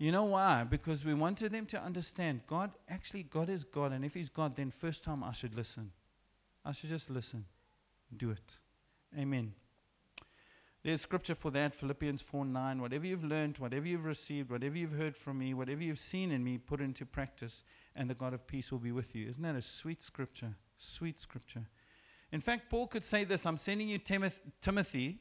You 0.02 0.12
know 0.12 0.24
why? 0.24 0.64
Because 0.64 1.06
we 1.06 1.14
wanted 1.14 1.52
them 1.52 1.68
to 1.68 1.80
understand 1.80 2.41
God, 2.47 2.72
actually, 2.89 3.22
God 3.22 3.52
is 3.52 3.64
God, 3.64 3.91
and 3.91 4.04
if 4.04 4.16
He's 4.16 4.30
God, 4.30 4.56
then 4.56 4.72
first 4.72 5.04
time 5.04 5.24
I 5.24 5.32
should 5.32 5.54
listen. 5.54 5.91
I 6.66 6.72
should 6.72 6.89
just 6.89 7.12
listen. 7.12 7.45
Do 8.18 8.32
it. 8.32 8.58
Amen. 9.16 9.54
There's 10.82 11.02
scripture 11.02 11.36
for 11.36 11.52
that, 11.52 11.76
Philippians 11.76 12.24
4 12.24 12.45
9. 12.45 12.82
Whatever 12.82 13.06
you've 13.06 13.24
learned, 13.24 13.60
whatever 13.60 13.88
you've 13.88 14.06
received, 14.06 14.49
whatever 14.49 14.76
you've 14.76 14.97
heard 14.97 15.16
from 15.16 15.38
me, 15.38 15.54
whatever 15.54 15.84
you've 15.84 15.99
seen 15.99 16.32
in 16.32 16.43
me, 16.43 16.58
put 16.58 16.82
into 16.82 17.06
practice, 17.06 17.64
and 17.95 18.10
the 18.10 18.16
God 18.16 18.34
of 18.34 18.47
peace 18.47 18.72
will 18.72 18.80
be 18.80 18.91
with 18.91 19.14
you. 19.14 19.28
Isn't 19.28 19.43
that 19.43 19.54
a 19.54 19.62
sweet 19.62 20.02
scripture? 20.02 20.56
Sweet 20.80 21.20
scripture. 21.20 21.68
In 22.32 22.41
fact, 22.41 22.72
Paul 22.72 22.88
could 22.88 23.06
say 23.06 23.24
this 23.24 23.45
I'm 23.45 23.58
sending 23.58 23.88
you 23.88 23.99
Timoth- 23.99 24.41
Timothy, 24.62 25.20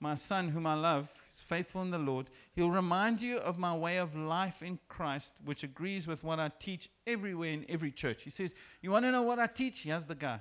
my 0.00 0.14
son, 0.14 0.48
whom 0.48 0.66
I 0.66 0.72
love, 0.72 1.10
is 1.32 1.42
faithful 1.42 1.82
in 1.82 1.90
the 1.90 1.98
Lord. 1.98 2.28
He'll 2.52 2.70
remind 2.70 3.22
you 3.22 3.38
of 3.38 3.58
my 3.58 3.76
way 3.76 3.98
of 3.98 4.16
life 4.16 4.62
in 4.62 4.78
Christ, 4.88 5.34
which 5.44 5.62
agrees 5.62 6.06
with 6.06 6.24
what 6.24 6.40
I 6.40 6.50
teach 6.58 6.90
everywhere 7.06 7.50
in 7.50 7.66
every 7.68 7.92
church. 7.92 8.22
He 8.22 8.30
says, 8.30 8.54
You 8.82 8.90
want 8.90 9.04
to 9.04 9.12
know 9.12 9.22
what 9.22 9.38
I 9.38 9.46
teach? 9.46 9.82
Here's 9.82 10.04
the 10.04 10.14
guy. 10.14 10.40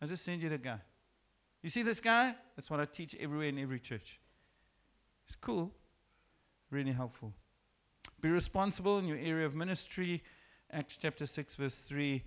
I 0.00 0.06
just 0.06 0.24
send 0.24 0.42
you 0.42 0.48
the 0.48 0.58
guy. 0.58 0.80
You 1.62 1.70
see 1.70 1.82
this 1.82 2.00
guy? 2.00 2.34
That's 2.54 2.70
what 2.70 2.80
I 2.80 2.84
teach 2.84 3.16
everywhere 3.18 3.48
in 3.48 3.58
every 3.58 3.80
church. 3.80 4.20
It's 5.26 5.36
cool, 5.36 5.72
really 6.70 6.92
helpful. 6.92 7.32
Be 8.20 8.28
responsible 8.30 8.98
in 8.98 9.06
your 9.06 9.18
area 9.18 9.46
of 9.46 9.54
ministry. 9.54 10.22
Acts 10.72 10.96
chapter 10.96 11.26
6, 11.26 11.56
verse 11.56 11.76
3. 11.76 12.22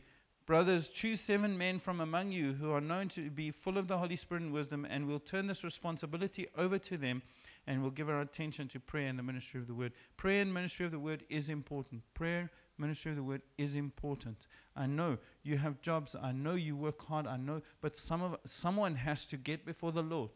Brothers, 0.50 0.90
choose 0.90 1.22
seven 1.22 1.60
men 1.60 1.78
from 1.78 2.02
among 2.02 2.32
you 2.32 2.54
who 2.54 2.72
are 2.72 2.82
known 2.82 3.08
to 3.10 3.30
be 3.30 3.52
full 3.52 3.78
of 3.78 3.88
the 3.88 4.00
Holy 4.00 4.16
Spirit 4.16 4.42
and 4.42 4.52
wisdom, 4.52 4.84
and 4.90 5.08
we'll 5.08 5.20
turn 5.20 5.46
this 5.46 5.64
responsibility 5.64 6.48
over 6.58 6.80
to 6.80 6.98
them 6.98 7.22
and 7.68 7.84
we'll 7.84 7.92
give 7.92 8.10
our 8.10 8.22
attention 8.22 8.68
to 8.70 8.80
prayer 8.80 9.10
and 9.10 9.20
the 9.20 9.22
ministry 9.22 9.60
of 9.60 9.68
the 9.68 9.76
word. 9.76 9.94
Prayer 10.18 10.42
and 10.42 10.52
ministry 10.52 10.88
of 10.88 10.92
the 10.92 10.98
word 10.98 11.24
is 11.30 11.50
important. 11.50 12.02
Prayer, 12.16 12.50
ministry 12.80 13.12
of 13.12 13.18
the 13.18 13.22
word 13.22 13.44
is 13.60 13.76
important. 13.76 14.48
I 14.76 14.88
know 14.88 15.20
you 15.44 15.60
have 15.60 15.84
jobs, 15.84 16.16
I 16.20 16.32
know 16.32 16.56
you 16.56 16.76
work 16.76 17.06
hard, 17.06 17.28
I 17.28 17.38
know, 17.38 17.62
but 17.80 17.96
some 17.96 18.24
of 18.24 18.38
someone 18.44 18.96
has 18.96 19.28
to 19.28 19.38
get 19.38 19.68
before 19.68 19.92
the 19.92 20.02
Lord. 20.02 20.32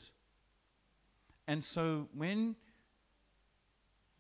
And 1.48 1.64
so 1.64 2.08
when 2.14 2.56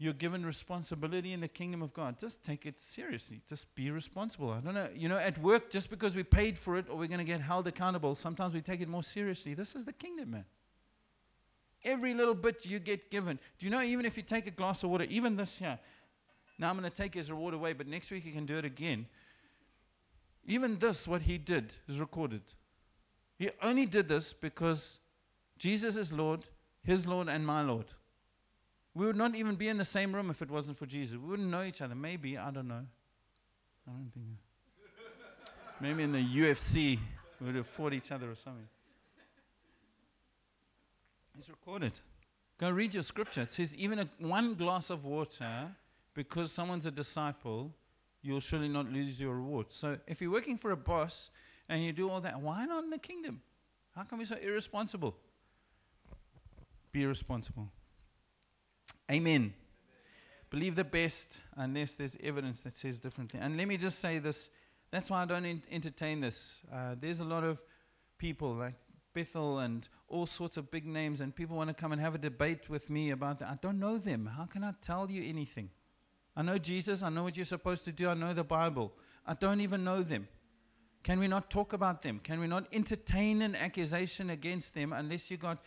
you're 0.03 0.13
given 0.13 0.45
responsibility 0.45 1.31
in 1.31 1.39
the 1.39 1.47
kingdom 1.47 1.81
of 1.81 1.93
God. 1.93 2.19
Just 2.19 2.43
take 2.43 2.65
it 2.65 2.79
seriously. 2.79 3.41
Just 3.47 3.73
be 3.73 3.89
responsible. 3.89 4.49
I 4.49 4.59
don't 4.59 4.73
know. 4.73 4.89
You 4.93 5.07
know, 5.07 5.17
at 5.17 5.37
work, 5.37 5.69
just 5.69 5.89
because 5.89 6.13
we 6.15 6.23
paid 6.23 6.57
for 6.57 6.77
it 6.77 6.89
or 6.89 6.97
we're 6.97 7.07
going 7.07 7.19
to 7.19 7.23
get 7.23 7.39
held 7.39 7.67
accountable, 7.67 8.13
sometimes 8.15 8.53
we 8.53 8.61
take 8.61 8.81
it 8.81 8.89
more 8.89 9.03
seriously. 9.03 9.53
This 9.53 9.75
is 9.75 9.85
the 9.85 9.93
kingdom, 9.93 10.31
man. 10.31 10.45
Every 11.85 12.13
little 12.13 12.35
bit 12.35 12.65
you 12.65 12.79
get 12.79 13.09
given. 13.11 13.39
Do 13.57 13.65
you 13.65 13.71
know, 13.71 13.81
even 13.81 14.05
if 14.05 14.17
you 14.17 14.23
take 14.23 14.45
a 14.45 14.51
glass 14.51 14.83
of 14.83 14.89
water, 14.89 15.05
even 15.09 15.37
this 15.37 15.57
here, 15.57 15.79
now 16.59 16.69
I'm 16.69 16.77
going 16.77 16.89
to 16.89 16.95
take 16.95 17.13
his 17.13 17.31
reward 17.31 17.53
away, 17.53 17.73
but 17.73 17.87
next 17.87 18.11
week 18.11 18.23
he 18.23 18.31
can 18.31 18.45
do 18.45 18.57
it 18.57 18.65
again. 18.65 19.05
Even 20.45 20.79
this, 20.79 21.07
what 21.07 21.21
he 21.21 21.37
did, 21.37 21.73
is 21.87 21.99
recorded. 21.99 22.41
He 23.39 23.49
only 23.61 23.85
did 23.85 24.09
this 24.09 24.33
because 24.33 24.99
Jesus 25.57 25.95
is 25.95 26.11
Lord, 26.11 26.45
his 26.83 27.07
Lord, 27.07 27.29
and 27.29 27.45
my 27.45 27.61
Lord. 27.61 27.85
We 28.95 29.05
would 29.05 29.15
not 29.15 29.35
even 29.35 29.55
be 29.55 29.69
in 29.69 29.77
the 29.77 29.85
same 29.85 30.13
room 30.13 30.29
if 30.29 30.41
it 30.41 30.51
wasn't 30.51 30.77
for 30.77 30.85
Jesus. 30.85 31.17
We 31.17 31.27
wouldn't 31.27 31.49
know 31.49 31.63
each 31.63 31.81
other. 31.81 31.95
Maybe, 31.95 32.37
I 32.37 32.51
don't 32.51 32.67
know. 32.67 32.85
I 33.87 33.91
don't 33.91 34.11
think. 34.13 34.25
Maybe 35.81 36.03
in 36.03 36.11
the 36.11 36.19
UFC, 36.19 36.99
we 37.39 37.47
would 37.47 37.55
have 37.55 37.67
fought 37.67 37.93
each 37.93 38.11
other 38.11 38.29
or 38.29 38.35
something. 38.35 38.67
It's 41.37 41.49
recorded. 41.49 41.93
Go 42.59 42.69
read 42.69 42.93
your 42.93 43.03
scripture. 43.03 43.41
It 43.41 43.51
says, 43.51 43.75
even 43.75 43.99
a, 43.99 44.09
one 44.19 44.53
glass 44.53 44.91
of 44.91 45.05
water, 45.05 45.71
because 46.13 46.51
someone's 46.51 46.85
a 46.85 46.91
disciple, 46.91 47.73
you'll 48.21 48.39
surely 48.39 48.69
not 48.69 48.91
lose 48.91 49.19
your 49.19 49.35
reward. 49.35 49.67
So 49.69 49.97
if 50.07 50.21
you're 50.21 50.31
working 50.31 50.57
for 50.57 50.71
a 50.71 50.77
boss 50.77 51.31
and 51.67 51.83
you 51.83 51.91
do 51.91 52.09
all 52.09 52.21
that, 52.21 52.39
why 52.39 52.65
not 52.65 52.83
in 52.83 52.91
the 52.91 52.99
kingdom? 52.99 53.41
How 53.95 54.03
come 54.03 54.19
you're 54.19 54.27
so 54.27 54.37
irresponsible? 54.37 55.15
Be 56.91 57.05
responsible. 57.07 57.69
Amen. 59.11 59.53
Believe 60.49 60.75
the 60.75 60.83
best 60.83 61.37
unless 61.55 61.93
there's 61.93 62.17
evidence 62.23 62.61
that 62.61 62.75
says 62.75 62.99
differently. 62.99 63.39
And 63.41 63.57
let 63.57 63.67
me 63.67 63.77
just 63.77 63.99
say 63.99 64.19
this 64.19 64.49
that's 64.93 65.09
why 65.09 65.23
I 65.23 65.25
don't 65.25 65.43
en- 65.43 65.63
entertain 65.71 66.19
this. 66.21 66.61
Uh, 66.71 66.93
there's 67.01 67.19
a 67.19 67.23
lot 67.23 67.43
of 67.43 67.59
people 68.19 68.53
like 68.53 68.75
Bethel 69.15 69.57
and 69.57 69.87
all 70.07 70.27
sorts 70.27 70.55
of 70.55 70.69
big 70.69 70.85
names, 70.85 71.19
and 71.19 71.35
people 71.35 71.57
want 71.57 71.69
to 71.69 71.73
come 71.73 71.91
and 71.91 71.99
have 71.99 72.13
a 72.13 72.19
debate 72.19 72.69
with 72.69 72.91
me 72.91 73.09
about 73.09 73.39
that. 73.39 73.49
I 73.49 73.57
don't 73.59 73.79
know 73.79 73.97
them. 73.97 74.29
How 74.37 74.45
can 74.45 74.63
I 74.63 74.75
tell 74.83 75.09
you 75.09 75.27
anything? 75.27 75.71
I 76.35 76.43
know 76.43 76.59
Jesus. 76.59 77.01
I 77.01 77.09
know 77.09 77.23
what 77.23 77.35
you're 77.35 77.45
supposed 77.45 77.85
to 77.85 77.91
do. 77.91 78.07
I 78.07 78.13
know 78.13 78.35
the 78.35 78.43
Bible. 78.43 78.93
I 79.25 79.33
don't 79.33 79.61
even 79.61 79.83
know 79.83 80.03
them. 80.03 80.27
Can 81.01 81.19
we 81.19 81.27
not 81.27 81.49
talk 81.49 81.73
about 81.73 82.03
them? 82.03 82.19
Can 82.19 82.39
we 82.39 82.45
not 82.45 82.67
entertain 82.71 83.41
an 83.41 83.55
accusation 83.55 84.29
against 84.29 84.75
them 84.75 84.93
unless 84.93 85.31
you 85.31 85.37
got 85.37 85.59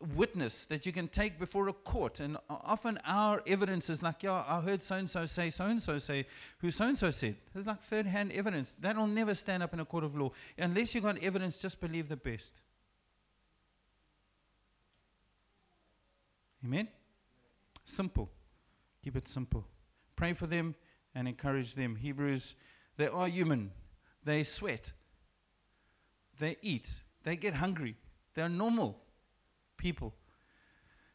witness 0.00 0.64
that 0.66 0.86
you 0.86 0.92
can 0.92 1.08
take 1.08 1.38
before 1.38 1.68
a 1.68 1.72
court. 1.72 2.20
And 2.20 2.36
often 2.48 2.98
our 3.04 3.42
evidence 3.46 3.90
is 3.90 4.02
like, 4.02 4.22
yeah, 4.22 4.44
I 4.46 4.60
heard 4.60 4.82
so 4.82 4.96
and 4.96 5.08
so 5.08 5.26
say, 5.26 5.50
so 5.50 5.66
and 5.66 5.82
so 5.82 5.98
say, 5.98 6.26
who 6.58 6.70
so 6.70 6.84
and 6.86 6.98
so 6.98 7.10
said. 7.10 7.36
It's 7.54 7.66
like 7.66 7.80
third 7.80 8.06
hand 8.06 8.32
evidence. 8.32 8.74
That'll 8.80 9.06
never 9.06 9.34
stand 9.34 9.62
up 9.62 9.74
in 9.74 9.80
a 9.80 9.84
court 9.84 10.04
of 10.04 10.16
law. 10.16 10.30
Unless 10.58 10.94
you've 10.94 11.04
got 11.04 11.22
evidence, 11.22 11.58
just 11.58 11.80
believe 11.80 12.08
the 12.08 12.16
best. 12.16 12.54
Amen? 16.64 16.88
Simple. 17.84 18.30
Keep 19.02 19.16
it 19.16 19.28
simple. 19.28 19.66
Pray 20.16 20.32
for 20.32 20.46
them 20.46 20.74
and 21.14 21.28
encourage 21.28 21.74
them. 21.74 21.96
Hebrews, 21.96 22.54
they 22.96 23.06
are 23.06 23.28
human. 23.28 23.72
They 24.24 24.44
sweat. 24.44 24.92
They 26.38 26.56
eat. 26.62 27.00
They 27.24 27.36
get 27.36 27.54
hungry. 27.54 27.96
They're 28.34 28.48
normal 28.48 28.98
people. 29.80 30.14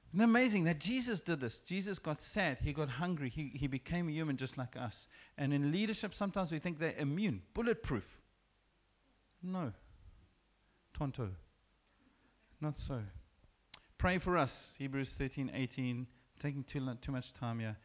Isn't 0.09 0.21
it 0.21 0.23
amazing 0.23 0.63
that 0.65 0.79
Jesus 0.79 1.21
did 1.21 1.39
this? 1.39 1.59
Jesus 1.59 1.99
got 1.99 2.19
sad. 2.21 2.57
He 2.61 2.73
got 2.73 2.89
hungry. 2.89 3.29
He, 3.29 3.51
he 3.53 3.67
became 3.67 4.09
a 4.09 4.11
human 4.11 4.37
just 4.37 4.57
like 4.57 4.75
us. 4.75 5.07
And 5.37 5.53
in 5.53 5.71
leadership, 5.71 6.13
sometimes 6.13 6.51
we 6.51 6.59
think 6.59 6.79
they're 6.79 6.95
immune, 6.97 7.41
bulletproof. 7.53 8.21
No. 9.43 9.71
Tonto. 10.97 11.29
Not 12.59 12.79
so. 12.79 13.01
Pray 13.97 14.17
for 14.17 14.37
us, 14.37 14.75
Hebrews 14.77 15.15
13, 15.15 15.51
18. 15.53 16.07
taking 16.39 16.63
too, 16.63 16.93
too 17.01 17.11
much 17.11 17.33
time 17.33 17.59
here. 17.59 17.77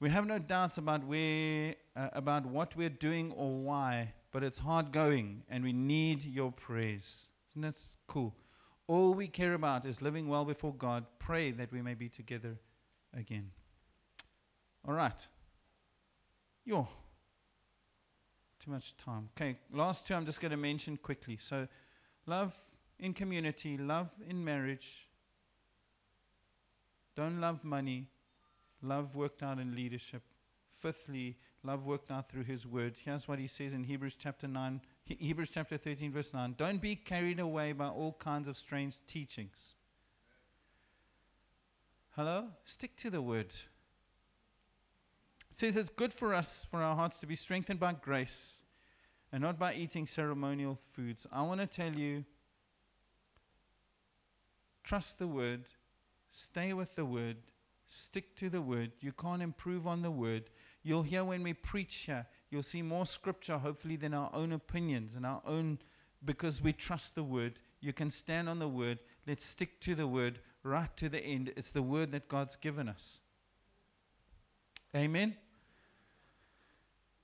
We 0.00 0.10
have 0.10 0.26
no 0.26 0.38
doubts 0.38 0.78
about 0.78 1.04
where, 1.04 1.74
uh, 1.96 2.08
about 2.12 2.46
what 2.46 2.76
we're 2.76 2.88
doing 2.88 3.32
or 3.32 3.58
why, 3.58 4.12
but 4.30 4.44
it's 4.44 4.58
hard 4.58 4.92
going, 4.92 5.42
and 5.48 5.64
we 5.64 5.72
need 5.72 6.24
your 6.24 6.52
prayers. 6.52 7.26
Isn't 7.50 7.62
that 7.62 7.76
cool? 8.06 8.34
All 8.88 9.14
we 9.14 9.28
care 9.28 9.54
about 9.54 9.86
is 9.86 10.02
living 10.02 10.28
well 10.28 10.44
before 10.44 10.74
God. 10.74 11.04
Pray 11.18 11.52
that 11.52 11.70
we 11.70 11.82
may 11.82 11.94
be 11.94 12.08
together 12.08 12.56
again. 13.16 13.50
All 14.86 14.94
right. 14.94 15.26
Yo. 16.64 16.88
Too 18.64 18.70
much 18.70 18.96
time. 18.96 19.28
Okay, 19.36 19.58
last 19.72 20.06
two 20.06 20.14
I'm 20.14 20.26
just 20.26 20.40
going 20.40 20.50
to 20.50 20.56
mention 20.56 20.96
quickly. 20.96 21.38
So, 21.40 21.68
love 22.26 22.58
in 22.98 23.12
community, 23.12 23.76
love 23.76 24.08
in 24.28 24.44
marriage. 24.44 25.06
Don't 27.14 27.40
love 27.40 27.64
money. 27.64 28.08
Love 28.82 29.14
worked 29.14 29.42
out 29.42 29.58
in 29.58 29.74
leadership. 29.74 30.22
Fifthly, 30.70 31.36
love 31.62 31.84
worked 31.84 32.10
out 32.10 32.30
through 32.30 32.44
his 32.44 32.66
word. 32.66 32.96
Here's 33.04 33.26
what 33.26 33.38
he 33.38 33.46
says 33.46 33.74
in 33.74 33.84
Hebrews 33.84 34.14
chapter 34.16 34.46
9, 34.46 34.80
Hebrews 35.08 35.50
chapter 35.50 35.78
13, 35.78 36.12
verse 36.12 36.34
9. 36.34 36.54
Don't 36.58 36.82
be 36.82 36.94
carried 36.94 37.40
away 37.40 37.72
by 37.72 37.88
all 37.88 38.16
kinds 38.18 38.46
of 38.46 38.58
strange 38.58 38.96
teachings. 39.06 39.74
Hello? 42.10 42.48
Stick 42.64 42.96
to 42.98 43.10
the 43.10 43.22
word. 43.22 43.54
It 45.50 45.56
says 45.56 45.76
it's 45.76 45.88
good 45.88 46.12
for 46.12 46.34
us, 46.34 46.66
for 46.70 46.82
our 46.82 46.94
hearts, 46.94 47.20
to 47.20 47.26
be 47.26 47.36
strengthened 47.36 47.80
by 47.80 47.94
grace 47.94 48.62
and 49.32 49.42
not 49.42 49.58
by 49.58 49.74
eating 49.74 50.06
ceremonial 50.06 50.78
foods. 50.92 51.26
I 51.32 51.42
want 51.42 51.60
to 51.60 51.66
tell 51.66 51.92
you 51.92 52.24
trust 54.84 55.18
the 55.18 55.26
word, 55.26 55.64
stay 56.30 56.72
with 56.72 56.94
the 56.94 57.04
word, 57.04 57.36
stick 57.86 58.36
to 58.36 58.50
the 58.50 58.60
word. 58.60 58.92
You 59.00 59.12
can't 59.12 59.42
improve 59.42 59.86
on 59.86 60.02
the 60.02 60.10
word. 60.10 60.50
You'll 60.82 61.02
hear 61.02 61.24
when 61.24 61.42
we 61.42 61.52
preach 61.52 61.94
here, 62.06 62.26
you'll 62.50 62.62
see 62.62 62.82
more 62.82 63.06
scripture, 63.06 63.58
hopefully, 63.58 63.96
than 63.96 64.14
our 64.14 64.30
own 64.32 64.52
opinions 64.52 65.14
and 65.14 65.24
our 65.26 65.42
own, 65.46 65.78
because 66.24 66.62
we 66.62 66.72
trust 66.72 67.14
the 67.14 67.22
word. 67.22 67.58
You 67.80 67.92
can 67.92 68.10
stand 68.10 68.48
on 68.48 68.58
the 68.58 68.68
word. 68.68 68.98
Let's 69.26 69.44
stick 69.44 69.80
to 69.80 69.94
the 69.94 70.06
word 70.06 70.40
right 70.62 70.94
to 70.96 71.08
the 71.08 71.20
end. 71.20 71.52
It's 71.56 71.70
the 71.70 71.82
word 71.82 72.12
that 72.12 72.28
God's 72.28 72.56
given 72.56 72.88
us. 72.88 73.20
Amen. 74.94 75.36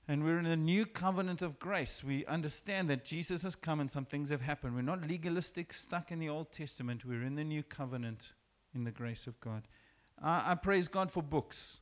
And 0.07 0.23
we're 0.23 0.37
in 0.37 0.45
a 0.45 0.55
new 0.55 0.85
covenant 0.85 1.41
of 1.41 1.57
grace. 1.57 2.03
We 2.03 2.25
understand 2.27 2.89
that 2.91 3.03
Jesus 3.03 3.41
has 3.41 3.55
come 3.55 3.79
and 3.79 3.89
some 3.89 4.05
things 4.05 4.29
have 4.29 4.41
happened. 4.41 4.75
We're 4.75 4.83
not 4.83 5.07
legalistic, 5.07 5.73
stuck 5.73 6.11
in 6.11 6.19
the 6.19 6.29
Old 6.29 6.51
Testament. 6.51 7.05
We're 7.05 7.23
in 7.23 7.35
the 7.35 7.43
new 7.43 7.63
covenant 7.63 8.33
in 8.75 8.83
the 8.83 8.91
grace 8.91 9.25
of 9.25 9.39
God. 9.39 9.63
I, 10.21 10.51
I 10.51 10.55
praise 10.55 10.87
God 10.87 11.09
for 11.09 11.23
books. 11.23 11.79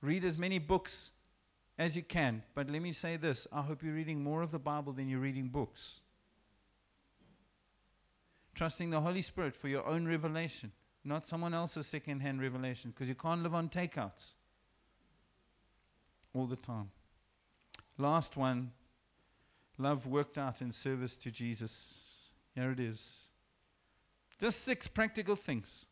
Read 0.00 0.24
as 0.24 0.38
many 0.38 0.58
books 0.58 1.10
as 1.78 1.96
you 1.96 2.02
can. 2.02 2.42
But 2.54 2.70
let 2.70 2.82
me 2.82 2.92
say 2.92 3.16
this 3.16 3.46
I 3.52 3.62
hope 3.62 3.82
you're 3.82 3.94
reading 3.94 4.22
more 4.22 4.42
of 4.42 4.50
the 4.50 4.58
Bible 4.58 4.92
than 4.92 5.08
you're 5.08 5.20
reading 5.20 5.48
books. 5.48 6.00
Trusting 8.54 8.90
the 8.90 9.00
Holy 9.00 9.22
Spirit 9.22 9.54
for 9.54 9.68
your 9.68 9.86
own 9.86 10.08
revelation, 10.08 10.72
not 11.04 11.26
someone 11.26 11.52
else's 11.52 11.86
second 11.86 12.20
hand 12.20 12.40
revelation, 12.40 12.90
because 12.90 13.08
you 13.08 13.14
can't 13.14 13.42
live 13.42 13.54
on 13.54 13.68
takeouts 13.68 14.34
all 16.34 16.46
the 16.46 16.56
time. 16.56 16.90
Last 17.98 18.36
one 18.36 18.72
love 19.78 20.06
worked 20.06 20.38
out 20.38 20.62
in 20.62 20.72
service 20.72 21.16
to 21.16 21.30
Jesus. 21.30 22.32
Here 22.54 22.70
it 22.70 22.80
is. 22.80 23.26
Just 24.40 24.62
six 24.62 24.86
practical 24.86 25.36
things. 25.36 25.86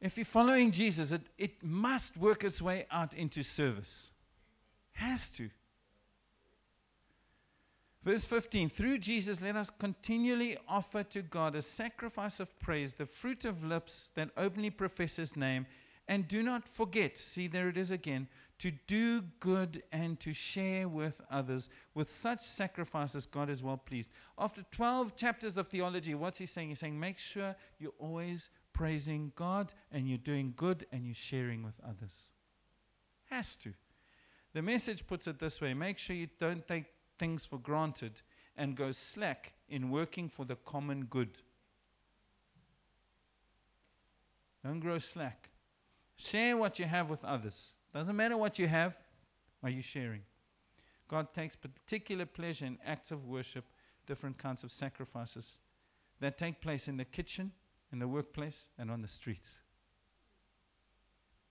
If 0.00 0.16
you're 0.16 0.24
following 0.24 0.70
Jesus, 0.70 1.10
it, 1.10 1.22
it 1.36 1.62
must 1.62 2.16
work 2.16 2.44
its 2.44 2.62
way 2.62 2.86
out 2.90 3.14
into 3.14 3.42
service. 3.42 4.12
Has 4.92 5.28
to. 5.30 5.50
Verse 8.04 8.24
15 8.24 8.70
Through 8.70 8.98
Jesus, 8.98 9.40
let 9.40 9.56
us 9.56 9.70
continually 9.70 10.56
offer 10.68 11.02
to 11.04 11.22
God 11.22 11.54
a 11.54 11.62
sacrifice 11.62 12.38
of 12.38 12.58
praise, 12.60 12.94
the 12.94 13.06
fruit 13.06 13.44
of 13.44 13.64
lips 13.64 14.10
that 14.14 14.30
openly 14.36 14.70
profess 14.70 15.16
His 15.16 15.36
name. 15.36 15.66
And 16.06 16.26
do 16.26 16.42
not 16.42 16.66
forget, 16.66 17.18
see, 17.18 17.48
there 17.48 17.68
it 17.68 17.76
is 17.76 17.90
again, 17.90 18.28
to 18.60 18.72
do 18.86 19.20
good 19.40 19.82
and 19.92 20.18
to 20.20 20.32
share 20.32 20.88
with 20.88 21.20
others. 21.30 21.68
With 21.94 22.08
such 22.08 22.40
sacrifices, 22.40 23.26
God 23.26 23.50
is 23.50 23.62
well 23.62 23.76
pleased. 23.76 24.08
After 24.38 24.64
12 24.72 25.16
chapters 25.16 25.58
of 25.58 25.68
theology, 25.68 26.14
what's 26.14 26.38
He 26.38 26.46
saying? 26.46 26.70
He's 26.70 26.78
saying, 26.78 26.98
make 26.98 27.18
sure 27.18 27.54
you're 27.78 27.92
always 27.98 28.48
praising 28.78 29.32
God 29.34 29.74
and 29.90 30.08
you're 30.08 30.18
doing 30.18 30.54
good 30.56 30.86
and 30.92 31.04
you're 31.04 31.12
sharing 31.12 31.64
with 31.64 31.74
others. 31.84 32.30
Has 33.28 33.56
to. 33.56 33.74
The 34.54 34.62
message 34.62 35.04
puts 35.04 35.26
it 35.26 35.40
this 35.40 35.60
way 35.60 35.74
make 35.74 35.98
sure 35.98 36.14
you 36.14 36.28
don't 36.38 36.66
take 36.66 36.84
things 37.18 37.44
for 37.44 37.58
granted 37.58 38.22
and 38.56 38.76
go 38.76 38.92
slack 38.92 39.54
in 39.68 39.90
working 39.90 40.28
for 40.28 40.44
the 40.44 40.54
common 40.54 41.06
good. 41.06 41.40
Don't 44.64 44.78
grow 44.78 45.00
slack. 45.00 45.50
Share 46.16 46.56
what 46.56 46.78
you 46.78 46.84
have 46.84 47.10
with 47.10 47.24
others. 47.24 47.72
Doesn't 47.92 48.14
matter 48.14 48.36
what 48.36 48.60
you 48.60 48.68
have, 48.68 48.96
are 49.62 49.70
you 49.70 49.82
sharing? 49.82 50.22
God 51.08 51.34
takes 51.34 51.56
particular 51.56 52.26
pleasure 52.26 52.66
in 52.66 52.78
acts 52.86 53.10
of 53.10 53.26
worship, 53.26 53.64
different 54.06 54.38
kinds 54.38 54.62
of 54.62 54.70
sacrifices 54.70 55.58
that 56.20 56.38
take 56.38 56.60
place 56.60 56.86
in 56.86 56.96
the 56.96 57.04
kitchen, 57.04 57.50
in 57.92 57.98
the 57.98 58.08
workplace, 58.08 58.68
and 58.78 58.90
on 58.90 59.02
the 59.02 59.08
streets. 59.08 59.60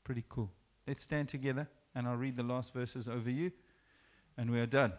Pretty 0.04 0.24
cool. 0.30 0.52
Let's 0.86 1.04
stand 1.04 1.30
together 1.30 1.68
and 1.98 2.08
I'll 2.08 2.16
read 2.16 2.36
the 2.36 2.44
last 2.44 2.74
verses 2.74 3.10
over 3.10 3.32
you, 3.32 3.52
and 4.38 4.52
we 4.52 4.60
are 4.60 4.68
done. 4.68 4.94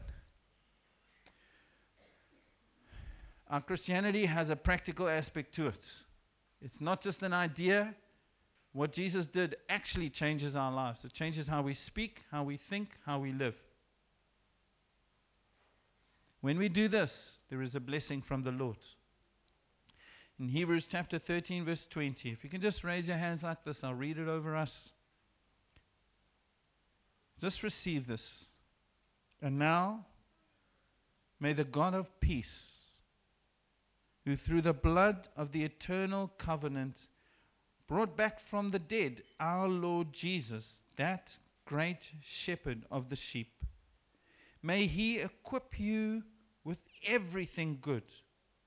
Our 3.49 3.61
Christianity 3.61 4.27
has 4.27 4.51
a 4.51 4.57
practical 4.57 5.09
aspect 5.09 5.55
to 5.55 5.69
it. 5.69 6.03
It's 6.61 6.81
not 6.81 7.01
just 7.01 7.23
an 7.23 7.33
idea. 7.33 7.95
What 8.73 8.93
Jesus 8.93 9.29
did 9.29 9.57
actually 9.69 10.11
changes 10.11 10.57
our 10.57 10.73
lives. 10.73 11.05
It 11.05 11.13
changes 11.13 11.47
how 11.47 11.63
we 11.63 11.73
speak, 11.73 12.25
how 12.33 12.43
we 12.43 12.57
think, 12.57 12.97
how 13.07 13.21
we 13.21 13.31
live. 13.31 13.55
When 16.41 16.59
we 16.59 16.69
do 16.69 16.89
this, 16.89 17.39
there 17.49 17.63
is 17.63 17.77
a 17.77 17.81
blessing 17.81 18.23
from 18.23 18.43
the 18.43 18.51
Lord. 18.51 18.79
In 20.41 20.49
Hebrews 20.49 20.87
chapter 20.87 21.19
13, 21.19 21.65
verse 21.65 21.85
20, 21.87 22.31
if 22.31 22.45
you 22.45 22.51
can 22.51 22.61
just 22.61 22.85
raise 22.85 23.09
your 23.09 23.17
hands 23.17 23.43
like 23.43 23.65
this, 23.65 23.83
I'll 23.83 23.95
read 23.95 24.19
it 24.19 24.29
over 24.29 24.55
us. 24.55 24.93
Just 27.41 27.63
receive 27.63 28.07
this. 28.07 28.47
And 29.43 29.59
now, 29.59 30.07
may 31.41 31.53
the 31.53 31.65
God 31.65 31.95
of 31.95 32.21
peace 32.21 32.85
who 34.25 34.37
through 34.37 34.63
the 34.63 34.73
blood 34.73 35.29
of 35.37 35.53
the 35.53 35.65
eternal 35.65 36.31
covenant 36.39 37.09
brought 37.89 38.17
back 38.17 38.39
from 38.39 38.71
the 38.71 38.79
dead 38.79 39.23
our 39.41 39.67
Lord 39.67 40.13
Jesus, 40.13 40.83
that 40.97 41.37
great 41.65 42.13
shepherd 42.21 42.85
of 42.91 43.09
the 43.09 43.17
sheep. 43.17 43.65
May 44.63 44.87
he 44.87 45.19
equip 45.19 45.81
you 45.81 46.23
with 46.63 46.79
everything 47.07 47.79
good 47.81 48.05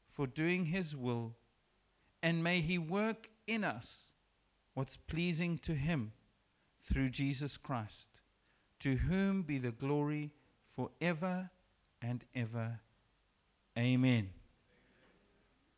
for 0.09 0.25
doing 0.25 0.65
his 0.65 0.95
will, 0.95 1.35
and 2.21 2.43
may 2.43 2.61
he 2.61 2.77
work 2.77 3.29
in 3.47 3.63
us 3.63 4.11
what's 4.73 4.97
pleasing 4.97 5.57
to 5.59 5.73
him 5.73 6.13
through 6.83 7.09
Jesus 7.09 7.57
Christ, 7.57 8.19
to 8.79 8.95
whom 8.95 9.43
be 9.43 9.57
the 9.57 9.71
glory 9.71 10.31
forever 10.75 11.49
and 12.01 12.23
ever. 12.35 12.79
Amen. 13.77 14.29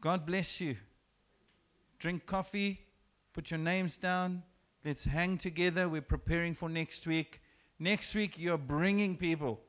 God 0.02 0.26
bless 0.26 0.60
you. 0.60 0.78
Drink 2.00 2.26
coffee, 2.26 2.82
put 3.34 3.52
your 3.52 3.60
names 3.60 3.98
down. 3.98 4.44
Let's 4.84 5.06
hang 5.06 5.38
together. 5.38 5.88
We're 5.88 6.02
preparing 6.02 6.54
for 6.54 6.68
next 6.68 7.08
week. 7.08 7.42
Next 7.80 8.14
week 8.14 8.38
you're 8.38 8.58
bringing 8.58 9.16
people 9.16 9.62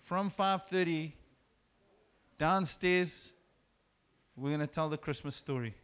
from 0.00 0.30
5:30 0.30 1.12
downstairs. 2.38 3.32
We're 4.36 4.48
going 4.48 4.60
to 4.60 4.66
tell 4.66 4.88
the 4.88 4.96
Christmas 4.96 5.36
story. 5.36 5.74